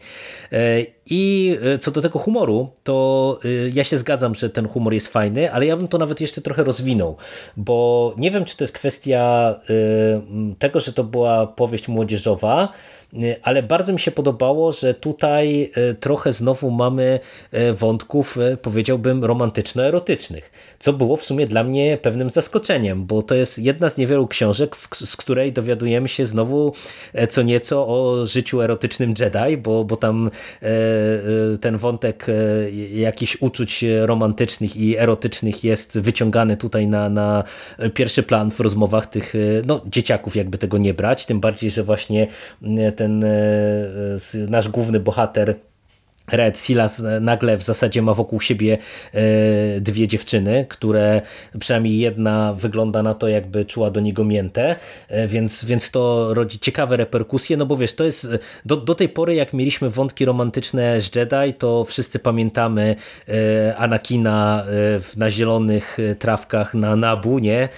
Okay. 0.48 1.01
I 1.14 1.58
e, 1.62 1.78
co 1.78 1.92
do 1.92 2.02
tego 2.02 2.20
humoru, 2.20 2.70
to 2.84 3.40
e, 3.46 3.70
ja 3.74 3.84
się 3.84 3.98
zgadzam, 3.98 4.36
że 4.36 4.50
ten 4.50 4.68
humor 4.68 4.94
jest 4.94 5.08
fajny, 5.08 5.54
ale 5.54 5.66
ja 5.66 5.78
bym 5.78 5.88
to 5.88 5.98
nawet 5.98 6.22
jeszcze 6.22 6.42
trochę 6.42 6.64
rozwinął, 6.64 7.16
bo 7.58 8.14
nie 8.18 8.32
wiem, 8.32 8.46
czy 8.46 8.58
to 8.58 8.64
jest 8.64 8.74
kwestia 8.74 9.56
e, 9.70 10.54
tego, 10.60 10.80
że 10.80 10.94
to 10.94 11.04
była 11.04 11.48
powieść 11.48 11.88
młodzieżowa, 11.88 12.70
ale 13.44 13.64
bardzo 13.64 13.94
mi 13.94 14.00
się 14.00 14.12
podobało, 14.12 14.72
że 14.72 14.94
tutaj 14.94 15.72
y, 15.92 15.94
trochę 15.94 16.34
znowu 16.34 16.72
mamy 16.72 17.20
y, 17.54 17.74
wątków, 17.74 18.38
powiedziałbym, 18.62 19.26
romantyczno-erotycznych, 19.26 20.52
co 20.80 20.94
było 20.94 21.18
w 21.18 21.26
sumie 21.26 21.48
dla 21.48 21.64
mnie 21.64 21.98
pewnym 22.02 22.30
zaskoczeniem, 22.30 23.06
bo 23.06 23.24
to 23.24 23.36
jest 23.36 23.60
jedna 23.60 23.90
z 23.90 23.98
niewielu 23.98 24.28
książek, 24.28 24.76
z 24.94 25.18
której 25.18 25.54
dowiadujemy 25.54 26.08
się 26.08 26.26
znowu 26.26 26.74
co 27.30 27.42
nieco 27.42 27.88
o 27.88 28.26
życiu 28.26 28.62
erotycznym 28.62 29.14
Jedi, 29.20 29.58
bo, 29.58 29.84
bo 29.84 29.96
tam 29.96 30.30
ten 31.62 31.78
wątek 31.78 32.26
jakichś 32.94 33.38
uczuć 33.40 33.86
romantycznych 34.02 34.78
i 34.78 34.98
erotycznych 34.98 35.64
jest 35.64 36.00
wyciągany 36.00 36.58
tutaj 36.58 36.88
na, 36.88 37.10
na 37.10 37.44
pierwszy 37.94 38.24
plan 38.24 38.52
w 38.52 38.60
rozmowach 38.60 39.06
tych 39.06 39.34
no, 39.66 39.82
dzieciaków, 39.86 40.36
jakby 40.36 40.58
tego 40.58 40.78
nie 40.78 40.94
brać, 40.94 41.26
tym 41.26 41.40
bardziej, 41.40 41.72
że 41.72 41.84
właśnie 41.84 42.28
ten 43.02 43.24
e, 43.24 44.48
nasz 44.48 44.70
główny 44.70 45.00
bohater 45.00 45.56
Red 46.28 46.60
Silas 46.60 47.02
nagle 47.22 47.58
w 47.58 47.64
zasadzie 47.64 48.02
ma 48.02 48.14
wokół 48.14 48.42
siebie 48.42 48.78
e, 49.14 49.22
dwie 49.80 50.08
dziewczyny, 50.08 50.66
które 50.70 51.22
przynajmniej 51.60 52.00
jedna 52.00 52.54
wygląda 52.54 53.04
na 53.04 53.14
to, 53.14 53.28
jakby 53.28 53.66
czuła 53.66 53.92
do 53.92 54.00
niego 54.00 54.26
miętę, 54.26 54.76
e, 55.08 55.28
więc, 55.28 55.66
więc 55.66 55.92
to 55.92 56.34
rodzi 56.34 56.60
ciekawe 56.60 56.98
reperkusje, 56.98 57.58
no 57.58 57.66
bo 57.66 57.78
wiesz, 57.78 57.96
to 57.96 58.04
jest 58.04 58.28
do, 58.66 58.78
do 58.78 58.96
tej 58.96 59.10
pory, 59.10 59.36
jak 59.36 59.54
mieliśmy 59.54 59.90
wątki 59.90 60.26
romantyczne 60.26 61.02
z 61.02 61.16
Jedi, 61.16 61.54
to 61.58 61.84
wszyscy 61.84 62.20
pamiętamy 62.20 62.96
e, 63.28 63.76
Anakina 63.78 64.66
na 65.18 65.32
zielonych 65.32 65.98
trawkach 66.20 66.74
na 66.74 66.96
Nabu, 66.96 67.40
nie? 67.40 67.70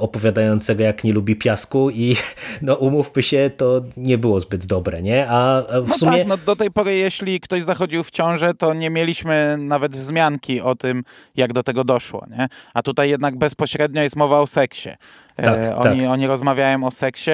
Opowiadającego, 0.00 0.82
jak 0.82 1.04
nie 1.04 1.12
lubi 1.12 1.36
piasku 1.36 1.90
i 1.90 2.16
no 2.62 2.74
umówmy 2.74 3.22
się, 3.22 3.50
to 3.56 3.82
nie 3.96 4.18
było 4.18 4.40
zbyt 4.40 4.66
dobre, 4.66 5.02
nie? 5.02 5.28
A 5.28 5.62
w 5.82 5.88
no 5.88 5.98
sumie... 5.98 6.18
Tak, 6.18 6.26
no 6.26 6.36
do 6.36 6.56
tej 6.56 6.70
pory, 6.70 6.94
jeśli 6.94 7.40
ktoś 7.40 7.63
zachodził 7.64 8.04
w 8.04 8.10
ciążę, 8.10 8.54
to 8.54 8.74
nie 8.74 8.90
mieliśmy 8.90 9.56
nawet 9.58 9.96
wzmianki 9.96 10.60
o 10.60 10.74
tym, 10.74 11.04
jak 11.36 11.52
do 11.52 11.62
tego 11.62 11.84
doszło. 11.84 12.26
Nie? 12.30 12.48
A 12.74 12.82
tutaj 12.82 13.10
jednak 13.10 13.36
bezpośrednio 13.36 14.02
jest 14.02 14.16
mowa 14.16 14.40
o 14.40 14.46
seksie. 14.46 14.90
Tak, 15.36 15.58
e, 15.58 15.76
oni, 15.76 16.00
tak. 16.00 16.10
oni 16.10 16.26
rozmawiają 16.26 16.84
o 16.84 16.90
seksie. 16.90 17.30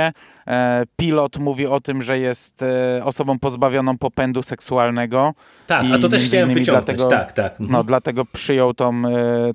E, 0.47 0.83
pilot 0.97 1.39
mówi 1.39 1.67
o 1.67 1.81
tym, 1.81 2.03
że 2.03 2.19
jest 2.19 2.63
e, 2.63 3.05
osobą 3.05 3.39
pozbawioną 3.39 3.99
popędu 3.99 4.43
seksualnego. 4.43 5.35
Tak, 5.67 5.85
a 5.95 5.99
to 5.99 6.09
też 6.09 6.25
chciałem 6.25 6.49
wyciągnąć. 6.49 6.97
Dlatego, 6.97 7.09
tak, 7.09 7.33
tak. 7.33 7.53
Mhm. 7.53 7.71
No, 7.71 7.85
dlatego 7.85 8.25
przyjął 8.25 8.75
tą 8.75 9.03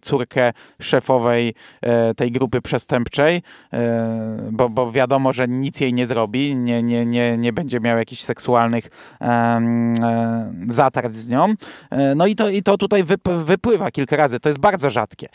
córkę 0.02 0.54
szefowej 0.82 1.54
tej 2.18 2.32
grupy 2.32 2.62
przestępczej, 2.62 3.42
bo, 4.52 4.70
bo 4.70 4.92
wiadomo, 4.92 5.34
że 5.34 5.48
nic 5.48 5.80
jej 5.80 5.94
nie 5.94 6.08
zrobi, 6.08 6.56
nie, 6.56 6.84
nie, 6.84 7.06
nie, 7.06 7.38
nie 7.38 7.54
będzie 7.54 7.80
miał 7.80 7.98
jakichś 7.98 8.22
seksualnych 8.22 8.88
zatarć 10.68 11.16
z 11.16 11.30
nią. 11.30 11.54
No 12.16 12.28
i 12.28 12.36
to, 12.36 12.50
i 12.50 12.64
to 12.64 12.78
tutaj 12.78 13.04
wypływa 13.46 13.92
kilka 13.92 14.16
razy. 14.16 14.40
To 14.40 14.50
jest 14.50 14.60
bardzo 14.60 14.90
rzadkie. 14.90 15.28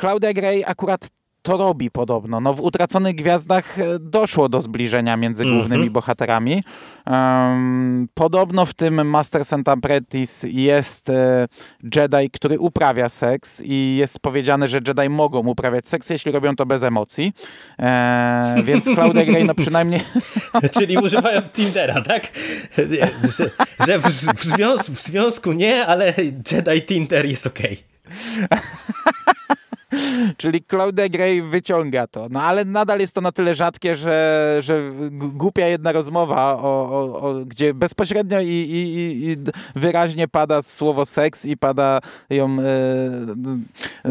Claudia 0.00 0.32
Gray 0.32 0.64
akurat 0.66 1.08
to 1.44 1.56
robi 1.56 1.90
podobno. 1.90 2.40
No, 2.40 2.54
w 2.54 2.60
Utraconych 2.60 3.14
Gwiazdach 3.14 3.78
e, 3.78 3.98
doszło 4.00 4.48
do 4.48 4.60
zbliżenia 4.60 5.16
między 5.16 5.42
mhm. 5.42 5.58
głównymi 5.58 5.82
mm 5.82 5.90
-hmm. 5.90 5.92
bohaterami. 5.92 6.62
Um, 7.06 8.08
podobno 8.14 8.66
w 8.66 8.74
tym 8.74 9.08
Masters 9.08 9.52
and 9.52 9.68
Apprentice 9.68 10.48
jest 10.48 11.10
e, 11.10 11.48
Jedi, 11.96 12.30
który 12.32 12.58
uprawia 12.58 13.08
seks 13.08 13.62
i 13.64 13.96
jest 13.96 14.20
powiedziane, 14.20 14.68
że 14.68 14.80
Jedi 14.88 15.08
mogą 15.08 15.38
uprawiać 15.38 15.88
seks, 15.88 16.10
jeśli 16.10 16.32
robią 16.32 16.56
to 16.56 16.66
bez 16.66 16.82
emocji. 16.82 17.32
E, 17.78 18.62
więc 18.64 18.84
Claudia 18.84 19.24
Gray 19.24 19.44
no 19.44 19.54
przynajmniej... 19.54 20.00
Czyli 20.78 20.98
używają 20.98 21.42
Tindera, 21.42 22.02
tak? 22.02 22.32
Że, 23.38 23.50
że 23.86 23.98
w, 23.98 24.04
w, 24.36 24.44
związku, 24.44 24.92
w 24.92 25.00
związku 25.00 25.52
nie, 25.52 25.86
ale 25.86 26.14
Jedi 26.52 26.82
Tinder 26.86 27.26
jest 27.26 27.46
okej. 27.46 27.78
Okay. 28.46 28.58
Czyli 30.36 30.62
Claudia 30.70 31.08
Gray 31.08 31.42
wyciąga 31.42 32.06
to. 32.06 32.26
No 32.30 32.42
ale 32.42 32.64
nadal 32.64 33.00
jest 33.00 33.14
to 33.14 33.20
na 33.20 33.32
tyle 33.32 33.54
rzadkie, 33.54 33.94
że, 33.94 34.56
że 34.60 34.92
głupia 35.10 35.66
jedna 35.66 35.92
rozmowa, 35.92 36.56
o, 36.56 36.90
o, 36.90 37.20
o 37.20 37.34
gdzie 37.44 37.74
bezpośrednio 37.74 38.40
i, 38.40 38.46
i, 38.46 39.30
i, 39.30 39.36
wyraźnie 39.76 40.28
pada 40.28 40.62
słowo 40.62 41.04
seks 41.04 41.44
i 41.44 41.56
pada 41.56 42.00
ją 42.30 42.56
e, 44.04 44.10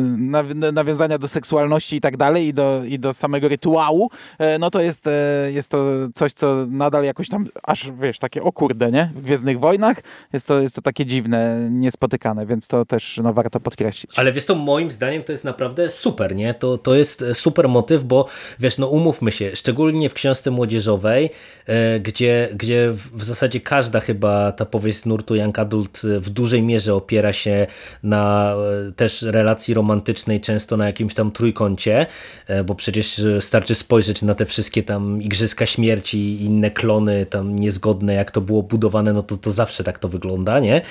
nawiązania 0.72 1.18
do 1.18 1.28
seksualności 1.28 1.96
i 1.96 2.02
tak 2.02 2.18
dalej 2.18 2.48
i 2.48 2.54
do, 2.54 2.82
i 2.86 3.00
do 3.00 3.14
samego 3.14 3.48
rytuału, 3.48 4.10
e, 4.40 4.60
no 4.60 4.72
to 4.72 4.82
jest, 4.82 5.08
e, 5.08 5.12
jest 5.52 5.72
to 5.72 5.86
coś, 6.16 6.34
co 6.34 6.66
nadal 6.70 7.04
jakoś 7.04 7.30
tam, 7.30 7.46
aż 7.64 7.92
wiesz, 7.92 8.20
takie 8.20 8.44
o 8.44 8.52
kurde, 8.52 8.92
nie? 8.92 9.12
W 9.16 9.22
Gwiezdnych 9.22 9.60
Wojnach 9.60 9.98
jest 10.34 10.48
to, 10.48 10.62
jest 10.62 10.76
to 10.76 10.82
takie 10.82 11.06
dziwne, 11.06 11.68
niespotykane, 11.72 12.46
więc 12.46 12.68
to 12.68 12.86
też 12.86 13.20
no, 13.24 13.34
warto 13.34 13.60
podkreślić. 13.60 14.20
Ale 14.20 14.32
wiesz 14.32 14.46
to 14.46 14.56
moim 14.56 14.92
zdaniem 14.92 15.24
to 15.24 15.32
jest 15.32 15.44
naprawdę 15.44 15.73
naprawdę 15.74 15.90
super, 15.90 16.36
nie? 16.36 16.54
To, 16.54 16.78
to 16.78 16.96
jest 16.96 17.24
super 17.34 17.70
motyw, 17.70 18.04
bo 18.04 18.28
wiesz, 18.60 18.78
no 18.78 18.88
umówmy 18.88 19.32
się, 19.32 19.56
szczególnie 19.56 20.10
w 20.10 20.14
książce 20.14 20.52
młodzieżowej, 20.52 21.30
e, 21.66 22.00
gdzie, 22.00 22.50
gdzie 22.56 22.90
w 22.92 23.24
zasadzie 23.24 23.60
każda 23.60 24.00
chyba 24.00 24.52
ta 24.52 24.66
powieść 24.66 25.06
nurtu 25.06 25.36
Young 25.36 25.60
Adult 25.60 26.02
w 26.20 26.30
dużej 26.30 26.62
mierze 26.64 26.94
opiera 26.94 27.34
się 27.34 27.68
na 28.04 28.56
e, 28.90 28.92
też 28.92 29.22
relacji 29.22 29.74
romantycznej, 29.74 30.42
często 30.42 30.78
na 30.78 30.86
jakimś 30.86 31.14
tam 31.14 31.32
trójkącie, 31.32 32.06
e, 32.48 32.64
bo 32.64 32.76
przecież 32.76 33.22
starczy 33.40 33.76
spojrzeć 33.76 34.22
na 34.22 34.36
te 34.36 34.46
wszystkie 34.46 34.84
tam 34.84 35.22
Igrzyska 35.22 35.66
Śmierci 35.66 36.18
i 36.18 36.44
inne 36.44 36.72
klony 36.72 37.26
tam 37.26 37.60
niezgodne, 37.60 38.14
jak 38.14 38.32
to 38.32 38.42
było 38.42 38.64
budowane, 38.64 39.14
no 39.14 39.22
to, 39.22 39.38
to 39.38 39.52
zawsze 39.52 39.84
tak 39.84 40.00
to 40.00 40.08
wygląda, 40.08 40.60
nie? 40.60 40.82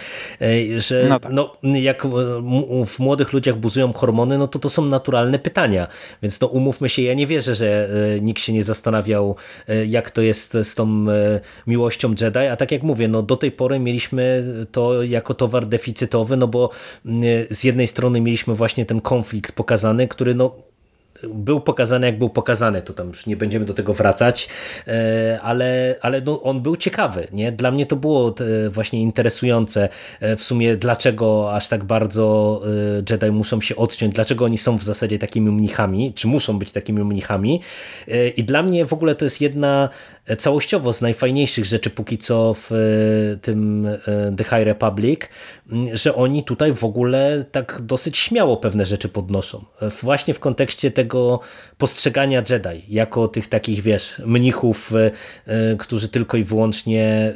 Że 0.78 1.07
no, 1.09 1.20
tak. 1.20 1.33
no 1.33 1.57
jak 1.62 2.07
w 2.87 2.99
młodych 2.99 3.33
ludziach 3.33 3.57
buzują 3.57 3.93
hormony, 3.93 4.39
no 4.39 4.49
to 4.49 4.59
to 4.59 4.68
są 4.72 4.84
naturalne 4.84 5.38
pytania, 5.38 5.86
więc 6.22 6.40
no 6.40 6.46
umówmy 6.46 6.88
się, 6.88 7.02
ja 7.02 7.14
nie 7.14 7.26
wierzę, 7.26 7.54
że 7.54 7.88
nikt 8.20 8.42
się 8.42 8.52
nie 8.52 8.64
zastanawiał, 8.64 9.36
jak 9.86 10.10
to 10.10 10.22
jest 10.22 10.52
z 10.62 10.74
tą 10.74 11.06
miłością 11.66 12.14
Jedi, 12.20 12.38
a 12.38 12.56
tak 12.56 12.72
jak 12.72 12.82
mówię, 12.82 13.08
no 13.08 13.22
do 13.22 13.36
tej 13.36 13.52
pory 13.52 13.78
mieliśmy 13.78 14.44
to 14.72 15.02
jako 15.02 15.34
towar 15.34 15.66
deficytowy, 15.66 16.36
no 16.36 16.48
bo 16.48 16.70
z 17.50 17.64
jednej 17.64 17.86
strony 17.86 18.20
mieliśmy 18.20 18.54
właśnie 18.54 18.86
ten 18.86 19.00
konflikt 19.00 19.52
pokazany, 19.52 20.08
który 20.08 20.34
no 20.34 20.56
był 21.28 21.60
pokazany 21.60 22.06
jak 22.06 22.18
był 22.18 22.30
pokazany, 22.30 22.82
to 22.82 22.92
tam 22.92 23.08
już 23.08 23.26
nie 23.26 23.36
będziemy 23.36 23.64
do 23.64 23.74
tego 23.74 23.94
wracać, 23.94 24.48
e, 24.86 25.40
ale, 25.42 25.96
ale 26.00 26.20
no, 26.20 26.42
on 26.42 26.60
był 26.60 26.76
ciekawy. 26.76 27.28
Nie? 27.32 27.52
Dla 27.52 27.70
mnie 27.70 27.86
to 27.86 27.96
było 27.96 28.34
e, 28.66 28.70
właśnie 28.70 29.00
interesujące 29.00 29.88
e, 30.20 30.36
w 30.36 30.42
sumie, 30.42 30.76
dlaczego 30.76 31.54
aż 31.54 31.68
tak 31.68 31.84
bardzo 31.84 32.62
Jedi 33.10 33.30
muszą 33.30 33.60
się 33.60 33.76
odciąć, 33.76 34.14
dlaczego 34.14 34.44
oni 34.44 34.58
są 34.58 34.78
w 34.78 34.84
zasadzie 34.84 35.18
takimi 35.18 35.50
mnichami, 35.50 36.12
czy 36.14 36.26
muszą 36.28 36.58
być 36.58 36.72
takimi 36.72 37.04
mnichami. 37.04 37.60
I 38.36 38.44
dla 38.44 38.62
mnie 38.62 38.86
w 38.86 38.92
ogóle 38.92 39.14
to 39.14 39.24
jest 39.24 39.40
jedna 39.40 39.88
całościowo 40.38 40.92
z 40.92 41.00
najfajniejszych 41.00 41.64
rzeczy 41.64 41.90
póki 41.90 42.18
co 42.18 42.54
w 42.54 42.70
tym 43.42 43.88
The 44.36 44.44
High 44.44 44.64
Republic, 44.64 45.20
że 45.92 46.14
oni 46.14 46.44
tutaj 46.44 46.72
w 46.72 46.84
ogóle 46.84 47.44
tak 47.50 47.82
dosyć 47.82 48.18
śmiało 48.18 48.56
pewne 48.56 48.86
rzeczy 48.86 49.08
podnoszą. 49.08 49.64
Właśnie 50.02 50.34
w 50.34 50.40
kontekście 50.40 50.90
tego 50.90 51.40
postrzegania 51.78 52.42
Jedi, 52.50 52.84
jako 52.88 53.28
tych 53.28 53.48
takich, 53.48 53.82
wiesz, 53.82 54.22
mnichów, 54.26 54.92
e, 54.94 55.10
e, 55.46 55.76
którzy 55.76 56.08
tylko 56.08 56.36
i 56.36 56.44
wyłącznie 56.44 57.32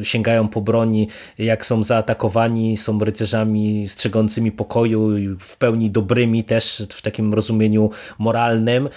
e, 0.00 0.04
sięgają 0.04 0.48
po 0.48 0.60
broni, 0.60 1.08
jak 1.38 1.66
są 1.66 1.82
zaatakowani, 1.82 2.76
są 2.76 2.98
rycerzami 2.98 3.88
strzegącymi 3.88 4.52
pokoju, 4.52 5.10
w 5.40 5.56
pełni 5.56 5.90
dobrymi 5.90 6.44
też 6.44 6.82
w 6.90 7.02
takim 7.02 7.34
rozumieniu 7.34 7.90
moralnym 8.18 8.88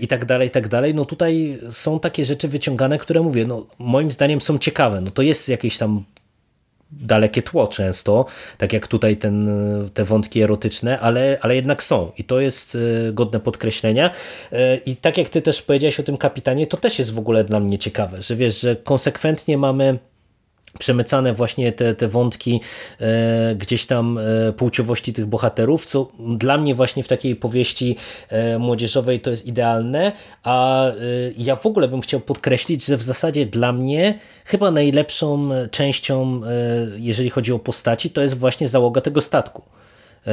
i 0.00 0.08
tak 0.08 0.24
dalej, 0.24 0.48
i 0.48 0.50
tak 0.50 0.68
dalej. 0.68 0.94
No 0.94 1.04
tutaj 1.04 1.58
są 1.70 2.00
takie 2.00 2.24
rzeczy 2.24 2.41
wyciągane, 2.48 2.98
które 2.98 3.22
mówię, 3.22 3.46
no 3.46 3.66
moim 3.78 4.10
zdaniem 4.10 4.40
są 4.40 4.58
ciekawe. 4.58 5.00
No 5.00 5.10
to 5.10 5.22
jest 5.22 5.48
jakieś 5.48 5.78
tam 5.78 6.04
dalekie 6.92 7.42
tło 7.42 7.66
często, 7.66 8.26
tak 8.58 8.72
jak 8.72 8.86
tutaj 8.86 9.16
ten, 9.16 9.50
te 9.94 10.04
wątki 10.04 10.42
erotyczne, 10.42 11.00
ale, 11.00 11.38
ale 11.40 11.54
jednak 11.54 11.82
są 11.82 12.12
i 12.18 12.24
to 12.24 12.40
jest 12.40 12.74
e, 13.08 13.12
godne 13.12 13.40
podkreślenia 13.40 14.10
e, 14.52 14.76
i 14.76 14.96
tak 14.96 15.18
jak 15.18 15.28
ty 15.28 15.42
też 15.42 15.62
powiedziałeś 15.62 16.00
o 16.00 16.02
tym 16.02 16.16
kapitanie, 16.16 16.66
to 16.66 16.76
też 16.76 16.98
jest 16.98 17.14
w 17.14 17.18
ogóle 17.18 17.44
dla 17.44 17.60
mnie 17.60 17.78
ciekawe, 17.78 18.22
że 18.22 18.36
wiesz, 18.36 18.60
że 18.60 18.76
konsekwentnie 18.76 19.58
mamy 19.58 19.98
przemycane 20.78 21.32
właśnie 21.32 21.72
te, 21.72 21.94
te 21.94 22.08
wątki 22.08 22.60
e, 23.00 23.54
gdzieś 23.54 23.86
tam 23.86 24.18
e, 24.18 24.52
płciowości 24.52 25.12
tych 25.12 25.26
bohaterów, 25.26 25.86
co 25.86 26.08
dla 26.18 26.58
mnie 26.58 26.74
właśnie 26.74 27.02
w 27.02 27.08
takiej 27.08 27.36
powieści 27.36 27.96
e, 28.28 28.58
młodzieżowej 28.58 29.20
to 29.20 29.30
jest 29.30 29.46
idealne, 29.46 30.12
a 30.42 30.86
e, 30.86 30.92
ja 31.36 31.56
w 31.56 31.66
ogóle 31.66 31.88
bym 31.88 32.00
chciał 32.00 32.20
podkreślić, 32.20 32.84
że 32.84 32.96
w 32.96 33.02
zasadzie 33.02 33.46
dla 33.46 33.72
mnie 33.72 34.18
chyba 34.44 34.70
najlepszą 34.70 35.50
częścią, 35.70 36.40
e, 36.44 36.48
jeżeli 36.96 37.30
chodzi 37.30 37.52
o 37.52 37.58
postaci, 37.58 38.10
to 38.10 38.22
jest 38.22 38.38
właśnie 38.38 38.68
załoga 38.68 39.00
tego 39.00 39.20
statku 39.20 39.62
e, 40.26 40.32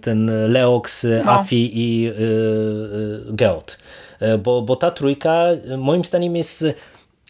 ten 0.00 0.30
Leox, 0.52 1.06
no. 1.24 1.32
Afi 1.32 1.70
i 1.74 2.12
Geot. 3.30 3.78
Bo, 4.42 4.62
bo 4.62 4.76
ta 4.76 4.90
trójka 4.90 5.44
moim 5.78 6.04
zdaniem 6.04 6.36
jest 6.36 6.64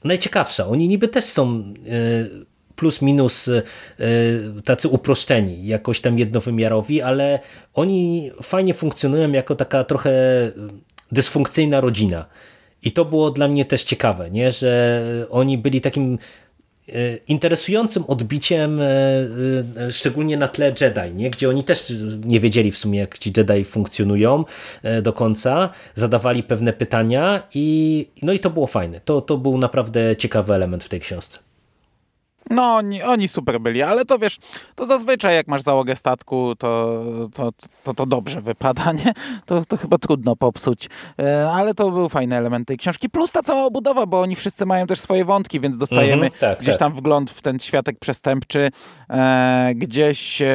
najciekawsza. 0.04 0.66
Oni 0.66 0.88
niby 0.88 1.08
też 1.08 1.24
są 1.24 1.58
e, 1.58 2.54
plus 2.76 3.02
minus 3.02 3.48
e, 3.48 3.62
tacy 4.64 4.88
uproszczeni, 4.88 5.66
jakoś 5.66 6.00
tam 6.00 6.18
jednowymiarowi, 6.18 7.02
ale 7.02 7.38
oni 7.74 8.30
fajnie 8.42 8.74
funkcjonują 8.74 9.32
jako 9.32 9.54
taka 9.54 9.84
trochę 9.84 10.12
dysfunkcyjna 11.12 11.80
rodzina. 11.80 12.26
I 12.82 12.92
to 12.92 13.04
było 13.04 13.30
dla 13.30 13.48
mnie 13.48 13.64
też 13.64 13.82
ciekawe, 13.82 14.30
nie? 14.30 14.52
że 14.52 15.02
oni 15.30 15.58
byli 15.58 15.80
takim 15.80 16.18
interesującym 17.28 18.04
odbiciem, 18.06 18.80
e, 18.80 18.86
e, 18.86 19.92
szczególnie 19.92 20.36
na 20.36 20.48
tle 20.48 20.74
Jedi, 20.80 21.14
nie? 21.14 21.30
gdzie 21.30 21.48
oni 21.48 21.64
też 21.64 21.92
nie 22.24 22.40
wiedzieli 22.40 22.72
w 22.72 22.78
sumie, 22.78 22.98
jak 22.98 23.18
ci 23.18 23.32
Jedi 23.36 23.64
funkcjonują 23.64 24.44
do 25.02 25.12
końca, 25.12 25.70
zadawali 25.94 26.42
pewne 26.42 26.72
pytania 26.72 27.42
i, 27.54 28.08
no 28.22 28.32
i 28.32 28.38
to 28.38 28.50
było 28.50 28.66
fajne. 28.66 29.00
To, 29.04 29.20
to 29.20 29.38
był 29.38 29.58
naprawdę 29.58 30.16
ciekawy 30.16 30.54
element 30.54 30.84
w 30.84 30.88
tej 30.88 31.00
książce. 31.00 31.38
No, 32.50 32.74
oni, 32.74 33.02
oni 33.02 33.28
super 33.28 33.60
byli, 33.60 33.82
ale 33.82 34.04
to 34.04 34.18
wiesz, 34.18 34.38
to 34.74 34.86
zazwyczaj 34.86 35.34
jak 35.34 35.48
masz 35.48 35.62
załogę 35.62 35.96
statku, 35.96 36.54
to 36.58 37.00
to, 37.34 37.52
to, 37.84 37.94
to 37.94 38.06
dobrze 38.06 38.40
wypada, 38.40 38.92
nie? 38.92 39.12
To, 39.46 39.64
to 39.64 39.76
chyba 39.76 39.98
trudno 39.98 40.36
popsuć. 40.36 40.88
E, 41.20 41.50
ale 41.50 41.74
to 41.74 41.90
był 41.90 42.08
fajny 42.08 42.36
element 42.36 42.68
tej 42.68 42.76
książki. 42.76 43.10
Plus 43.10 43.32
ta 43.32 43.42
cała 43.42 43.64
obudowa, 43.64 44.06
bo 44.06 44.20
oni 44.20 44.36
wszyscy 44.36 44.66
mają 44.66 44.86
też 44.86 45.00
swoje 45.00 45.24
wątki, 45.24 45.60
więc 45.60 45.76
dostajemy 45.76 46.26
-hmm, 46.26 46.38
tak, 46.38 46.58
gdzieś 46.58 46.70
tak. 46.70 46.78
tam 46.78 46.92
wgląd 46.92 47.30
w 47.30 47.42
ten 47.42 47.58
światek 47.58 47.98
przestępczy, 47.98 48.70
e, 49.10 49.72
gdzieś 49.74 50.42
e, 50.42 50.54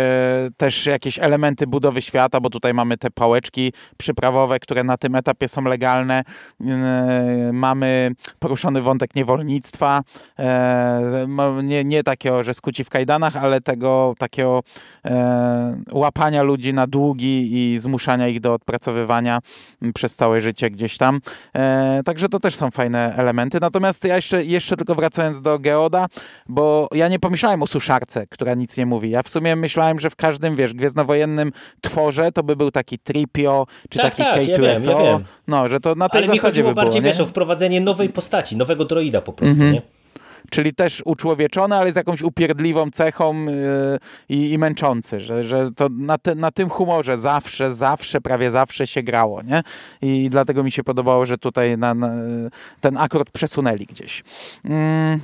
też 0.58 0.86
jakieś 0.86 1.20
elementy 1.20 1.68
budowy 1.68 2.02
świata, 2.02 2.40
bo 2.40 2.50
tutaj 2.50 2.74
mamy 2.74 2.98
te 2.98 3.12
pałeczki 3.12 3.74
przyprawowe, 3.98 4.60
które 4.60 4.84
na 4.84 4.98
tym 4.98 5.16
etapie 5.16 5.48
są 5.48 5.64
legalne. 5.64 6.24
E, 6.62 7.50
mamy 7.54 8.12
poruszony 8.40 8.82
wątek 8.82 9.16
niewolnictwa. 9.16 10.04
E, 10.40 11.28
nie 11.64 11.79
nie, 11.84 12.00
nie 12.00 12.04
takiego, 12.04 12.44
że 12.44 12.54
skuci 12.54 12.84
w 12.84 12.90
kajdanach, 12.90 13.36
ale 13.36 13.62
tego 13.62 14.14
takiego 14.18 14.64
e, 15.06 15.76
łapania 15.92 16.44
ludzi 16.44 16.74
na 16.74 16.88
długi 16.88 17.50
i 17.54 17.80
zmuszania 17.80 18.28
ich 18.28 18.40
do 18.40 18.54
odpracowywania 18.54 19.40
przez 19.94 20.16
całe 20.16 20.42
życie 20.42 20.70
gdzieś 20.70 20.98
tam. 20.98 21.20
E, 21.56 22.02
także 22.06 22.30
to 22.30 22.40
też 22.40 22.56
są 22.56 22.72
fajne 22.72 23.16
elementy. 23.18 23.58
Natomiast 23.62 24.04
ja 24.04 24.16
jeszcze, 24.16 24.46
jeszcze 24.46 24.78
tylko 24.78 24.96
wracając 24.96 25.42
do 25.42 25.60
Geoda, 25.60 26.08
bo 26.50 26.88
ja 26.94 27.08
nie 27.08 27.20
pomyślałem 27.20 27.64
o 27.64 27.68
suszarce, 27.68 28.28
która 28.28 28.54
nic 28.54 28.78
nie 28.78 28.86
mówi. 28.86 29.10
Ja 29.10 29.24
w 29.24 29.30
sumie 29.30 29.56
myślałem, 29.56 30.00
że 30.00 30.10
w 30.10 30.16
każdym, 30.16 30.56
wiesz, 30.56 30.74
gwiezdnowojennym 30.74 31.52
tworze 31.82 32.32
to 32.32 32.44
by 32.44 32.56
był 32.56 32.72
taki 32.72 33.00
Tripio, 33.00 33.68
czy 33.90 34.00
tak, 34.00 34.16
taki 34.16 34.48
tak, 34.48 34.60
K2SO. 34.60 34.90
Ja 34.90 35.12
ja 35.12 35.20
no, 35.48 35.70
że 35.70 35.80
to 35.80 35.96
na 35.96 36.10
tej 36.10 36.18
Ale 36.18 36.28
zasadzie 36.28 36.42
mi 36.42 36.50
chodziło 36.50 36.70
by 36.70 36.74
było, 36.74 36.86
bardziej, 36.86 37.02
nie? 37.02 37.10
wiesz, 37.10 37.20
o 37.20 37.26
wprowadzenie 37.26 37.82
nowej 37.82 38.10
postaci, 38.10 38.58
nowego 38.58 38.86
droida 38.86 39.22
po 39.22 39.34
prostu, 39.34 39.56
mm 39.56 39.70
-hmm. 39.70 39.74
nie? 39.74 39.99
Czyli 40.50 40.74
też 40.74 41.02
uczłowieczony, 41.06 41.76
ale 41.76 41.92
z 41.92 41.96
jakąś 41.96 42.22
upierdliwą 42.22 42.92
cechą 42.92 43.46
yy, 43.46 44.00
i, 44.30 44.58
męczący, 44.58 45.20
że, 45.20 45.44
że 45.44 45.72
to 45.76 45.90
na, 45.90 46.18
te, 46.18 46.36
na 46.36 46.52
tym 46.52 46.70
humorze 46.70 47.18
zawsze, 47.18 47.74
zawsze, 47.74 48.22
prawie 48.22 48.52
zawsze 48.52 48.88
się 48.88 49.04
grało, 49.04 49.42
nie? 49.42 49.62
I 50.02 50.30
dlatego 50.30 50.64
mi 50.64 50.72
się 50.72 50.84
podobało, 50.84 51.26
że 51.26 51.38
tutaj 51.38 51.78
na, 51.78 51.94
na 51.94 52.12
ten 52.82 52.98
akord 52.98 53.32
przesunęli 53.32 53.86
gdzieś. 53.86 54.24
Mm. 54.66 55.20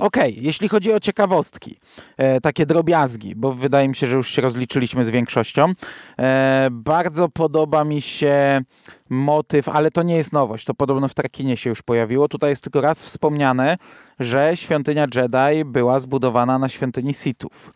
Okej, 0.00 0.32
okay. 0.32 0.44
jeśli 0.44 0.68
chodzi 0.68 0.92
o 0.92 1.00
ciekawostki, 1.00 1.76
e, 2.16 2.40
takie 2.40 2.66
drobiazgi, 2.66 3.34
bo 3.36 3.52
wydaje 3.52 3.88
mi 3.88 3.94
się, 3.94 4.06
że 4.06 4.16
już 4.16 4.30
się 4.30 4.42
rozliczyliśmy 4.42 5.04
z 5.04 5.10
większością, 5.10 5.72
e, 6.18 6.68
bardzo 6.70 7.28
podoba 7.28 7.84
mi 7.84 8.00
się 8.00 8.60
motyw, 9.08 9.68
ale 9.68 9.90
to 9.90 10.02
nie 10.02 10.16
jest 10.16 10.32
nowość, 10.32 10.64
to 10.64 10.74
podobno 10.74 11.08
w 11.08 11.14
Trakinie 11.14 11.56
się 11.56 11.70
już 11.70 11.82
pojawiło. 11.82 12.28
Tutaj 12.28 12.50
jest 12.50 12.62
tylko 12.62 12.80
raz 12.80 13.02
wspomniane, 13.02 13.76
że 14.20 14.52
świątynia 14.54 15.06
Jedi 15.14 15.64
była 15.64 16.00
zbudowana 16.00 16.58
na 16.58 16.68
świątyni 16.68 17.14
Sithów 17.14 17.72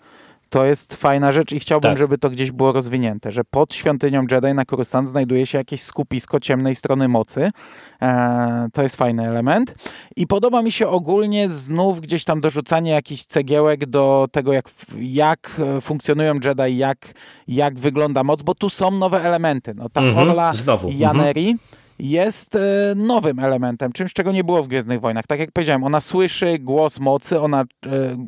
to 0.52 0.64
jest 0.64 0.94
fajna 0.94 1.32
rzecz 1.32 1.52
i 1.52 1.60
chciałbym, 1.60 1.90
tak. 1.90 1.98
żeby 1.98 2.18
to 2.18 2.30
gdzieś 2.30 2.50
było 2.52 2.72
rozwinięte, 2.72 3.32
że 3.32 3.44
pod 3.44 3.74
świątynią 3.74 4.26
Jedi 4.30 4.54
na 4.54 4.64
Coruscant 4.64 5.08
znajduje 5.08 5.46
się 5.46 5.58
jakieś 5.58 5.82
skupisko 5.82 6.40
ciemnej 6.40 6.74
strony 6.74 7.08
mocy. 7.08 7.50
E, 8.02 8.68
to 8.72 8.82
jest 8.82 8.96
fajny 8.96 9.28
element. 9.28 9.74
I 10.16 10.26
podoba 10.26 10.62
mi 10.62 10.72
się 10.72 10.88
ogólnie 10.88 11.48
znów 11.48 12.00
gdzieś 12.00 12.24
tam 12.24 12.40
dorzucanie 12.40 12.90
jakichś 12.90 13.22
cegiełek 13.22 13.86
do 13.86 14.28
tego, 14.32 14.52
jak, 14.52 14.68
jak 14.98 15.60
funkcjonują 15.80 16.34
Jedi, 16.44 16.76
jak, 16.76 17.14
jak 17.48 17.78
wygląda 17.78 18.24
moc, 18.24 18.42
bo 18.42 18.54
tu 18.54 18.70
są 18.70 18.90
nowe 18.90 19.24
elementy. 19.24 19.74
No, 19.74 19.88
ta 19.88 20.00
mhm, 20.00 20.28
Orla 20.28 20.52
Znowu. 20.52 20.88
Janeri, 20.90 21.50
mhm 21.50 21.81
jest 21.98 22.54
e, 22.54 22.60
nowym 22.96 23.38
elementem, 23.38 23.92
czymś, 23.92 24.12
czego 24.12 24.32
nie 24.32 24.44
było 24.44 24.62
w 24.62 24.68
Gwiezdnych 24.68 25.00
Wojnach. 25.00 25.26
Tak 25.26 25.40
jak 25.40 25.52
powiedziałem, 25.52 25.84
ona 25.84 26.00
słyszy 26.00 26.58
głos 26.58 27.00
mocy, 27.00 27.40
ona 27.40 27.60
e, 27.60 27.66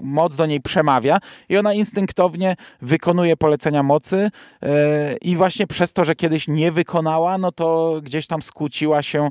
moc 0.02 0.36
do 0.36 0.46
niej 0.46 0.60
przemawia 0.60 1.18
i 1.48 1.56
ona 1.56 1.74
instynktownie 1.74 2.56
wykonuje 2.82 3.36
polecenia 3.36 3.82
mocy 3.82 4.30
e, 4.62 5.16
i 5.16 5.36
właśnie 5.36 5.66
przez 5.66 5.92
to, 5.92 6.04
że 6.04 6.14
kiedyś 6.14 6.48
nie 6.48 6.72
wykonała, 6.72 7.38
no 7.38 7.52
to 7.52 8.00
gdzieś 8.02 8.26
tam 8.26 8.42
skłóciła 8.42 9.02
się 9.02 9.28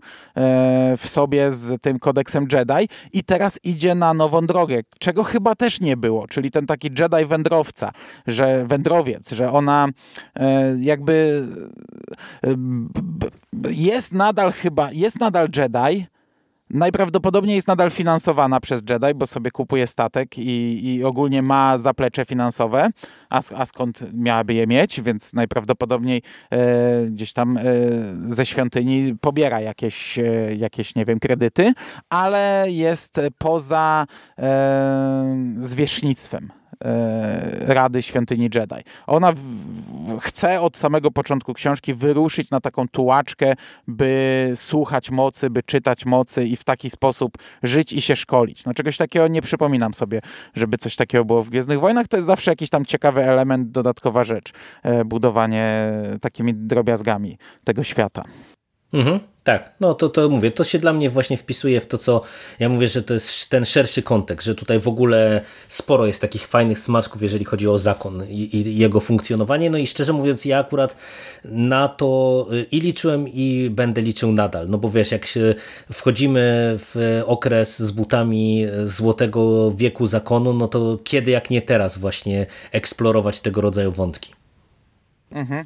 w 0.98 1.04
sobie 1.06 1.52
z 1.52 1.82
tym 1.82 2.00
kodeksem 2.00 2.48
Jedi 2.54 2.90
i 3.14 3.24
teraz 3.24 3.60
idzie 3.64 3.96
na 3.96 4.14
nową 4.14 4.46
drogę, 4.46 4.80
czego 5.00 5.24
chyba 5.24 5.56
też 5.56 5.82
nie 5.82 5.98
było, 5.98 6.28
czyli 6.28 6.52
ten 6.52 6.66
taki 6.66 6.90
Jedi 7.00 7.26
wędrowca, 7.26 7.92
że 8.28 8.66
wędrowiec, 8.66 9.32
że 9.32 9.52
ona 9.52 9.88
jakby 10.80 11.48
jest 13.70 14.12
nadal 14.24 14.52
chyba, 14.52 14.92
jest 14.92 15.20
nadal 15.20 15.48
Jedi, 15.58 16.08
Najprawdopodobniej 16.70 17.56
jest 17.56 17.68
nadal 17.68 17.92
finansowana 17.92 18.60
przez 18.60 18.82
Jedi, 18.90 19.14
bo 19.16 19.28
sobie 19.28 19.52
kupuje 19.52 19.88
statek 19.88 20.38
i, 20.38 20.86
i 20.96 21.04
ogólnie 21.04 21.42
ma 21.42 21.78
zaplecze 21.78 22.26
finansowe, 22.26 22.90
a, 23.30 23.42
a, 23.56 23.66
skąd 23.66 24.14
miałaby 24.14 24.54
je 24.54 24.68
mieć, 24.68 25.02
więc 25.02 25.34
najprawdopodobniej 25.34 26.22
e, 26.52 27.06
gdzieś 27.06 27.34
tam 27.34 27.58
e, 27.58 27.64
ze 28.28 28.46
świątyni 28.46 29.16
pobiera 29.22 29.62
jakieś, 29.62 30.20
e, 30.20 30.56
jakieś, 30.56 30.96
nie 30.96 31.06
wiem, 31.06 31.20
kredyty, 31.20 31.74
ale 32.10 32.66
jest 32.68 33.20
poza 33.38 34.06
e, 34.38 35.54
zwierzchnictwem 35.58 36.63
Rady 37.60 38.02
Świątyni 38.02 38.50
Jedi. 38.56 38.84
Ona 39.08 39.32
w, 39.32 39.38
w, 39.38 40.20
chce 40.20 40.62
od 40.62 40.78
samego 40.78 41.12
początku 41.12 41.54
książki 41.54 41.94
wyruszyć 41.94 42.52
na 42.52 42.60
taką 42.60 42.88
tułaczkę, 42.88 43.56
by 43.88 44.52
słuchać 44.56 45.12
mocy, 45.12 45.50
by 45.50 45.64
czytać 45.64 46.06
mocy 46.06 46.44
i 46.44 46.56
w 46.56 46.64
taki 46.64 46.90
sposób 46.90 47.38
żyć 47.64 47.94
i 47.94 48.02
się 48.02 48.16
szkolić. 48.16 48.66
No 48.66 48.74
czegoś 48.74 48.98
takiego 48.98 49.28
nie 49.28 49.42
przypominam 49.42 49.94
sobie, 49.94 50.22
żeby 50.54 50.78
coś 50.78 50.96
takiego 50.96 51.26
było 51.26 51.44
w 51.44 51.50
Gwiezdnych 51.50 51.80
Wojnach. 51.80 52.08
To 52.08 52.18
jest 52.18 52.28
zawsze 52.28 52.52
jakiś 52.52 52.70
tam 52.70 52.86
ciekawy 52.86 53.24
element, 53.24 53.72
dodatkowa 53.72 54.24
rzecz. 54.24 54.52
E, 54.84 55.06
budowanie 55.06 55.92
takimi 56.22 56.54
drobiazgami 56.54 57.38
tego 57.64 57.84
świata. 57.84 58.24
Mhm. 58.94 59.20
Tak, 59.44 59.74
no 59.80 59.94
to, 59.94 60.10
to 60.10 60.30
mówię, 60.30 60.52
to 60.52 60.64
się 60.64 60.80
dla 60.80 60.94
mnie 60.94 61.10
właśnie 61.10 61.38
wpisuje 61.38 61.82
w 61.82 61.88
to, 61.88 61.98
co 61.98 62.22
ja 62.60 62.70
mówię, 62.70 62.88
że 62.88 63.04
to 63.04 63.14
jest 63.14 63.50
ten 63.50 63.66
szerszy 63.66 64.04
kontekst, 64.04 64.46
że 64.46 64.56
tutaj 64.56 64.80
w 64.80 64.88
ogóle 64.88 65.42
sporo 65.70 66.06
jest 66.06 66.22
takich 66.22 66.48
fajnych 66.48 66.80
smaczków, 66.80 67.22
jeżeli 67.22 67.46
chodzi 67.46 67.68
o 67.68 67.78
zakon 67.78 68.26
i, 68.30 68.58
i 68.58 68.78
jego 68.78 69.00
funkcjonowanie. 69.00 69.70
No 69.70 69.78
i 69.78 69.88
szczerze 69.88 70.14
mówiąc, 70.14 70.46
ja 70.46 70.60
akurat 70.60 70.96
na 71.46 71.88
to 71.88 72.48
i 72.72 72.82
liczyłem 72.82 73.28
i 73.28 73.70
będę 73.70 74.02
liczył 74.02 74.32
nadal. 74.32 74.70
No 74.70 74.78
bo 74.78 74.90
wiesz, 74.90 75.12
jak 75.12 75.26
się 75.26 75.56
wchodzimy 75.94 76.76
w 76.78 77.22
okres 77.26 77.80
z 77.80 77.92
butami 77.92 78.66
złotego 78.86 79.72
wieku 79.72 80.08
zakonu, 80.08 80.54
no 80.54 80.68
to 80.68 81.00
kiedy 81.04 81.32
jak 81.32 81.50
nie 81.50 81.62
teraz 81.62 81.98
właśnie 81.98 82.46
eksplorować 82.72 83.40
tego 83.40 83.62
rodzaju 83.62 83.92
wątki. 83.92 84.43
Mhm. 85.34 85.66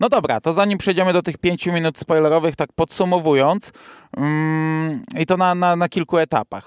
No 0.00 0.08
dobra, 0.08 0.40
to 0.40 0.52
zanim 0.52 0.78
przejdziemy 0.78 1.12
do 1.12 1.22
tych 1.22 1.38
pięciu 1.38 1.72
minut 1.72 1.98
spoilerowych, 1.98 2.56
tak 2.56 2.72
podsumowując, 2.74 3.72
mm, 4.16 5.02
i 5.18 5.26
to 5.26 5.36
na, 5.36 5.54
na, 5.54 5.76
na 5.76 5.88
kilku 5.88 6.18
etapach. 6.18 6.66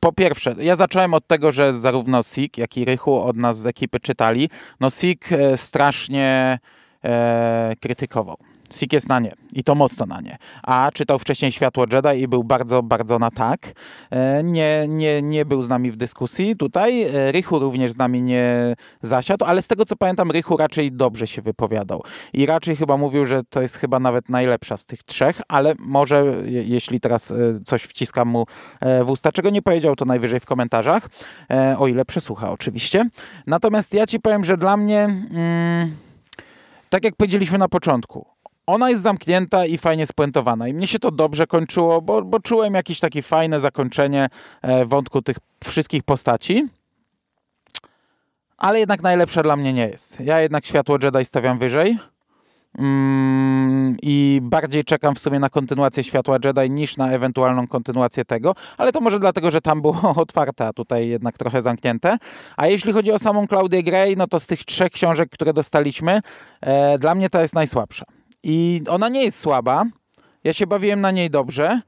Po 0.00 0.12
pierwsze, 0.12 0.54
ja 0.58 0.76
zacząłem 0.76 1.14
od 1.14 1.26
tego, 1.26 1.52
że 1.52 1.72
zarówno 1.72 2.22
Sik, 2.22 2.58
jak 2.58 2.76
i 2.76 2.84
Rychu 2.84 3.22
od 3.22 3.36
nas 3.36 3.58
z 3.58 3.66
ekipy 3.66 4.00
czytali. 4.00 4.50
No 4.80 4.90
Sik 4.90 5.32
e, 5.32 5.56
strasznie 5.56 6.58
e, 7.04 7.72
krytykował 7.80 8.36
Sik 8.70 8.92
jest 8.92 9.08
na 9.08 9.18
nie 9.18 9.32
i 9.52 9.64
to 9.64 9.74
mocno 9.74 10.06
na 10.06 10.20
nie. 10.20 10.38
A 10.62 10.90
czytał 10.94 11.18
wcześniej 11.18 11.52
Światło 11.52 11.84
Jedi 11.92 12.22
i 12.22 12.28
był 12.28 12.44
bardzo, 12.44 12.82
bardzo 12.82 13.18
na 13.18 13.30
tak. 13.30 13.60
E, 14.10 14.42
nie, 14.44 14.86
nie, 14.88 15.22
nie 15.22 15.44
był 15.44 15.62
z 15.62 15.68
nami 15.68 15.90
w 15.90 15.96
dyskusji 15.96 16.56
tutaj. 16.56 17.02
E, 17.02 17.32
Rychu 17.32 17.58
również 17.58 17.92
z 17.92 17.96
nami 17.96 18.22
nie 18.22 18.76
zasiadł, 19.02 19.44
ale 19.44 19.62
z 19.62 19.68
tego 19.68 19.84
co 19.84 19.96
pamiętam, 19.96 20.30
Rychu 20.30 20.56
raczej 20.56 20.92
dobrze 20.92 21.26
się 21.26 21.42
wypowiadał. 21.42 22.02
I 22.32 22.46
raczej 22.46 22.76
chyba 22.76 22.96
mówił, 22.96 23.24
że 23.24 23.42
to 23.50 23.62
jest 23.62 23.76
chyba 23.76 24.00
nawet 24.00 24.28
najlepsza 24.28 24.76
z 24.76 24.86
tych 24.86 25.02
trzech, 25.02 25.40
ale 25.48 25.74
może 25.78 26.24
jeśli 26.46 27.00
teraz 27.00 27.30
e, 27.30 27.34
coś 27.64 27.82
wciskam 27.82 28.28
mu 28.28 28.46
w 29.04 29.10
usta, 29.10 29.32
czego 29.32 29.50
nie 29.50 29.62
powiedział, 29.62 29.96
to 29.96 30.04
najwyżej 30.04 30.40
w 30.40 30.46
komentarzach. 30.46 31.08
O 31.78 31.86
ile 31.86 32.04
przesłucha 32.04 32.50
oczywiście. 32.50 33.04
Natomiast 33.46 33.94
ja 33.94 34.06
ci 34.06 34.20
powiem, 34.20 34.44
że 34.44 34.56
dla 34.56 34.76
mnie... 34.76 35.00
Mm, 35.04 35.96
tak 36.88 37.04
jak 37.04 37.16
powiedzieliśmy 37.16 37.58
na 37.58 37.68
początku, 37.68 38.26
ona 38.68 38.90
jest 38.90 39.02
zamknięta 39.02 39.66
i 39.66 39.78
fajnie 39.78 40.06
spuentowana. 40.06 40.68
I 40.68 40.74
mnie 40.74 40.86
się 40.86 40.98
to 40.98 41.10
dobrze 41.10 41.46
kończyło, 41.46 42.02
bo, 42.02 42.22
bo 42.22 42.40
czułem 42.40 42.74
jakieś 42.74 43.00
takie 43.00 43.22
fajne 43.22 43.60
zakończenie 43.60 44.28
e, 44.62 44.84
wątku 44.84 45.22
tych 45.22 45.36
wszystkich 45.64 46.02
postaci. 46.02 46.68
Ale 48.58 48.80
jednak 48.80 49.02
najlepsza 49.02 49.42
dla 49.42 49.56
mnie 49.56 49.72
nie 49.72 49.88
jest. 49.88 50.20
Ja 50.20 50.40
jednak 50.40 50.66
Światło 50.66 50.98
Jedi 51.02 51.24
stawiam 51.24 51.58
wyżej. 51.58 51.98
Mm, 52.78 53.96
I 54.02 54.40
bardziej 54.42 54.84
czekam 54.84 55.14
w 55.14 55.18
sumie 55.18 55.38
na 55.38 55.48
kontynuację 55.48 56.04
Światła 56.04 56.38
Jedi 56.44 56.70
niż 56.70 56.96
na 56.96 57.10
ewentualną 57.10 57.68
kontynuację 57.68 58.24
tego, 58.24 58.54
ale 58.78 58.92
to 58.92 59.00
może 59.00 59.20
dlatego, 59.20 59.50
że 59.50 59.60
tam 59.60 59.82
było 59.82 60.14
otwarte, 60.16 60.66
a 60.66 60.72
tutaj 60.72 61.08
jednak 61.08 61.38
trochę 61.38 61.62
zamknięte. 61.62 62.16
A 62.56 62.66
jeśli 62.66 62.92
chodzi 62.92 63.12
o 63.12 63.18
samą 63.18 63.46
Claudię 63.46 63.82
Gray, 63.82 64.16
no 64.16 64.26
to 64.26 64.40
z 64.40 64.46
tych 64.46 64.64
trzech 64.64 64.92
książek, 64.92 65.30
które 65.30 65.52
dostaliśmy, 65.52 66.20
e, 66.60 66.98
dla 66.98 67.14
mnie 67.14 67.30
ta 67.30 67.42
jest 67.42 67.54
najsłabsza. 67.54 68.17
I 68.50 68.82
ona 68.88 69.08
nie 69.08 69.24
jest 69.24 69.38
słaba. 69.38 69.84
Ja 70.44 70.52
się 70.52 70.66
bawiłem 70.66 71.00
na 71.00 71.10
niej 71.10 71.30
dobrze 71.30 71.80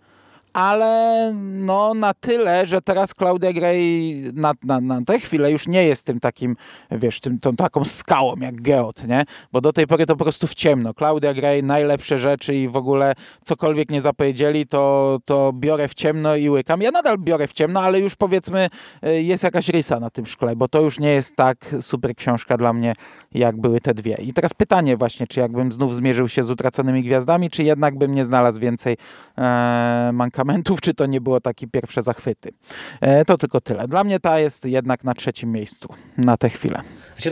ale 0.53 1.33
no 1.37 1.95
na 1.95 2.15
tyle, 2.15 2.67
że 2.67 2.83
teraz 2.83 3.15
Claudia 3.15 3.53
Gray 3.53 4.23
na, 4.35 4.53
na, 4.63 4.81
na 4.81 5.03
tę 5.05 5.19
chwilę 5.19 5.53
już 5.53 5.69
nie 5.69 5.85
jest 5.85 6.07
tym 6.07 6.21
takim, 6.21 6.57
wiesz, 6.91 7.21
tym, 7.21 7.39
tą 7.39 7.53
taką 7.57 7.85
skałą 7.85 8.37
jak 8.37 8.63
Geot, 8.63 9.07
nie? 9.07 9.25
Bo 9.53 9.61
do 9.61 9.73
tej 9.73 9.87
pory 9.87 10.07
to 10.07 10.17
po 10.17 10.25
prostu 10.25 10.47
w 10.47 10.55
ciemno. 10.55 10.95
Claudia 10.95 11.35
Gray, 11.35 11.63
najlepsze 11.63 12.19
rzeczy 12.19 12.55
i 12.55 12.69
w 12.69 12.77
ogóle 12.77 13.15
cokolwiek 13.45 13.91
nie 13.91 14.01
zapowiedzieli, 14.01 14.67
to, 14.67 15.19
to 15.25 15.53
biorę 15.53 15.89
w 15.89 15.95
ciemno 15.95 16.37
i 16.37 16.51
łykam. 16.51 16.83
Ja 16.83 16.91
nadal 16.91 17.19
biorę 17.19 17.47
w 17.47 17.53
ciemno, 17.53 17.81
ale 17.81 18.01
już 18.01 18.17
powiedzmy 18.17 18.69
y, 19.07 19.23
jest 19.23 19.45
jakaś 19.45 19.69
rysa 19.69 20.01
na 20.01 20.11
tym 20.11 20.27
szkle, 20.27 20.57
bo 20.57 20.69
to 20.69 20.81
już 20.81 20.99
nie 20.99 21.11
jest 21.11 21.37
tak 21.37 21.75
super 21.81 22.15
książka 22.15 22.57
dla 22.57 22.73
mnie, 22.73 22.95
jak 23.35 23.61
były 23.61 23.81
te 23.81 23.95
dwie. 23.95 24.15
I 24.15 24.33
teraz 24.33 24.55
pytanie 24.55 24.97
właśnie, 24.97 25.27
czy 25.27 25.41
jakbym 25.41 25.73
znów 25.73 25.97
zmierzył 25.97 26.29
się 26.29 26.43
z 26.43 26.51
utraconymi 26.51 27.03
gwiazdami, 27.03 27.51
czy 27.51 27.63
jednak 27.63 27.99
bym 27.99 28.15
nie 28.15 28.25
znalazł 28.25 28.61
więcej 28.61 28.97
e, 29.39 30.11
mankamentów, 30.13 30.40
czy 30.81 30.95
to 30.95 31.07
nie 31.07 31.21
było 31.21 31.41
takie 31.41 31.67
pierwsze 31.67 32.03
zachwyty. 32.03 32.51
E, 33.01 33.25
to 33.25 33.39
tylko 33.39 33.61
tyle. 33.61 33.89
Dla 33.89 34.05
mnie 34.05 34.21
ta 34.21 34.41
jest 34.41 34.65
jednak 34.65 35.05
na 35.05 35.15
trzecim 35.15 35.53
miejscu 35.53 35.89
na 36.19 36.37
tę 36.37 36.51
chwilę. 36.51 36.83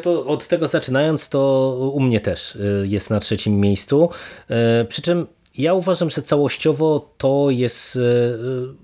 To 0.02 0.26
od 0.26 0.48
tego 0.48 0.68
zaczynając, 0.68 1.28
to 1.28 1.72
u 1.94 2.00
mnie 2.00 2.20
też 2.20 2.56
e, 2.56 2.86
jest 2.86 3.10
na 3.10 3.20
trzecim 3.20 3.60
miejscu. 3.60 4.10
E, 4.50 4.84
przy 4.84 5.02
czym 5.02 5.26
ja 5.58 5.74
uważam, 5.74 6.10
że 6.10 6.22
całościowo 6.22 7.14
to 7.18 7.46
jest 7.50 7.98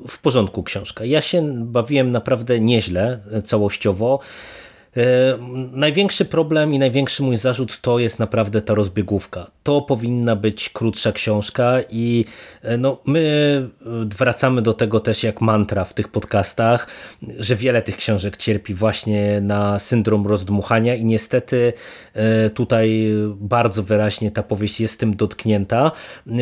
w 0.08 0.18
porządku 0.22 0.62
książka. 0.62 1.04
Ja 1.04 1.22
się 1.22 1.54
bawiłem 1.64 2.10
naprawdę 2.10 2.60
nieźle 2.60 3.18
całościowo. 3.44 4.20
E, 4.96 5.38
największy 5.72 6.24
problem 6.24 6.74
i 6.74 6.78
największy 6.78 7.22
mój 7.22 7.36
zarzut 7.36 7.80
to 7.80 7.98
jest 7.98 8.18
naprawdę 8.18 8.62
ta 8.62 8.74
rozbiegówka. 8.74 9.50
To 9.62 9.82
powinna 9.82 10.36
być 10.36 10.68
krótsza 10.68 11.12
książka 11.12 11.76
i 11.90 12.24
e, 12.62 12.78
no, 12.78 13.00
my 13.04 13.68
wracamy 14.18 14.62
do 14.62 14.74
tego 14.74 15.00
też 15.00 15.22
jak 15.22 15.40
mantra 15.40 15.84
w 15.84 15.94
tych 15.94 16.08
podcastach, 16.08 16.88
że 17.38 17.56
wiele 17.56 17.82
tych 17.82 17.96
książek 17.96 18.36
cierpi 18.36 18.74
właśnie 18.74 19.40
na 19.40 19.78
syndrom 19.78 20.26
rozdmuchania 20.26 20.94
i 20.94 21.04
niestety 21.04 21.72
e, 22.14 22.50
tutaj 22.50 23.10
bardzo 23.36 23.82
wyraźnie 23.82 24.30
ta 24.30 24.42
powieść 24.42 24.80
jest 24.80 25.00
tym 25.00 25.16
dotknięta. 25.16 25.92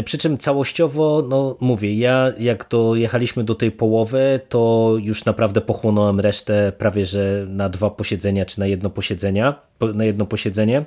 Przy 0.05 0.19
czym 0.19 0.39
całościowo, 0.39 1.25
no 1.29 1.57
mówię, 1.61 1.95
ja 1.95 2.33
jak 2.39 2.67
dojechaliśmy 2.71 3.45
do 3.45 3.55
tej 3.55 3.71
połowy, 3.71 4.41
to 4.49 4.95
już 5.03 5.25
naprawdę 5.25 5.61
pochłonąłem 5.61 6.21
resztę 6.21 6.73
prawie 6.79 7.05
że 7.05 7.47
na 7.49 7.69
dwa 7.69 7.91
posiedzenia 7.91 8.42
czy 8.47 8.61
na 8.61 8.67
jedno 8.67 8.91
posiedzenia, 8.91 9.61
na 9.95 10.05
jedno 10.05 10.27
posiedzenie. 10.27 10.85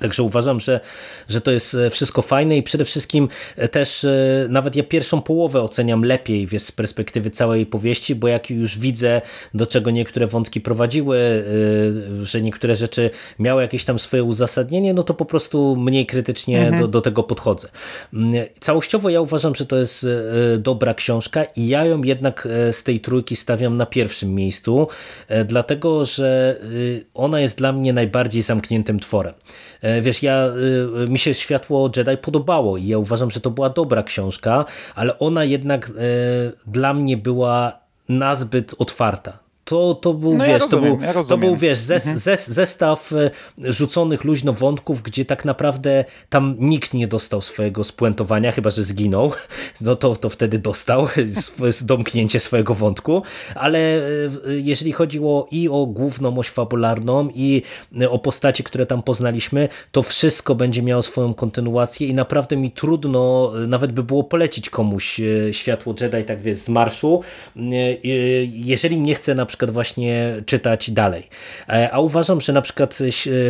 Także 0.00 0.22
uważam, 0.22 0.60
że, 0.60 0.80
że 1.28 1.40
to 1.40 1.50
jest 1.50 1.74
e, 1.74 1.90
wszystko 1.90 2.22
fajne 2.22 2.56
i 2.56 2.62
przede 2.62 2.84
wszystkim 2.84 3.28
e, 3.56 3.68
też 3.68 4.04
e, 4.04 4.46
nawet 4.48 4.76
ja 4.76 4.82
pierwszą 4.82 5.22
połowę 5.22 5.62
oceniam 5.62 6.04
lepiej 6.04 6.46
wiesz, 6.46 6.62
z 6.62 6.72
perspektywy 6.72 7.30
całej 7.30 7.66
powieści, 7.66 8.14
bo 8.14 8.28
jak 8.28 8.50
już 8.50 8.78
widzę, 8.78 9.22
do 9.54 9.66
czego 9.66 9.90
niektóre 9.90 10.26
wątki 10.26 10.60
prowadziły, 10.60 11.44
że 12.22 12.42
niektóre 12.42 12.76
rzeczy 12.76 13.10
miały 13.38 13.62
jakieś 13.62 13.84
tam 13.84 13.98
swoje 13.98 14.24
uzasadnienie, 14.24 14.94
no 14.94 15.02
to 15.02 15.14
po 15.14 15.24
prostu 15.24 15.76
mniej 15.76 16.06
krytycznie 16.06 16.58
mhm. 16.60 16.82
do, 16.82 16.88
do 16.88 17.00
tego 17.00 17.22
podchodzę. 17.22 17.68
Mm, 18.12 18.44
całościowo 18.60 19.10
ja 19.10 19.20
uważam, 19.20 19.54
że 19.54 19.66
to 19.66 19.76
jest 19.76 20.06
dobra 20.58 20.94
książka 20.94 21.44
i 21.44 21.68
ja 21.68 21.84
ją 21.84 22.02
jednak 22.02 22.48
z 22.72 22.82
tej 22.82 23.00
trójki 23.00 23.36
stawiam 23.36 23.76
na 23.76 23.86
pierwszym 23.86 24.34
miejscu, 24.34 24.88
dlatego, 25.44 26.04
że 26.04 26.56
ona 27.14 27.40
jest 27.40 27.58
dla 27.58 27.72
mnie 27.72 27.92
najbardziej 27.92 28.42
zamkniętym 28.42 29.00
tworem. 29.00 29.34
Wiesz, 30.02 30.22
ja, 30.22 30.48
mi 31.08 31.18
się 31.18 31.34
Światło 31.34 31.90
Jedi 31.96 32.16
podobało 32.16 32.76
i 32.76 32.86
ja 32.86 32.98
uważam, 32.98 33.30
że 33.30 33.40
to 33.40 33.50
była 33.50 33.68
dobra 33.70 34.02
książka, 34.02 34.64
ale 34.94 35.18
ona 35.18 35.44
jednak 35.44 35.92
dla 36.66 36.94
mnie 36.94 37.16
była 37.16 37.78
nazbyt 38.08 38.74
otwarta. 38.78 39.45
To, 39.68 39.94
to 39.94 40.14
był, 40.14 40.34
no 40.34 40.44
wiesz, 40.44 40.52
ja 40.52 40.58
rozumiem, 40.58 40.92
to, 40.92 40.96
był, 40.96 41.06
ja 41.06 41.24
to 41.24 41.38
był, 41.38 41.56
wiesz, 41.56 41.78
zes, 41.78 42.04
mhm. 42.04 42.18
zes, 42.18 42.48
zestaw 42.48 43.12
e, 43.12 43.30
rzuconych 43.58 44.24
luźno 44.24 44.52
wątków, 44.52 45.02
gdzie 45.02 45.24
tak 45.24 45.44
naprawdę 45.44 46.04
tam 46.28 46.56
nikt 46.58 46.94
nie 46.94 47.08
dostał 47.08 47.40
swojego 47.40 47.84
spuentowania, 47.84 48.52
chyba, 48.52 48.70
że 48.70 48.82
zginął, 48.82 49.32
no 49.80 49.96
to, 49.96 50.16
to 50.16 50.30
wtedy 50.30 50.58
dostał 50.58 51.08
domknięcie 51.82 52.40
swojego 52.40 52.74
wątku, 52.74 53.22
ale 53.54 53.78
e, 53.78 54.00
jeżeli 54.46 54.92
chodziło 54.92 55.48
i 55.50 55.68
o 55.68 55.86
główną 55.86 56.38
oś 56.38 56.48
fabularną 56.48 57.28
i 57.34 57.62
o 58.10 58.18
postacie, 58.18 58.64
które 58.64 58.86
tam 58.86 59.02
poznaliśmy, 59.02 59.68
to 59.92 60.02
wszystko 60.02 60.54
będzie 60.54 60.82
miało 60.82 61.02
swoją 61.02 61.34
kontynuację 61.34 62.08
i 62.08 62.14
naprawdę 62.14 62.56
mi 62.56 62.70
trudno 62.70 63.52
e, 63.64 63.66
nawet 63.66 63.92
by 63.92 64.02
było 64.02 64.24
polecić 64.24 64.70
komuś 64.70 65.20
Światło 65.52 65.94
Jedi, 66.00 66.24
tak 66.24 66.40
wiesz, 66.40 66.56
z 66.56 66.68
marszu, 66.68 67.22
jeżeli 68.52 69.00
nie 69.00 69.14
chce 69.14 69.34
na 69.34 69.46
przykład 69.46 69.55
przykład 69.56 69.70
właśnie 69.70 70.34
czytać 70.46 70.90
dalej. 70.90 71.28
E, 71.68 71.90
a 71.92 72.00
uważam, 72.00 72.40
że 72.40 72.52
na 72.52 72.62
przykład 72.62 72.98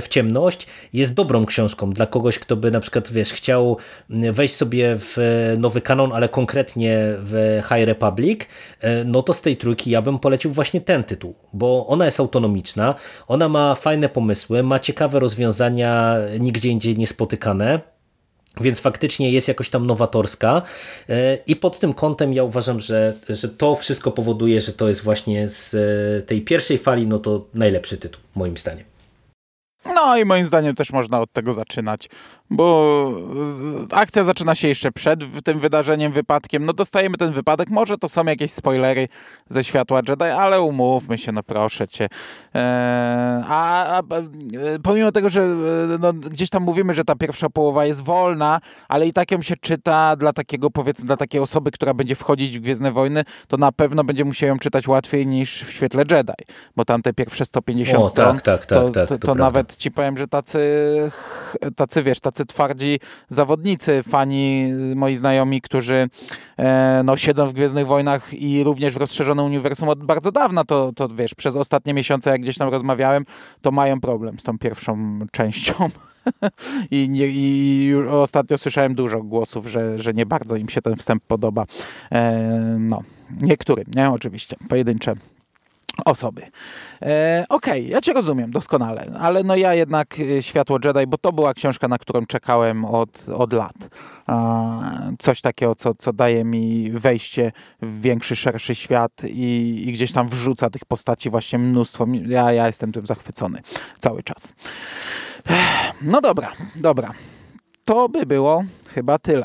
w 0.02 0.09
ciemność 0.09 0.66
jest 0.92 1.14
dobrą 1.14 1.46
książką 1.46 1.90
dla 1.90 2.07
kogoś, 2.07 2.38
kto 2.38 2.57
by 2.57 2.70
na 2.70 2.80
przykład 2.80 3.12
wiesz, 3.12 3.32
chciał 3.32 3.76
wejść 4.11 4.54
sobie 4.54 4.96
w 4.98 5.16
nowy 5.59 5.80
kanon, 5.80 6.12
ale 6.12 6.28
konkretnie 6.28 6.98
w 7.18 7.61
High 7.68 7.86
Republic, 7.86 8.40
e, 8.80 9.04
no 9.04 9.22
to 9.22 9.32
z 9.32 9.40
tej 9.40 9.57
trójki 9.57 9.90
ja 9.90 10.02
bym 10.02 10.18
polecił 10.18 10.52
właśnie 10.52 10.80
ten 10.80 11.04
tytuł, 11.04 11.34
bo 11.52 11.86
ona 11.86 12.04
jest 12.04 12.20
autonomiczna, 12.20 12.94
ona 13.28 13.48
ma 13.48 13.74
fajne 13.74 14.09
pomysły, 14.09 14.62
ma 14.62 14.78
ciekawe 14.78 15.20
rozwiązania 15.20 16.16
nigdzie 16.40 16.68
indziej 16.68 16.98
niespotykane. 16.98 17.95
Więc 18.61 18.80
faktycznie 18.80 19.30
jest 19.30 19.48
jakoś 19.48 19.70
tam 19.70 19.86
nowatorska 19.86 20.62
e, 21.09 21.38
i 21.46 21.57
pod 21.57 21.78
tym 21.78 21.94
kątem 21.94 22.32
ja 22.32 22.44
uważam, 22.44 22.80
że, 22.80 23.14
że 23.28 23.48
to 23.48 23.74
wszystko 23.74 24.12
powoduje, 24.12 24.61
że 24.61 24.72
to 24.72 24.88
jest 24.88 25.02
właśnie 25.02 25.48
z 25.48 25.74
e, 25.74 26.22
tej 26.22 26.42
pierwszej 26.42 26.78
fali 26.78 27.07
no 27.07 27.18
to 27.18 27.46
najlepszy 27.54 27.96
tytuł 27.96 28.22
moim 28.34 28.57
zdaniem. 28.57 28.84
No 29.94 30.16
i 30.18 30.24
moim 30.24 30.46
zdaniem 30.46 30.74
też 30.74 30.92
można 30.92 31.20
od 31.20 31.32
tego 31.32 31.52
zaczynać, 31.52 32.09
bo 32.51 33.11
akcja 33.90 34.24
zaczyna 34.24 34.55
się 34.55 34.68
jeszcze 34.68 34.92
przed 34.92 35.20
tym 35.44 35.61
wydarzeniem, 35.61 36.12
wypadkiem. 36.12 36.64
No 36.64 36.72
dostajemy 36.72 37.16
ten 37.16 37.32
wypadek, 37.32 37.70
może 37.70 37.99
to 37.99 38.09
są 38.09 38.24
jakieś 38.24 38.53
spoilery 38.53 39.09
ze 39.49 39.64
światła 39.64 40.01
Jedi, 40.09 40.24
ale 40.24 40.61
umówmy 40.61 41.18
się, 41.18 41.32
no 41.32 41.42
proszę 41.42 41.88
cię. 41.88 42.09
Eee, 42.55 43.42
a, 43.49 43.99
a, 43.99 44.03
pomimo 44.82 45.12
tego, 45.12 45.30
że 45.30 45.47
no, 46.01 46.12
gdzieś 46.12 46.51
tam 46.51 46.62
mówimy, 46.62 46.94
że 46.94 47.05
ta 47.05 47.14
pierwsza 47.14 47.51
połowa 47.51 47.86
jest 47.86 48.01
wolna, 48.01 48.61
ale 48.88 49.07
i 49.07 49.12
tak 49.12 49.30
ją 49.30 49.42
się 49.42 49.57
czyta 49.57 50.16
dla 50.16 50.32
takiego, 50.32 50.70
powiedzmy, 50.70 51.07
dla 51.07 51.16
takiej 51.16 51.40
osoby, 51.40 51.70
która 51.70 51.94
będzie 51.94 52.14
wchodzić 52.14 52.59
w 52.59 52.62
Gwiezdne 52.62 52.92
Wojny, 52.92 53.24
to 53.49 53.57
na 53.57 53.72
pewno 53.72 54.05
będzie 54.05 54.24
musiał 54.24 54.49
ją 54.49 54.59
czytać 54.59 54.88
łatwiej 54.88 55.26
niż 55.26 55.64
w 55.64 55.72
świetle 55.72 56.05
Jedi, 56.11 56.32
bo 56.76 56.84
tam 56.84 57.03
te 57.03 57.12
pierwsze 57.12 57.44
150 57.44 58.05
o, 58.05 58.09
stron, 58.09 58.36
tak, 58.36 58.42
tak, 58.42 58.66
tak, 58.66 58.78
to, 58.78 58.90
tak, 58.90 59.09
to, 59.09 59.18
to, 59.18 59.26
to 59.26 59.34
nawet 59.34 59.76
ci 59.76 59.90
powiem, 59.90 60.18
że 60.18 60.28
tacy, 60.28 60.61
tacy 61.76 62.03
wiesz, 62.03 62.20
tacy 62.20 62.36
twardzi 62.45 63.01
zawodnicy, 63.28 64.03
fani, 64.03 64.72
moi 64.95 65.16
znajomi, 65.16 65.61
którzy 65.61 66.09
e, 66.59 67.03
no, 67.05 67.16
siedzą 67.16 67.49
w 67.49 67.53
Gwiezdnych 67.53 67.87
Wojnach 67.87 68.34
i 68.34 68.64
również 68.64 68.95
w 68.95 68.97
rozszerzonym 68.97 69.45
uniwersum 69.45 69.89
od 69.89 70.05
bardzo 70.05 70.32
dawna, 70.32 70.64
to, 70.64 70.93
to 70.97 71.09
wiesz, 71.09 71.34
przez 71.34 71.57
ostatnie 71.57 71.95
miesiące, 71.95 72.30
jak 72.30 72.41
gdzieś 72.41 72.59
tam 72.59 72.68
rozmawiałem, 72.68 73.24
to 73.62 73.70
mają 73.70 74.01
problem 74.01 74.39
z 74.39 74.43
tą 74.43 74.59
pierwszą 74.59 75.18
częścią. 75.32 75.74
I, 76.91 77.09
nie, 77.11 77.26
I 77.28 77.95
ostatnio 78.11 78.59
słyszałem 78.59 78.95
dużo 78.95 79.22
głosów, 79.22 79.66
że, 79.66 79.99
że 79.99 80.14
nie 80.14 80.26
bardzo 80.26 80.57
im 80.57 80.68
się 80.68 80.82
ten 80.82 80.97
wstęp 80.97 81.22
podoba. 81.22 81.64
E, 82.12 82.32
no, 82.80 83.03
niektórym, 83.41 83.84
nie? 83.95 84.11
Oczywiście, 84.11 84.57
pojedyncze 84.68 85.14
osoby. 86.05 86.42
E, 87.03 87.44
Okej, 87.49 87.80
okay, 87.80 87.92
ja 87.92 88.01
cię 88.01 88.12
rozumiem 88.12 88.51
doskonale, 88.51 89.07
ale 89.20 89.42
no 89.42 89.57
ja 89.57 89.74
jednak 89.74 90.20
e, 90.20 90.42
Światło 90.42 90.78
Jedi, 90.84 91.07
bo 91.07 91.18
to 91.18 91.32
była 91.32 91.55
książka, 91.55 91.88
na 91.88 91.99
którą 91.99 92.26
czekałem 92.26 92.84
od, 92.84 93.28
od 93.28 93.53
lat. 93.53 93.76
E, 94.28 95.14
coś 95.18 95.40
takiego, 95.40 95.74
co, 95.74 95.94
co 95.94 96.12
daje 96.12 96.44
mi 96.44 96.90
wejście 96.90 97.53
w 97.82 98.01
większy, 98.01 98.36
szerszy 98.36 98.74
świat 98.74 99.12
i, 99.24 99.82
i 99.86 99.92
gdzieś 99.92 100.12
tam 100.12 100.28
wrzuca 100.28 100.70
tych 100.70 100.84
postaci 100.84 101.30
właśnie 101.30 101.59
mnóstwo. 101.59 102.07
Ja, 102.26 102.53
ja 102.53 102.66
jestem 102.66 102.92
tym 102.92 103.07
zachwycony 103.07 103.62
cały 103.99 104.22
czas. 104.22 104.55
No 106.03 106.20
dobra, 106.20 106.53
dobra. 106.76 107.12
To 107.84 108.09
by 108.09 108.26
było 108.26 108.64
chyba 108.86 109.18
tyle. 109.18 109.44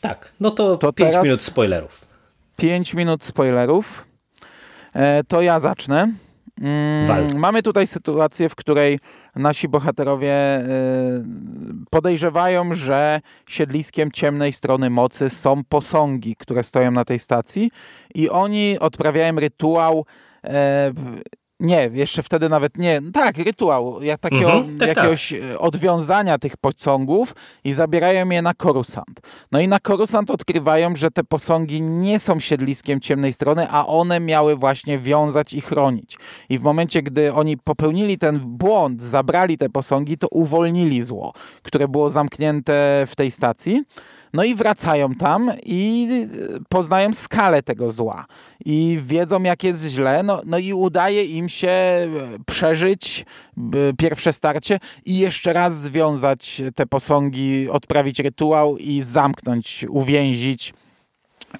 Tak, 0.00 0.32
no 0.40 0.50
to, 0.50 0.76
to 0.76 0.92
5 0.92 1.14
minut 1.22 1.40
spoilerów. 1.40 2.04
5 2.56 2.94
minut 2.94 3.24
spoilerów. 3.24 4.09
E, 4.94 5.24
to 5.24 5.42
ja 5.42 5.60
zacznę. 5.60 6.12
Mm, 6.60 7.38
mamy 7.38 7.62
tutaj 7.62 7.86
sytuację, 7.86 8.48
w 8.48 8.54
której 8.54 8.98
nasi 9.36 9.68
bohaterowie 9.68 10.32
e, 10.32 10.64
podejrzewają, 11.90 12.74
że 12.74 13.20
siedliskiem 13.48 14.10
ciemnej 14.12 14.52
strony 14.52 14.90
mocy 14.90 15.30
są 15.30 15.64
posągi, 15.64 16.36
które 16.36 16.62
stoją 16.62 16.90
na 16.90 17.04
tej 17.04 17.18
stacji 17.18 17.70
i 18.14 18.30
oni 18.30 18.78
odprawiają 18.78 19.36
rytuał 19.36 20.06
e, 20.44 20.92
nie, 21.60 21.90
jeszcze 21.92 22.22
wtedy 22.22 22.48
nawet 22.48 22.78
nie. 22.78 23.00
Tak, 23.12 23.38
rytuał 23.38 24.02
jak 24.02 24.20
takiego, 24.20 24.52
mhm, 24.52 24.78
tak, 24.78 24.88
jakiegoś 24.88 25.30
tak. 25.30 25.60
odwiązania 25.60 26.38
tych 26.38 26.56
pociągów 26.56 27.34
i 27.64 27.72
zabierają 27.72 28.30
je 28.30 28.42
na 28.42 28.54
Korusant. 28.54 29.20
No 29.52 29.60
i 29.60 29.68
na 29.68 29.80
Korusant 29.80 30.30
odkrywają, 30.30 30.96
że 30.96 31.10
te 31.10 31.24
posągi 31.24 31.82
nie 31.82 32.18
są 32.18 32.40
siedliskiem 32.40 33.00
ciemnej 33.00 33.32
strony, 33.32 33.66
a 33.70 33.86
one 33.86 34.20
miały 34.20 34.56
właśnie 34.56 34.98
wiązać 34.98 35.52
i 35.52 35.60
chronić. 35.60 36.16
I 36.48 36.58
w 36.58 36.62
momencie, 36.62 37.02
gdy 37.02 37.34
oni 37.34 37.56
popełnili 37.56 38.18
ten 38.18 38.38
błąd, 38.38 39.02
zabrali 39.02 39.58
te 39.58 39.68
posągi, 39.68 40.18
to 40.18 40.28
uwolnili 40.28 41.02
zło, 41.02 41.32
które 41.62 41.88
było 41.88 42.08
zamknięte 42.10 43.06
w 43.06 43.16
tej 43.16 43.30
stacji. 43.30 43.84
No 44.32 44.44
i 44.44 44.54
wracają 44.54 45.14
tam 45.14 45.52
i 45.66 46.08
poznają 46.68 47.14
skalę 47.14 47.62
tego 47.62 47.92
zła. 47.92 48.26
I 48.64 48.98
wiedzą, 49.02 49.42
jak 49.42 49.64
jest 49.64 49.86
źle, 49.86 50.22
no, 50.22 50.42
no 50.46 50.58
i 50.58 50.72
udaje 50.72 51.24
im 51.24 51.48
się 51.48 51.72
przeżyć 52.46 53.26
pierwsze 53.98 54.32
starcie 54.32 54.80
i 55.06 55.18
jeszcze 55.18 55.52
raz 55.52 55.80
związać 55.80 56.62
te 56.74 56.86
posągi, 56.86 57.70
odprawić 57.70 58.18
rytuał 58.18 58.76
i 58.76 59.02
zamknąć, 59.02 59.86
uwięzić 59.88 60.74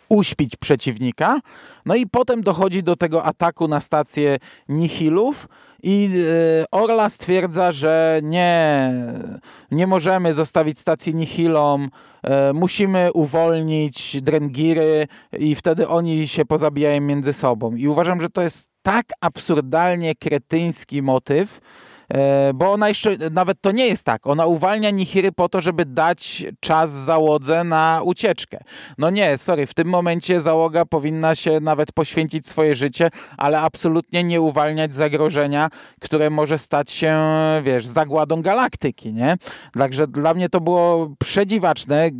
uśpić 0.09 0.57
przeciwnika. 0.57 1.41
No 1.87 1.95
i 1.95 2.07
potem 2.07 2.43
dochodzi 2.43 2.83
do 2.83 2.97
tego 2.97 3.25
ataku 3.25 3.69
na 3.69 3.81
stację 3.81 4.37
Nihilów 4.69 5.49
i 5.83 6.11
e, 6.61 6.65
Orla 6.71 7.09
stwierdza, 7.09 7.73
że 7.73 8.21
nie, 8.23 8.91
nie 9.71 9.87
możemy 9.87 10.35
zostawić 10.35 10.81
stacji 10.81 11.15
Nihilom, 11.15 11.91
e, 12.23 12.53
musimy 12.53 13.13
uwolnić 13.13 14.23
Drengiry 14.23 15.07
i 15.39 15.55
wtedy 15.55 15.89
oni 15.89 16.29
się 16.29 16.45
pozabijają 16.45 17.01
między 17.01 17.33
sobą. 17.33 17.75
I 17.75 17.89
uważam, 17.89 18.21
że 18.21 18.31
to 18.31 18.43
jest 18.43 18.69
tak 18.83 19.07
absurdalnie 19.21 20.15
kretyński 20.15 21.03
motyw, 21.03 21.61
bo 22.55 22.73
ona 22.73 22.89
jeszcze, 22.89 23.17
nawet 23.31 23.61
to 23.61 23.71
nie 23.71 23.87
jest 23.87 24.05
tak, 24.05 24.27
ona 24.27 24.47
uwalnia 24.47 24.91
Nihiry 24.91 25.33
po 25.33 25.49
to, 25.49 25.61
żeby 25.61 25.85
dać 25.85 26.45
czas 26.61 26.91
załodze 26.91 27.65
na 27.65 28.01
ucieczkę. 28.05 28.59
No 28.99 29.11
nie, 29.11 29.39
sorry, 29.39 29.67
w 29.67 29.75
tym 29.75 29.89
momencie 29.89 30.41
załoga 30.41 30.85
powinna 30.85 31.35
się 31.35 31.61
nawet 31.61 31.93
poświęcić 31.93 32.49
swoje 32.49 32.75
życie, 32.75 33.11
ale 33.37 33.61
absolutnie 33.61 34.25
nie 34.25 34.41
uwalniać 34.41 34.95
zagrożenia, 34.95 35.69
które 36.01 36.31
może 36.31 36.59
stać 36.59 36.91
się, 36.91 37.19
wiesz, 37.63 37.87
zagładą 37.87 38.43
galaktyki, 38.43 39.13
nie? 39.13 39.37
Także 39.73 40.07
dla 40.07 40.35
mnie 40.35 40.49
to 40.49 40.61
było 40.61 41.11
przedziwaczne, 41.19 42.11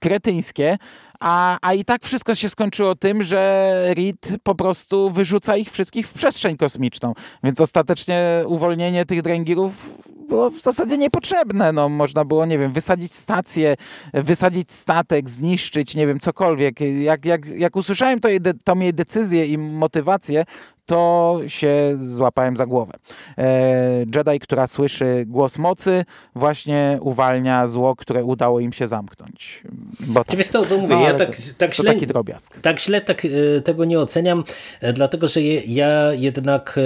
kretyńskie, 0.00 0.78
a, 1.22 1.58
a 1.62 1.74
i 1.74 1.84
tak 1.84 2.04
wszystko 2.04 2.34
się 2.34 2.48
skończyło 2.48 2.94
tym, 2.94 3.22
że 3.22 3.72
Reed 3.96 4.28
po 4.42 4.54
prostu 4.54 5.10
wyrzuca 5.10 5.56
ich 5.56 5.70
wszystkich 5.70 6.08
w 6.08 6.12
przestrzeń 6.12 6.56
kosmiczną. 6.56 7.14
Więc 7.44 7.60
ostatecznie 7.60 8.44
uwolnienie 8.46 9.06
tych 9.06 9.22
dręgirów 9.22 9.90
było 10.28 10.50
w 10.50 10.60
zasadzie 10.60 10.98
niepotrzebne. 10.98 11.72
No, 11.72 11.88
można 11.88 12.24
było, 12.24 12.46
nie 12.46 12.58
wiem, 12.58 12.72
wysadzić 12.72 13.14
stację, 13.14 13.76
wysadzić 14.14 14.72
statek, 14.72 15.30
zniszczyć, 15.30 15.94
nie 15.94 16.06
wiem, 16.06 16.20
cokolwiek. 16.20 16.80
Jak, 16.80 17.24
jak, 17.24 17.46
jak 17.46 17.76
usłyszałem 17.76 18.20
to, 18.20 18.28
tą 18.64 18.78
jej 18.78 18.94
decyzję 18.94 19.46
i 19.46 19.58
motywację, 19.58 20.44
to 20.86 21.40
się 21.46 21.96
złapałem 21.98 22.56
za 22.56 22.66
głowę. 22.66 22.92
E, 23.38 23.98
Jedi, 23.98 24.38
która 24.40 24.66
słyszy 24.66 25.24
głos 25.26 25.58
mocy, 25.58 26.04
właśnie 26.34 26.98
uwalnia 27.00 27.66
zło, 27.66 27.96
które 27.96 28.24
udało 28.24 28.60
im 28.60 28.72
się 28.72 28.88
zamknąć. 28.88 29.62
Bo 30.00 30.24
tak. 30.24 30.36
Wiesz 30.36 30.48
co, 30.48 30.64
to 30.64 30.78
mówię, 30.78 30.94
no, 30.94 31.02
ja 31.02 31.14
tak, 31.14 31.36
to, 31.36 31.42
tak 31.58 31.74
źle, 31.74 31.94
taki 31.94 32.06
drobiazg. 32.06 32.60
Tak 32.60 32.80
źle 32.80 33.00
tak, 33.00 33.24
e, 33.24 33.60
tego 33.60 33.84
nie 33.84 34.00
oceniam, 34.00 34.44
e, 34.80 34.92
dlatego 34.92 35.28
że 35.28 35.42
ja 35.66 36.12
jednak 36.12 36.80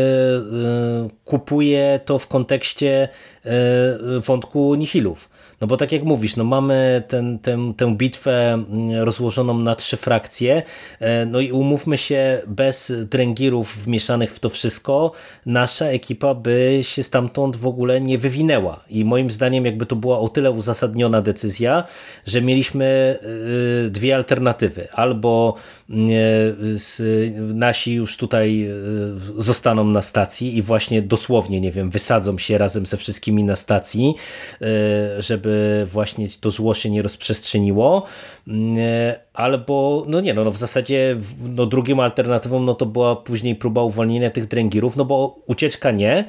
kupuję 1.24 2.00
to 2.04 2.18
w 2.18 2.26
kontekście 2.26 3.08
wątku 4.20 4.74
nihilów. 4.74 5.28
No 5.60 5.66
bo 5.66 5.76
tak 5.76 5.92
jak 5.92 6.04
mówisz, 6.04 6.36
no 6.36 6.44
mamy 6.44 7.02
ten, 7.08 7.38
ten, 7.38 7.74
tę 7.74 7.96
bitwę 7.96 8.52
mm, 8.52 9.02
rozłożoną 9.02 9.58
na 9.58 9.74
trzy 9.74 9.96
frakcje, 9.96 10.62
e, 11.00 11.26
no 11.26 11.40
i 11.40 11.52
umówmy 11.52 11.98
się, 11.98 12.42
bez 12.46 12.92
dręgirów 13.10 13.76
wmieszanych 13.76 14.34
w 14.34 14.40
to 14.40 14.50
wszystko, 14.50 15.12
nasza 15.46 15.86
ekipa 15.86 16.34
by 16.34 16.78
się 16.82 17.02
stamtąd 17.02 17.56
w 17.56 17.66
ogóle 17.66 18.00
nie 18.00 18.18
wywinęła. 18.18 18.84
I 18.90 19.04
moim 19.04 19.30
zdaniem 19.30 19.66
jakby 19.66 19.86
to 19.86 19.96
była 19.96 20.18
o 20.18 20.28
tyle 20.28 20.50
uzasadniona 20.50 21.22
decyzja, 21.22 21.84
że 22.26 22.42
mieliśmy 22.42 23.18
e, 23.86 23.90
dwie 23.90 24.14
alternatywy. 24.14 24.92
Albo 24.92 25.54
nasi 27.54 27.94
już 27.94 28.16
tutaj 28.16 28.64
e, 28.64 28.72
zostaną 29.42 29.84
na 29.84 30.02
stacji 30.02 30.56
i 30.56 30.62
właśnie 30.62 31.02
dosłownie, 31.02 31.60
nie 31.60 31.72
wiem, 31.72 31.90
wysadzą 31.90 32.38
się 32.38 32.58
razem 32.58 32.86
ze 32.86 32.96
wszystkimi 32.96 33.44
na 33.44 33.56
stacji, 33.56 34.14
e, 34.62 35.22
żeby 35.22 35.86
właśnie 35.90 36.28
to 36.40 36.50
zło 36.50 36.74
się 36.74 36.90
nie 36.90 37.02
rozprzestrzeniło, 37.02 38.06
e, 38.78 39.20
albo, 39.34 40.04
no 40.08 40.20
nie, 40.20 40.34
no, 40.34 40.44
no 40.44 40.50
w 40.50 40.56
zasadzie 40.56 41.16
no 41.48 41.66
drugim 41.66 42.00
alternatywą 42.00 42.60
no 42.60 42.74
to 42.74 42.86
była 42.86 43.16
później 43.16 43.54
próba 43.54 43.82
uwolnienia 43.82 44.30
tych 44.30 44.46
dręgirów, 44.46 44.96
no 44.96 45.04
bo 45.04 45.36
ucieczka 45.46 45.90
nie, 45.90 46.24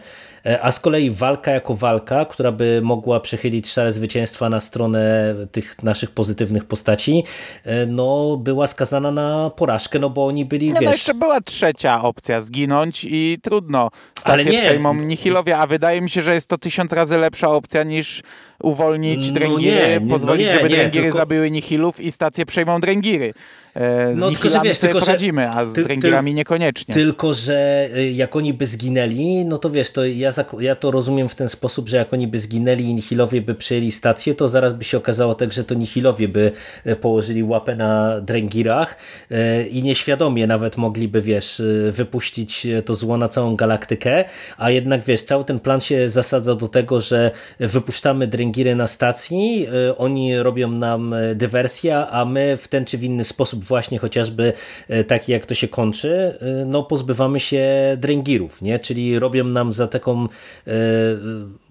a 0.62 0.72
z 0.72 0.80
kolei 0.80 1.12
walka 1.12 1.52
jako 1.52 1.74
walka, 1.74 2.26
która 2.26 2.52
by 2.52 2.82
mogła 2.84 3.20
przechylić 3.20 3.70
szale 3.70 3.94
zwycięstwa 3.94 4.50
na 4.50 4.60
stronę 4.60 5.36
tych 5.52 5.84
naszych 5.84 6.12
pozytywnych 6.12 6.66
postaci, 6.66 7.24
e, 7.64 7.86
no 7.86 8.38
była 8.38 8.68
skazana 8.68 9.12
na 9.12 9.52
porażkę, 9.56 10.00
no 10.00 10.10
bo 10.10 10.26
oni 10.26 10.46
byli, 10.46 10.68
nie, 10.68 10.74
no, 10.74 10.80
wiesz... 10.80 10.86
No 10.86 10.92
jeszcze 10.92 11.14
była 11.14 11.42
trzecia 11.42 12.04
opcja, 12.04 12.42
zginąć 12.42 13.06
i 13.10 13.38
trudno. 13.44 13.90
Stację 14.20 14.52
nie. 14.52 14.60
przejmą 14.60 14.94
Nihilowie, 14.94 15.58
a 15.58 15.68
wydaje 15.68 16.02
mi 16.02 16.10
się, 16.10 16.22
że 16.22 16.34
jest 16.34 16.48
to 16.48 16.58
tysiąc 16.58 16.94
razy 16.94 17.18
lepsza 17.18 17.50
opcja 17.50 17.84
niż 17.84 18.22
uwolnić 18.64 19.28
no 19.28 19.34
dręgiry, 19.34 20.00
nie, 20.02 20.10
pozwolić, 20.10 20.48
no 20.48 20.54
nie, 20.54 20.58
żeby 20.58 20.70
dręgiry 20.70 21.04
tylko... 21.04 21.18
zabiły 21.18 21.52
Nihilów 21.52 22.00
i 22.00 22.12
stację 22.12 22.46
przejmą 22.46 22.82
dręgiry. 22.82 23.34
E, 23.78 24.16
z 24.16 24.20
no, 24.20 24.32
tylko, 24.32 24.50
że 24.50 24.60
wiesz, 24.64 24.78
sobie 24.78 24.94
tylko, 24.94 25.06
poradzimy, 25.06 25.50
a 25.50 25.66
z 25.66 25.74
ty, 25.74 25.86
niekoniecznie. 26.24 26.94
Tylko, 26.94 27.34
że 27.34 27.90
y, 27.98 28.12
jak 28.12 28.36
oni 28.36 28.54
by 28.54 28.66
zginęli, 28.66 29.46
no 29.46 29.58
to 29.58 29.70
wiesz, 29.70 29.92
to 29.92 30.06
ja, 30.06 30.32
ja 30.60 30.76
to 30.76 30.92
rozumiem 30.92 31.30
w 31.30 31.36
ten 31.36 31.50
sposób, 31.50 31.90
że 31.90 31.98
jak 31.98 32.14
oni 32.14 32.28
by 32.28 32.40
zginęli 32.40 32.84
i 32.84 32.94
Nihilowie 32.94 33.42
by 33.42 33.56
przejęli 33.56 33.92
stację, 33.92 34.36
to 34.36 34.48
zaraz 34.48 34.74
by 34.74 34.84
się 34.84 34.98
okazało 34.98 35.36
tak, 35.36 35.54
że 35.54 35.64
to 35.64 35.76
Nihilowie 35.76 36.28
by 36.28 36.52
y, 36.88 36.96
położyli 36.96 37.44
łapę 37.44 37.76
na 37.76 38.22
dręgirach 38.22 38.98
y, 39.32 39.68
i 39.68 39.84
nieświadomie 39.84 40.48
nawet 40.48 40.78
mogliby, 40.78 41.22
wiesz, 41.22 41.62
wypuścić 41.92 42.68
to 42.86 42.96
zło 42.96 43.18
na 43.18 43.28
całą 43.28 43.56
galaktykę, 43.56 44.26
a 44.58 44.70
jednak, 44.70 45.04
wiesz, 45.06 45.24
cały 45.24 45.44
ten 45.44 45.60
plan 45.60 45.82
się 45.82 46.10
zasadza 46.10 46.56
do 46.56 46.68
tego, 46.68 47.02
że 47.02 47.32
wypuszczamy 47.60 48.28
dręgiry 48.28 48.76
na 48.76 48.88
stacji, 48.88 49.68
oni 49.98 50.38
robią 50.38 50.72
nam 50.72 51.16
dywersję, 51.36 51.98
a 51.98 52.26
my 52.26 52.58
w 52.58 52.68
ten 52.68 52.86
czy 52.86 52.98
w 52.98 53.04
inny 53.04 53.24
sposób 53.24 53.67
właśnie 53.68 54.00
chociażby 54.00 54.54
e, 54.88 55.04
taki 55.04 55.32
jak 55.32 55.46
to 55.46 55.56
się 55.56 55.68
kończy, 55.68 56.38
e, 56.42 56.66
no 56.66 56.84
pozbywamy 56.84 57.40
się 57.40 57.68
dręgirów, 57.98 58.62
nie? 58.62 58.80
czyli 58.80 59.20
robią 59.20 59.44
nam 59.44 59.74
za 59.74 59.88
taką 59.88 60.24
e, 60.24 60.72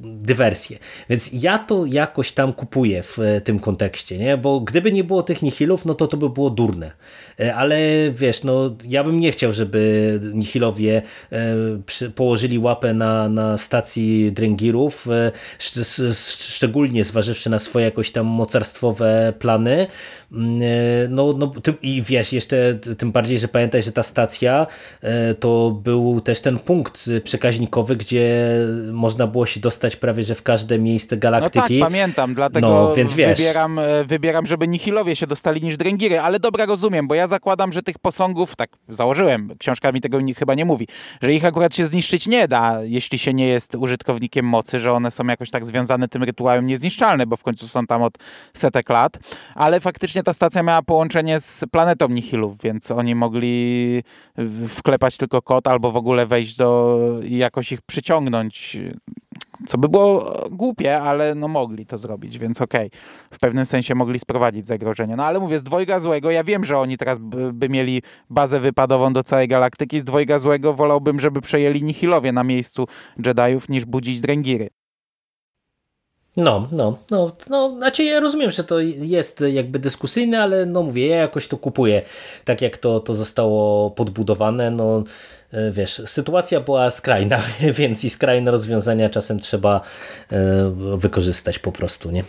dywersję. 0.00 0.78
Więc 1.10 1.30
ja 1.32 1.58
to 1.58 1.86
jakoś 1.86 2.32
tam 2.32 2.52
kupuję 2.52 3.02
w 3.02 3.18
tym 3.44 3.58
kontekście, 3.58 4.18
nie? 4.18 4.36
bo 4.36 4.60
gdyby 4.60 4.92
nie 4.92 5.04
było 5.04 5.22
tych 5.22 5.42
nihilów, 5.42 5.84
no 5.84 5.94
to 5.94 6.06
to 6.06 6.16
by 6.16 6.30
było 6.30 6.50
durne. 6.50 6.92
Ale 7.54 7.78
wiesz, 8.10 8.44
no 8.44 8.76
ja 8.88 9.04
bym 9.04 9.20
nie 9.20 9.32
chciał, 9.32 9.52
żeby 9.52 10.20
nihilowie 10.34 11.02
położyli 12.14 12.58
łapę 12.58 12.94
na, 12.94 13.28
na 13.28 13.58
stacji 13.58 14.32
dręgirów, 14.32 15.08
szczególnie 16.38 17.04
zważywszy 17.04 17.50
na 17.50 17.58
swoje 17.58 17.84
jakoś 17.84 18.10
tam 18.10 18.26
mocarstwowe 18.26 19.32
plany, 19.38 19.86
mm, 20.32 20.60
no, 21.14 21.34
no 21.38 21.52
i 21.82 22.02
wiesz, 22.02 22.32
jeszcze 22.32 22.74
tym 22.74 23.12
bardziej, 23.12 23.38
że 23.38 23.48
pamiętaj, 23.48 23.82
że 23.82 23.92
ta 23.92 24.02
stacja 24.02 24.66
e, 25.02 25.34
to 25.34 25.70
był 25.70 26.20
też 26.20 26.40
ten 26.40 26.58
punkt 26.58 27.10
przekaźnikowy, 27.24 27.96
gdzie 27.96 28.58
można 28.92 29.26
było 29.26 29.46
się 29.46 29.60
dostać 29.60 29.96
prawie, 29.96 30.24
że 30.24 30.34
w 30.34 30.42
każde 30.42 30.78
miejsce 30.78 31.16
galaktyki. 31.16 31.78
No 31.78 31.84
tak, 31.84 31.92
pamiętam, 31.92 32.34
dlatego 32.34 32.68
no, 32.68 32.94
więc 32.94 33.14
wiesz. 33.14 33.38
Wybieram, 33.38 33.78
e, 33.78 34.04
wybieram, 34.04 34.46
żeby 34.46 34.68
Nihilowie 34.68 35.16
się 35.16 35.26
dostali 35.26 35.62
niż 35.62 35.76
Dręgiry, 35.76 36.20
ale 36.20 36.40
dobra, 36.40 36.66
rozumiem, 36.66 37.08
bo 37.08 37.14
ja 37.14 37.25
zakładam, 37.28 37.72
że 37.72 37.82
tych 37.82 37.98
posągów, 37.98 38.56
tak 38.56 38.70
założyłem, 38.88 39.52
książka 39.58 39.92
mi 39.92 40.00
tego 40.00 40.18
chyba 40.36 40.54
nie 40.54 40.64
mówi, 40.64 40.88
że 41.22 41.32
ich 41.32 41.44
akurat 41.44 41.74
się 41.74 41.86
zniszczyć 41.86 42.26
nie 42.26 42.48
da, 42.48 42.78
jeśli 42.82 43.18
się 43.18 43.34
nie 43.34 43.48
jest 43.48 43.74
użytkownikiem 43.74 44.46
mocy, 44.46 44.80
że 44.80 44.92
one 44.92 45.10
są 45.10 45.26
jakoś 45.26 45.50
tak 45.50 45.64
związane 45.64 46.08
tym 46.08 46.22
rytuałem 46.22 46.66
niezniszczalne, 46.66 47.26
bo 47.26 47.36
w 47.36 47.42
końcu 47.42 47.68
są 47.68 47.86
tam 47.86 48.02
od 48.02 48.14
setek 48.54 48.88
lat, 48.88 49.18
ale 49.54 49.80
faktycznie 49.80 50.22
ta 50.22 50.32
stacja 50.32 50.62
miała 50.62 50.82
połączenie 50.82 51.40
z 51.40 51.64
planetą 51.70 52.08
Nihilów, 52.08 52.60
więc 52.62 52.90
oni 52.90 53.14
mogli 53.14 54.02
wklepać 54.68 55.16
tylko 55.16 55.42
kod 55.42 55.68
albo 55.68 55.92
w 55.92 55.96
ogóle 55.96 56.26
wejść 56.26 56.56
do 56.56 56.98
i 57.24 57.36
jakoś 57.36 57.72
ich 57.72 57.82
przyciągnąć. 57.82 58.78
Co 59.66 59.78
by 59.78 59.88
było 59.88 60.40
głupie, 60.50 61.00
ale 61.00 61.34
no 61.34 61.48
mogli 61.48 61.86
to 61.86 61.98
zrobić, 61.98 62.38
więc 62.38 62.60
okej. 62.60 62.86
Okay. 62.86 63.00
W 63.30 63.38
pewnym 63.38 63.66
sensie 63.66 63.94
mogli 63.94 64.18
sprowadzić 64.18 64.66
zagrożenie. 64.66 65.16
No 65.16 65.24
ale 65.24 65.40
mówię, 65.40 65.58
z 65.58 65.62
dwojga 65.62 66.00
złego, 66.00 66.30
ja 66.30 66.44
wiem, 66.44 66.64
że 66.64 66.78
oni 66.78 66.96
teraz 66.96 67.18
by, 67.18 67.52
by 67.52 67.68
mieli 67.68 68.02
bazę 68.30 68.60
wypadową 68.60 69.12
do 69.12 69.24
całej 69.24 69.48
galaktyki. 69.48 70.00
Z 70.00 70.04
dwojga 70.04 70.38
złego 70.38 70.74
wolałbym, 70.74 71.20
żeby 71.20 71.40
przejęli 71.40 71.82
Nihilowie 71.82 72.32
na 72.32 72.44
miejscu 72.44 72.86
Jediów, 73.26 73.68
niż 73.68 73.84
budzić 73.84 74.20
Drengiry. 74.20 74.68
No, 76.36 76.68
no, 76.72 76.98
no, 77.10 77.32
no, 77.50 77.76
znaczy 77.76 78.04
ja 78.04 78.20
rozumiem, 78.20 78.50
że 78.50 78.64
to 78.64 78.80
jest 78.80 79.40
jakby 79.40 79.78
dyskusyjne, 79.78 80.42
ale 80.42 80.66
no 80.66 80.82
mówię, 80.82 81.06
ja 81.06 81.16
jakoś 81.16 81.48
to 81.48 81.56
kupuję, 81.56 82.02
tak 82.44 82.62
jak 82.62 82.78
to, 82.78 83.00
to 83.00 83.14
zostało 83.14 83.90
podbudowane, 83.90 84.70
no 84.70 85.04
wiesz, 85.72 86.02
sytuacja 86.06 86.60
była 86.60 86.90
skrajna, 86.90 87.40
więc 87.78 88.04
i 88.04 88.10
skrajne 88.10 88.50
rozwiązania 88.50 89.10
czasem 89.10 89.38
trzeba 89.38 89.80
e, 90.32 90.70
wykorzystać 90.96 91.58
po 91.58 91.72
prostu, 91.72 92.10
nie? 92.10 92.24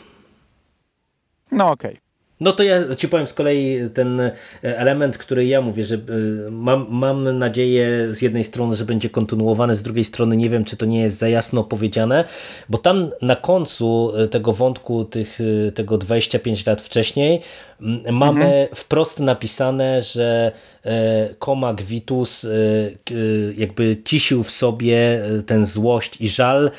No 1.52 1.72
okej. 1.72 1.92
Okay. 1.92 2.08
No 2.40 2.52
to 2.52 2.64
ja 2.64 2.96
ci 2.96 3.10
powiem 3.10 3.28
z 3.28 3.34
kolei 3.34 3.90
ten 3.94 4.20
e, 4.20 4.32
element, 4.62 5.18
który 5.18 5.46
ja 5.46 5.62
mówię, 5.62 5.84
że 5.84 5.96
e, 5.96 6.00
mam, 6.52 6.88
mam 6.90 7.38
nadzieję 7.38 8.14
z 8.14 8.22
jednej 8.22 8.44
strony, 8.44 8.76
że 8.76 8.86
będzie 8.86 9.10
kontynuowany, 9.10 9.76
z 9.76 9.84
drugiej 9.84 10.06
strony 10.06 10.38
nie 10.38 10.50
wiem, 10.50 10.66
czy 10.66 10.78
to 10.78 10.86
nie 10.86 11.02
jest 11.02 11.18
za 11.18 11.30
jasno 11.30 11.64
powiedziane, 11.64 12.26
bo 12.70 12.78
tam 12.78 13.10
na 13.22 13.36
końcu 13.36 14.12
e, 14.16 14.28
tego 14.28 14.54
wątku 14.54 15.06
tych, 15.06 15.40
tego 15.76 15.98
25 15.98 16.66
lat 16.66 16.82
wcześniej 16.82 17.42
mamy 18.12 18.46
mhm. 18.46 18.68
wprost 18.76 19.20
napisane, 19.20 20.02
że 20.02 20.52
Komak 21.40 21.82
Vitus 21.82 22.46
jakby 23.58 23.96
kisił 23.96 24.44
w 24.44 24.52
sobie 24.52 25.22
ten 25.46 25.66
złość 25.66 26.22
i 26.22 26.30
żal 26.30 26.72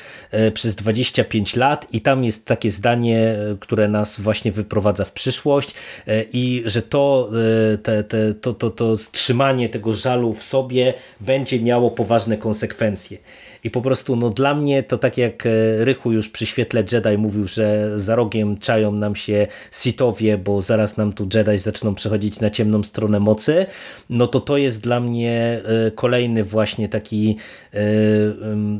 przez 0.53 0.75
25 0.75 1.55
lat 1.55 1.87
i 1.91 2.01
tam 2.01 2.23
jest 2.23 2.45
takie 2.45 2.71
zdanie, 2.71 3.35
które 3.59 3.87
nas 3.87 4.19
właśnie 4.19 4.51
wyprowadza 4.51 5.05
w 5.05 5.11
przyszłość, 5.11 5.73
e, 6.07 6.23
i 6.33 6.63
że 6.65 6.81
to, 6.81 7.29
e, 7.73 7.77
te, 7.77 8.03
te, 8.03 8.33
to, 8.33 8.53
to, 8.53 8.69
to 8.69 8.95
trzymanie 9.11 9.69
tego 9.69 9.93
żalu 9.93 10.33
w 10.33 10.43
sobie 10.43 10.93
będzie 11.19 11.59
miało 11.59 11.91
poważne 11.91 12.37
konsekwencje. 12.37 13.17
I 13.63 13.69
po 13.71 13.81
prostu 13.81 14.15
no, 14.15 14.29
dla 14.29 14.55
mnie 14.55 14.83
to 14.83 14.97
tak 14.97 15.17
jak 15.17 15.45
e, 15.45 15.49
Rychu 15.85 16.11
już 16.11 16.29
przy 16.29 16.45
świetle 16.45 16.83
Jedi 16.91 17.17
mówił, 17.17 17.47
że 17.47 17.99
za 17.99 18.15
rogiem 18.15 18.57
czają 18.57 18.91
nam 18.91 19.15
się 19.15 19.47
Sithowie, 19.71 20.37
bo 20.37 20.61
zaraz 20.61 20.97
nam 20.97 21.13
tu 21.13 21.27
Jedi 21.33 21.57
zaczną 21.57 21.95
przechodzić 21.95 22.39
na 22.39 22.49
ciemną 22.49 22.83
stronę 22.83 23.19
mocy, 23.19 23.65
no 24.09 24.27
to 24.27 24.39
to 24.39 24.57
jest 24.57 24.81
dla 24.81 24.99
mnie 24.99 25.61
e, 25.87 25.91
kolejny 25.91 26.43
właśnie 26.43 26.89
taki 26.89 27.37
e, 27.73 27.79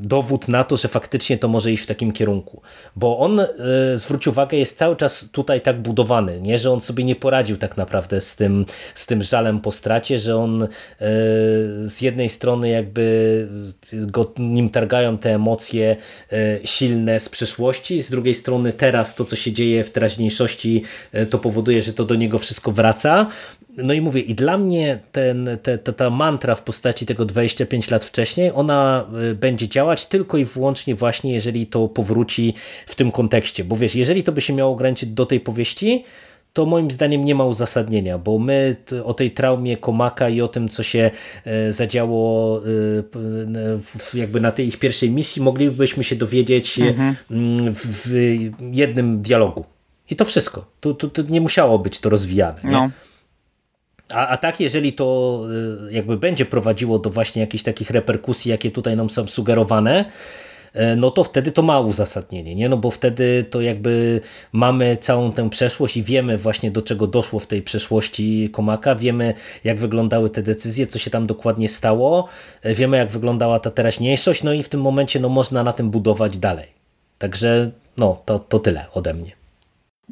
dowód 0.02 0.48
na 0.48 0.64
to, 0.64 0.78
że 0.78 0.88
faktycznie 0.88 1.38
to 1.38 1.48
może 1.48 1.72
iść 1.72 1.84
w 1.84 1.88
takim 1.88 2.12
kierunku. 2.12 2.62
Bo 2.96 3.20
on, 3.20 3.42
zwróć 3.96 4.28
uwagę, 4.28 4.58
jest 4.58 4.78
cały 4.78 4.96
czas 4.96 5.30
tutaj 5.32 5.62
tak 5.62 5.82
budowany, 5.82 6.42
nie? 6.42 6.60
że 6.60 6.72
on 6.72 6.82
sobie 6.82 7.04
nie 7.04 7.16
poradził 7.16 7.58
tak 7.58 7.78
naprawdę 7.78 8.22
z 8.22 8.36
tym, 8.36 8.66
z 8.96 9.06
tym 9.06 9.24
żalem 9.24 9.60
po 9.60 9.72
stracie, 9.72 10.20
że 10.20 10.36
on 10.36 10.68
z 11.86 12.02
jednej 12.02 12.30
strony 12.30 12.70
jakby 12.70 13.48
go 13.94 14.34
nim 14.38 14.69
targają 14.70 15.18
te 15.18 15.36
emocje 15.36 15.96
silne 16.64 17.20
z 17.20 17.30
przeszłości, 17.30 18.02
z 18.02 18.10
drugiej 18.10 18.36
strony 18.36 18.74
teraz 18.74 19.16
to, 19.16 19.26
co 19.26 19.36
się 19.36 19.52
dzieje 19.52 19.84
w 19.84 19.92
teraźniejszości, 19.92 20.84
to 21.30 21.40
powoduje, 21.40 21.82
że 21.82 21.94
to 21.94 22.06
do 22.06 22.16
niego 22.16 22.40
wszystko 22.40 22.72
wraca. 22.72 23.28
No 23.78 23.94
i 23.94 24.02
mówię, 24.02 24.22
i 24.22 24.36
dla 24.36 24.58
mnie 24.58 25.00
ten, 25.12 25.50
te, 25.64 25.78
ta, 25.78 25.94
ta 25.94 26.10
mantra 26.10 26.56
w 26.56 26.64
postaci 26.64 27.06
tego 27.06 27.26
25 27.26 27.92
lat 27.92 28.06
wcześniej, 28.06 28.52
ona 28.56 29.06
będzie 29.36 29.68
działać 29.70 30.06
tylko 30.06 30.38
i 30.38 30.46
wyłącznie 30.46 30.96
właśnie, 30.96 31.34
jeżeli 31.34 31.68
to 31.68 31.88
powróci 31.88 32.54
w 32.88 32.96
tym 32.96 33.12
kontekście. 33.12 33.64
Bo 33.64 33.76
wiesz, 33.76 33.96
jeżeli 33.96 34.24
to 34.24 34.32
by 34.32 34.42
się 34.42 34.54
miało 34.54 34.72
ograniczyć 34.72 35.10
do 35.10 35.26
tej 35.26 35.40
powieści, 35.40 36.04
to 36.54 36.66
moim 36.66 36.92
zdaniem 36.92 37.26
nie 37.26 37.36
ma 37.36 37.46
uzasadnienia, 37.46 38.18
bo 38.18 38.40
my 38.40 38.76
o 39.04 39.14
tej 39.14 39.32
traumie 39.32 39.78
Komaka 39.78 40.30
i 40.30 40.42
o 40.42 40.48
tym, 40.48 40.70
co 40.70 40.84
się 40.84 41.12
e, 41.46 41.74
zadziało 41.74 42.62
e, 44.14 44.20
jakby 44.20 44.42
na 44.42 44.52
tej 44.52 44.68
ich 44.68 44.80
pierwszej 44.80 45.12
misji, 45.12 45.42
moglibyśmy 45.42 46.04
się 46.04 46.16
dowiedzieć 46.16 46.80
mhm. 46.80 47.16
w 47.76 48.12
jednym 48.72 49.22
dialogu. 49.22 49.66
I 50.10 50.16
to 50.16 50.26
wszystko. 50.26 50.66
To, 50.80 50.94
to, 50.94 51.08
to 51.08 51.22
nie 51.22 51.42
musiało 51.42 51.80
być 51.80 52.00
to 52.00 52.10
rozwijane. 52.10 52.60
No. 52.64 52.90
A, 54.14 54.28
a 54.28 54.38
tak, 54.38 54.60
jeżeli 54.60 54.94
to 54.94 55.42
e, 55.88 55.94
jakby 55.94 56.18
będzie 56.18 56.46
prowadziło 56.46 57.00
do 57.00 57.10
właśnie 57.10 57.42
jakichś 57.42 57.64
takich 57.64 57.90
reperkusji, 57.90 58.52
jakie 58.52 58.72
tutaj 58.72 58.96
nam 58.96 59.10
są 59.10 59.28
sugerowane, 59.28 60.06
E, 60.06 60.49
no 60.98 61.12
to 61.12 61.24
wtedy 61.24 61.52
to 61.52 61.62
ma 61.62 61.80
uzasadnienie, 61.80 62.56
nie? 62.56 62.70
No 62.70 62.78
bo 62.78 62.92
wtedy 62.92 63.46
to 63.50 63.62
jakby 63.62 64.22
mamy 64.52 64.98
całą 65.02 65.32
tę 65.32 65.50
przeszłość 65.50 65.98
i 65.98 66.04
wiemy 66.04 66.38
właśnie 66.38 66.72
do 66.72 66.82
czego 66.82 67.08
doszło 67.08 67.40
w 67.40 67.48
tej 67.48 67.62
przeszłości 67.62 68.50
Komaka, 68.54 68.96
wiemy 68.96 69.34
jak 69.64 69.80
wyglądały 69.80 70.30
te 70.30 70.44
decyzje, 70.44 70.88
co 70.88 71.00
się 71.00 71.12
tam 71.12 71.28
dokładnie 71.28 71.70
stało, 71.70 72.28
e, 72.62 72.74
wiemy 72.74 72.98
jak 72.98 73.12
wyglądała 73.12 73.60
ta 73.60 73.72
teraźniejszość, 73.72 74.44
no 74.44 74.54
i 74.54 74.64
w 74.64 74.70
tym 74.70 74.82
momencie 74.82 75.20
no 75.20 75.30
można 75.30 75.64
na 75.64 75.74
tym 75.74 75.90
budować 75.90 76.38
dalej. 76.38 76.68
Także 77.18 77.72
no 77.98 78.22
to, 78.26 78.40
to 78.40 78.60
tyle 78.60 78.86
ode 78.94 79.14
mnie. 79.14 79.39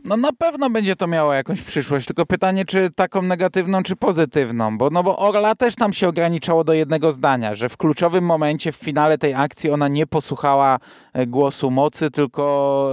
No 0.03 0.17
na 0.17 0.33
pewno 0.33 0.69
będzie 0.69 0.95
to 0.95 1.07
miało 1.07 1.33
jakąś 1.33 1.61
przyszłość, 1.61 2.07
tylko 2.07 2.25
pytanie, 2.25 2.65
czy 2.65 2.89
taką 2.95 3.21
negatywną, 3.21 3.83
czy 3.83 3.95
pozytywną, 3.95 4.77
bo, 4.77 4.89
no 4.89 5.03
bo 5.03 5.17
Orla 5.17 5.55
też 5.55 5.75
tam 5.75 5.93
się 5.93 6.07
ograniczało 6.07 6.63
do 6.63 6.73
jednego 6.73 7.11
zdania, 7.11 7.55
że 7.55 7.69
w 7.69 7.77
kluczowym 7.77 8.23
momencie, 8.23 8.71
w 8.71 8.75
finale 8.75 9.17
tej 9.17 9.33
akcji 9.33 9.69
ona 9.69 9.87
nie 9.87 10.07
posłuchała 10.07 10.79
głosu 11.27 11.71
mocy, 11.71 12.11
tylko 12.11 12.91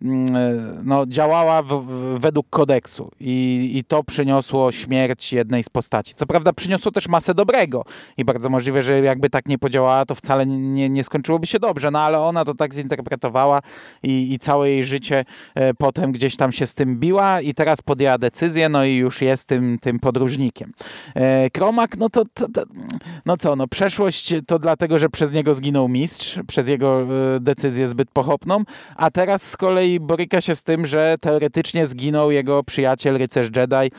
yy, 0.00 0.08
yy, 0.10 0.20
no, 0.84 1.06
działała 1.06 1.62
w, 1.62 1.84
według 2.18 2.46
kodeksu 2.50 3.10
I, 3.20 3.70
i 3.74 3.84
to 3.84 4.04
przyniosło 4.04 4.72
śmierć 4.72 5.32
jednej 5.32 5.64
z 5.64 5.68
postaci. 5.68 6.14
Co 6.14 6.26
prawda 6.26 6.52
przyniosło 6.52 6.92
też 6.92 7.08
masę 7.08 7.34
dobrego 7.34 7.84
i 8.16 8.24
bardzo 8.24 8.50
możliwe, 8.50 8.82
że 8.82 9.00
jakby 9.00 9.30
tak 9.30 9.48
nie 9.48 9.58
podziałała, 9.58 10.04
to 10.04 10.14
wcale 10.14 10.46
nie, 10.46 10.88
nie 10.88 11.04
skończyłoby 11.04 11.46
się 11.46 11.58
dobrze, 11.58 11.90
no 11.90 12.00
ale 12.00 12.20
ona 12.20 12.44
to 12.44 12.54
tak 12.54 12.74
zinterpretowała 12.74 13.62
i, 14.02 14.32
i 14.32 14.38
całe 14.38 14.70
jej 14.70 14.84
życie 14.84 15.24
E, 15.54 15.74
potem 15.74 16.12
gdzieś 16.12 16.36
tam 16.36 16.52
się 16.52 16.66
z 16.66 16.74
tym 16.74 16.98
biła 17.00 17.40
i 17.40 17.54
teraz 17.54 17.82
podjęła 17.82 18.18
decyzję, 18.18 18.68
no 18.68 18.84
i 18.84 18.94
już 18.94 19.22
jest 19.22 19.48
tym, 19.48 19.78
tym 19.78 19.98
podróżnikiem. 19.98 20.72
E, 21.14 21.50
Kromak, 21.50 21.96
no 21.96 22.10
to, 22.10 22.24
to, 22.34 22.48
to, 22.48 22.62
no 23.26 23.36
co, 23.36 23.56
no 23.56 23.68
przeszłość 23.68 24.34
to 24.46 24.58
dlatego, 24.58 24.98
że 24.98 25.08
przez 25.08 25.32
niego 25.32 25.54
zginął 25.54 25.88
mistrz, 25.88 26.38
przez 26.46 26.68
jego 26.68 26.75
e, 26.84 27.40
decyzję 27.40 27.88
zbyt 27.88 28.10
pochopną, 28.10 28.62
a 28.96 29.10
teraz 29.10 29.42
z 29.42 29.56
kolei 29.56 30.00
boryka 30.00 30.40
się 30.40 30.54
z 30.54 30.62
tym, 30.62 30.86
że 30.86 31.16
teoretycznie 31.20 31.86
zginął 31.86 32.30
jego 32.30 32.62
przyjaciel, 32.64 33.18
rycerz 33.18 33.48
Jedi 33.56 33.90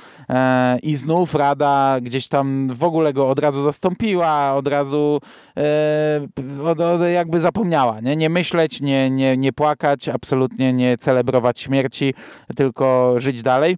i 0.84 0.96
znów 0.96 1.36
Rada 1.36 1.98
gdzieś 2.02 2.28
tam 2.28 2.68
w 2.74 2.84
ogóle 2.84 3.14
go 3.14 3.30
od 3.30 3.40
razu 3.40 3.64
zastąpiła, 3.64 4.56
od 4.56 4.68
razu 4.68 5.20
od, 6.64 6.80
jakby 7.14 7.40
zapomniała, 7.40 8.00
nie, 8.00 8.16
nie 8.16 8.30
myśleć, 8.30 8.82
nie, 8.82 9.10
nie, 9.10 9.38
nie 9.38 9.54
płakać, 9.54 10.10
absolutnie 10.10 10.74
nie 10.74 10.98
celebrować 10.98 11.60
śmierci, 11.60 12.14
tylko 12.56 13.16
żyć 13.18 13.42
dalej. 13.42 13.78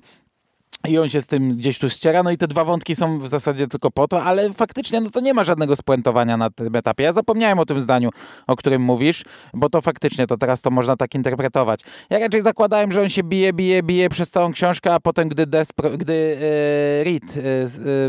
I 0.88 0.98
on 0.98 1.10
się 1.10 1.22
z 1.22 1.28
tym 1.28 1.52
gdzieś 1.52 1.80
tu 1.80 1.90
ściera, 1.90 2.24
no 2.24 2.32
i 2.32 2.38
te 2.38 2.48
dwa 2.48 2.66
wątki 2.66 2.96
są 2.96 3.20
w 3.20 3.30
zasadzie 3.30 3.68
tylko 3.68 3.92
po 3.92 4.08
to, 4.08 4.24
ale 4.24 4.54
faktycznie 4.54 5.02
no 5.02 5.10
to 5.10 5.20
nie 5.20 5.34
ma 5.34 5.44
żadnego 5.44 5.76
spuentowania 5.76 6.38
na 6.38 6.50
tym 6.50 6.76
etapie. 6.76 7.04
Ja 7.04 7.12
zapomniałem 7.12 7.60
o 7.60 7.66
tym 7.66 7.82
zdaniu, 7.82 8.10
o 8.48 8.56
którym 8.56 8.82
mówisz, 8.82 9.26
bo 9.54 9.70
to 9.70 9.82
faktycznie, 9.82 10.28
to 10.28 10.38
teraz 10.38 10.62
to 10.62 10.72
można 10.72 10.98
tak 10.98 11.16
interpretować. 11.16 11.82
Ja 12.10 12.20
raczej 12.20 12.42
zakładałem, 12.42 12.92
że 12.92 13.02
on 13.02 13.10
się 13.10 13.24
bije, 13.24 13.54
bije, 13.54 13.84
bije 13.84 14.10
przez 14.10 14.30
całą 14.30 14.52
książkę, 14.52 14.94
a 14.94 15.00
potem 15.00 15.30
gdy, 15.30 15.46
Despro, 15.46 15.90
gdy 15.90 16.38
e, 16.42 17.04
Reed 17.04 17.38
e, 17.38 17.40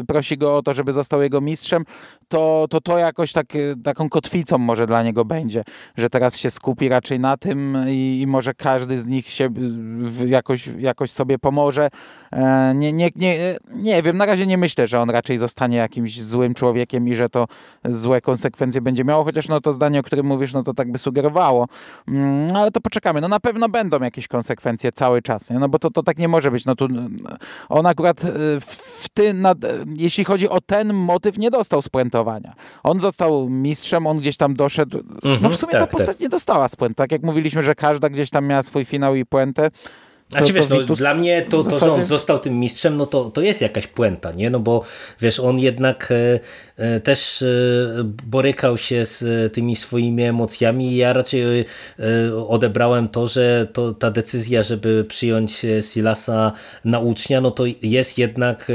e, 0.01 0.05
prosi 0.05 0.39
go 0.39 0.57
o 0.57 0.63
to, 0.63 0.75
żeby 0.75 0.93
został 0.93 1.23
jego 1.23 1.41
mistrzem, 1.41 1.85
to 2.29 2.67
to, 2.71 2.81
to 2.81 2.99
jakoś 2.99 3.33
tak, 3.33 3.47
taką 3.85 4.09
kotwicą 4.09 4.59
może 4.59 4.87
dla 4.87 5.03
niego 5.03 5.25
będzie, 5.25 5.65
że 5.97 6.11
teraz 6.11 6.37
się 6.37 6.51
skupi 6.51 6.89
raczej 6.89 7.21
na 7.21 7.37
tym 7.37 7.77
i, 7.89 8.21
i 8.21 8.27
może 8.27 8.55
każdy 8.55 9.01
z 9.01 9.07
nich 9.07 9.29
się 9.29 9.49
jakoś, 10.27 10.67
jakoś 10.67 11.11
sobie 11.11 11.39
pomoże. 11.39 11.89
E, 12.33 12.60
nie, 12.75 12.93
nie, 12.93 13.11
nie, 13.17 13.59
nie 13.75 14.03
wiem, 14.03 14.17
na 14.17 14.27
razie 14.27 14.47
nie 14.47 14.59
myślę, 14.59 14.87
że 14.87 15.01
on 15.01 15.11
raczej 15.11 15.39
zostanie 15.39 15.77
jakimś 15.77 16.23
złym 16.23 16.55
człowiekiem 16.55 17.09
i 17.09 17.15
że 17.15 17.29
to 17.29 17.47
złe 17.85 18.21
konsekwencje 18.21 18.81
będzie 18.81 19.05
miało, 19.05 19.25
chociaż 19.25 19.49
no 19.49 19.61
to 19.61 19.73
zdanie, 19.73 20.01
o 20.01 20.03
którym 20.03 20.27
mówisz, 20.27 20.53
no 20.53 20.63
to 20.63 20.75
tak 20.75 20.93
by 20.93 20.99
sugerowało. 20.99 21.67
Mm, 22.09 22.57
ale 22.57 22.71
to 22.71 22.81
poczekamy. 22.81 23.21
No 23.21 23.29
na 23.29 23.41
pewno 23.41 23.69
będą 23.69 24.01
jakieś 24.01 24.29
konsekwencje 24.29 24.93
cały 24.93 25.23
czas, 25.23 25.51
nie? 25.51 25.59
no 25.59 25.69
bo 25.69 25.79
to, 25.79 25.91
to 25.91 26.03
tak 26.03 26.19
nie 26.19 26.29
może 26.29 26.51
być. 26.51 26.65
No 26.65 26.75
tu 26.75 26.89
on 27.69 27.87
akurat 27.87 28.25
y, 28.25 28.29
w 28.61 29.09
tym, 29.15 29.47
jeśli 29.97 30.25
chodzi 30.25 30.49
o 30.49 30.61
ten 30.61 30.95
motyw, 30.95 31.39
nie 31.39 31.51
dostał 31.51 31.83
spuentowania. 31.83 32.53
On 32.83 33.01
został 33.01 33.49
mistrzem, 33.49 34.07
on 34.07 34.19
gdzieś 34.19 34.37
tam 34.37 34.55
doszedł. 34.55 34.99
no 34.99 35.21
w 35.21 35.27
mhm, 35.27 35.57
sumie 35.57 35.73
tak, 35.73 35.81
ta 35.81 35.87
postać 35.87 36.17
tak. 36.17 36.21
nie 36.21 36.29
dostała 36.29 36.69
spuent. 36.69 36.97
Tak 36.97 37.13
jak 37.13 37.23
mówiliśmy, 37.23 37.63
że 37.63 37.75
każda 37.75 38.09
gdzieś 38.09 38.31
tam 38.31 38.47
miała 38.47 38.63
swój 38.63 38.85
finał 38.85 39.15
i 39.15 39.25
puentę, 39.25 39.71
a 40.35 40.43
czy 40.43 40.53
wiesz, 40.53 40.69
no, 40.69 40.95
dla 40.95 41.15
mnie 41.15 41.43
to, 41.43 41.65
to, 41.65 41.79
że 41.79 41.93
on 41.93 42.05
został 42.05 42.39
tym 42.39 42.61
mistrzem, 42.61 42.97
no 42.97 43.07
to, 43.07 43.31
to 43.31 43.41
jest 43.41 43.61
jakaś 43.61 43.87
puenta, 43.87 44.33
nie? 44.33 44.51
No 44.51 44.61
bo 44.61 44.83
wiesz, 45.21 45.41
on 45.41 45.59
jednak 45.59 46.13
e, 46.13 46.41
też 47.05 47.43
e, 47.43 47.47
borykał 48.05 48.77
się 48.77 49.07
z 49.07 49.53
tymi 49.53 49.77
swoimi 49.77 50.23
emocjami 50.23 50.93
i 50.93 50.97
ja 50.97 51.13
raczej 51.13 51.65
odebrałem 52.49 53.09
to, 53.09 53.27
że 53.27 53.67
to, 53.73 53.93
ta 53.93 54.11
decyzja, 54.11 54.63
żeby 54.63 55.05
przyjąć 55.05 55.67
Silasa 55.93 56.53
na 56.85 56.99
ucznia, 56.99 57.41
no 57.41 57.51
to 57.51 57.65
jest 57.83 58.19
jednak 58.19 58.73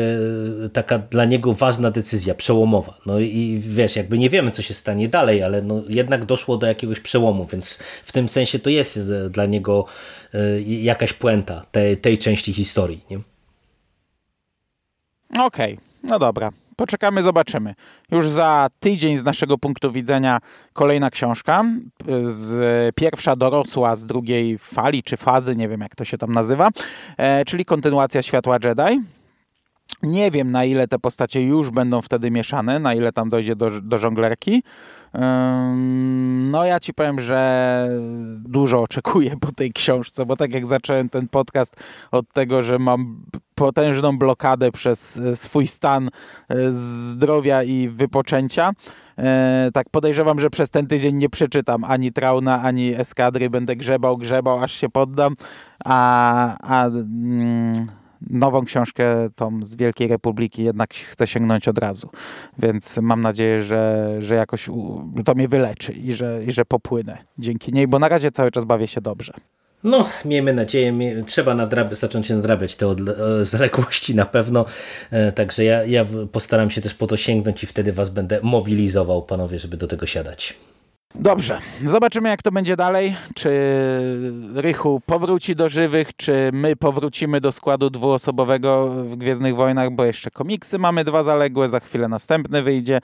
taka 0.73 0.99
dla 0.99 1.25
niego 1.25 1.53
ważna 1.53 1.91
decyzja, 1.91 2.35
przełomowa. 2.35 2.97
No 3.05 3.19
i 3.19 3.61
wiesz, 3.67 3.95
jakby 3.95 4.17
nie 4.17 4.29
wiemy, 4.29 4.51
co 4.51 4.61
się 4.61 4.73
stanie 4.73 5.09
dalej, 5.09 5.43
ale 5.43 5.61
no 5.61 5.83
jednak 5.87 6.25
doszło 6.25 6.57
do 6.57 6.67
jakiegoś 6.67 6.99
przełomu, 6.99 7.45
więc 7.45 7.79
w 8.03 8.11
tym 8.11 8.29
sensie 8.29 8.59
to 8.59 8.69
jest 8.69 8.99
dla 9.29 9.45
niego 9.45 9.85
jakaś 10.65 11.13
puenta 11.13 11.65
tej, 11.71 11.97
tej 11.97 12.17
części 12.17 12.53
historii. 12.53 13.05
Okej, 15.39 15.73
okay. 15.73 15.77
no 16.03 16.19
dobra. 16.19 16.51
Poczekamy, 16.75 17.23
zobaczymy. 17.23 17.75
Już 18.11 18.29
za 18.29 18.67
tydzień 18.79 19.17
z 19.17 19.23
naszego 19.23 19.57
punktu 19.57 19.91
widzenia 19.91 20.39
kolejna 20.73 21.09
książka. 21.09 21.63
Z 22.25 22.95
pierwsza 22.95 23.35
dorosła 23.35 23.95
z 23.95 24.05
drugiej 24.05 24.57
fali 24.57 25.03
czy 25.03 25.17
fazy, 25.17 25.55
nie 25.55 25.69
wiem 25.69 25.81
jak 25.81 25.95
to 25.95 26.05
się 26.05 26.17
tam 26.17 26.33
nazywa, 26.33 26.69
e, 27.17 27.45
czyli 27.45 27.65
kontynuacja 27.65 28.21
Światła 28.21 28.57
Jedi. 28.63 29.01
Nie 30.05 30.31
wiem 30.31 30.51
na 30.51 30.65
ile 30.65 30.87
te 30.87 30.99
postacie 30.99 31.43
już 31.43 31.71
będą 31.71 32.01
wtedy 32.01 32.31
mieszane, 32.31 32.79
na 32.79 32.93
ile 32.93 33.11
tam 33.11 33.29
dojdzie 33.29 33.55
do, 33.55 33.81
do 33.81 33.97
żonglerki. 33.97 34.63
No 36.51 36.65
ja 36.65 36.79
ci 36.79 36.93
powiem, 36.93 37.19
że 37.19 37.89
dużo 38.45 38.81
oczekuję 38.81 39.37
po 39.41 39.51
tej 39.51 39.73
książce, 39.73 40.25
bo 40.25 40.35
tak 40.35 40.53
jak 40.53 40.65
zacząłem 40.65 41.09
ten 41.09 41.27
podcast 41.27 41.75
od 42.11 42.33
tego, 42.33 42.63
że 42.63 42.79
mam 42.79 43.25
potężną 43.55 44.17
blokadę 44.17 44.71
przez 44.71 45.17
e, 45.17 45.35
swój 45.35 45.67
stan 45.67 46.07
e, 46.49 46.71
zdrowia 46.71 47.63
i 47.63 47.89
wypoczęcia, 47.89 48.71
e, 49.17 49.69
tak 49.73 49.89
podejrzewam, 49.89 50.39
że 50.39 50.49
przez 50.49 50.69
ten 50.69 50.87
tydzień 50.87 51.15
nie 51.15 51.29
przeczytam 51.29 51.83
ani 51.83 52.11
Trauna, 52.11 52.61
ani 52.61 52.95
Eskadry, 52.95 53.49
będę 53.49 53.75
grzebał, 53.75 54.17
grzebał, 54.17 54.63
aż 54.63 54.73
się 54.73 54.89
poddam, 54.89 55.35
a, 55.85 56.57
a 56.61 56.85
mm, 56.85 57.87
nową 58.29 58.65
książkę 58.65 59.29
tą 59.35 59.65
z 59.65 59.75
Wielkiej 59.75 60.07
Republiki 60.07 60.63
jednak 60.63 60.93
chcę 60.93 61.27
sięgnąć 61.27 61.67
od 61.67 61.77
razu. 61.77 62.09
Więc 62.59 62.97
mam 62.97 63.21
nadzieję, 63.21 63.63
że, 63.63 64.09
że 64.19 64.35
jakoś 64.35 64.69
to 65.25 65.33
mnie 65.35 65.47
wyleczy 65.47 65.91
i 65.91 66.13
że, 66.13 66.41
i 66.47 66.51
że 66.51 66.65
popłynę 66.65 67.17
dzięki 67.37 67.73
niej, 67.73 67.87
bo 67.87 67.99
na 67.99 68.09
razie 68.09 68.31
cały 68.31 68.51
czas 68.51 68.65
bawię 68.65 68.87
się 68.87 69.01
dobrze. 69.01 69.33
No, 69.83 70.09
miejmy 70.25 70.53
nadzieję, 70.53 70.93
trzeba 71.25 71.55
nadrabiać, 71.55 71.99
zacząć 71.99 72.27
się 72.27 72.35
nadrabiać 72.35 72.75
te 72.75 72.95
zaległości 73.41 74.15
na 74.15 74.25
pewno, 74.25 74.65
e, 75.11 75.31
także 75.31 75.63
ja, 75.63 75.85
ja 75.85 76.05
postaram 76.31 76.69
się 76.69 76.81
też 76.81 76.93
po 76.93 77.07
to 77.07 77.17
sięgnąć 77.17 77.63
i 77.63 77.67
wtedy 77.67 77.93
was 77.93 78.09
będę 78.09 78.39
mobilizował, 78.43 79.21
panowie, 79.23 79.59
żeby 79.59 79.77
do 79.77 79.87
tego 79.87 80.05
siadać. 80.05 80.55
Dobrze, 81.19 81.59
zobaczymy 81.83 82.29
jak 82.29 82.41
to 82.41 82.51
będzie 82.51 82.75
dalej. 82.75 83.15
Czy 83.35 83.49
Rychu 84.55 85.01
powróci 85.05 85.55
do 85.55 85.69
żywych, 85.69 86.15
czy 86.15 86.49
my 86.53 86.75
powrócimy 86.75 87.41
do 87.41 87.51
składu 87.51 87.89
dwuosobowego 87.89 88.87
w 88.87 89.15
Gwiezdnych 89.15 89.55
Wojnach, 89.55 89.91
bo 89.91 90.05
jeszcze 90.05 90.31
komiksy 90.31 90.79
mamy 90.79 91.03
dwa 91.03 91.23
zaległe, 91.23 91.69
za 91.69 91.79
chwilę 91.79 92.07
następny 92.07 92.63
wyjdzie 92.63 92.99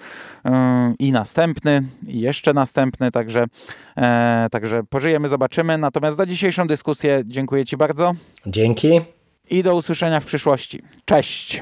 yy, 0.45 0.51
i 0.99 1.11
następny, 1.11 1.83
i 2.07 2.19
jeszcze 2.19 2.53
następny, 2.53 3.11
także, 3.11 3.45
e, 3.97 4.47
także 4.51 4.83
pożyjemy, 4.83 5.29
zobaczymy. 5.29 5.77
Natomiast 5.77 6.17
za 6.17 6.25
dzisiejszą 6.25 6.67
dyskusję 6.67 7.21
dziękuję 7.25 7.65
Ci 7.65 7.77
bardzo 7.77 8.13
Dzięki. 8.45 9.01
i 9.49 9.63
do 9.63 9.75
usłyszenia 9.75 10.19
w 10.19 10.25
przyszłości. 10.25 10.81
Cześć! 11.05 11.61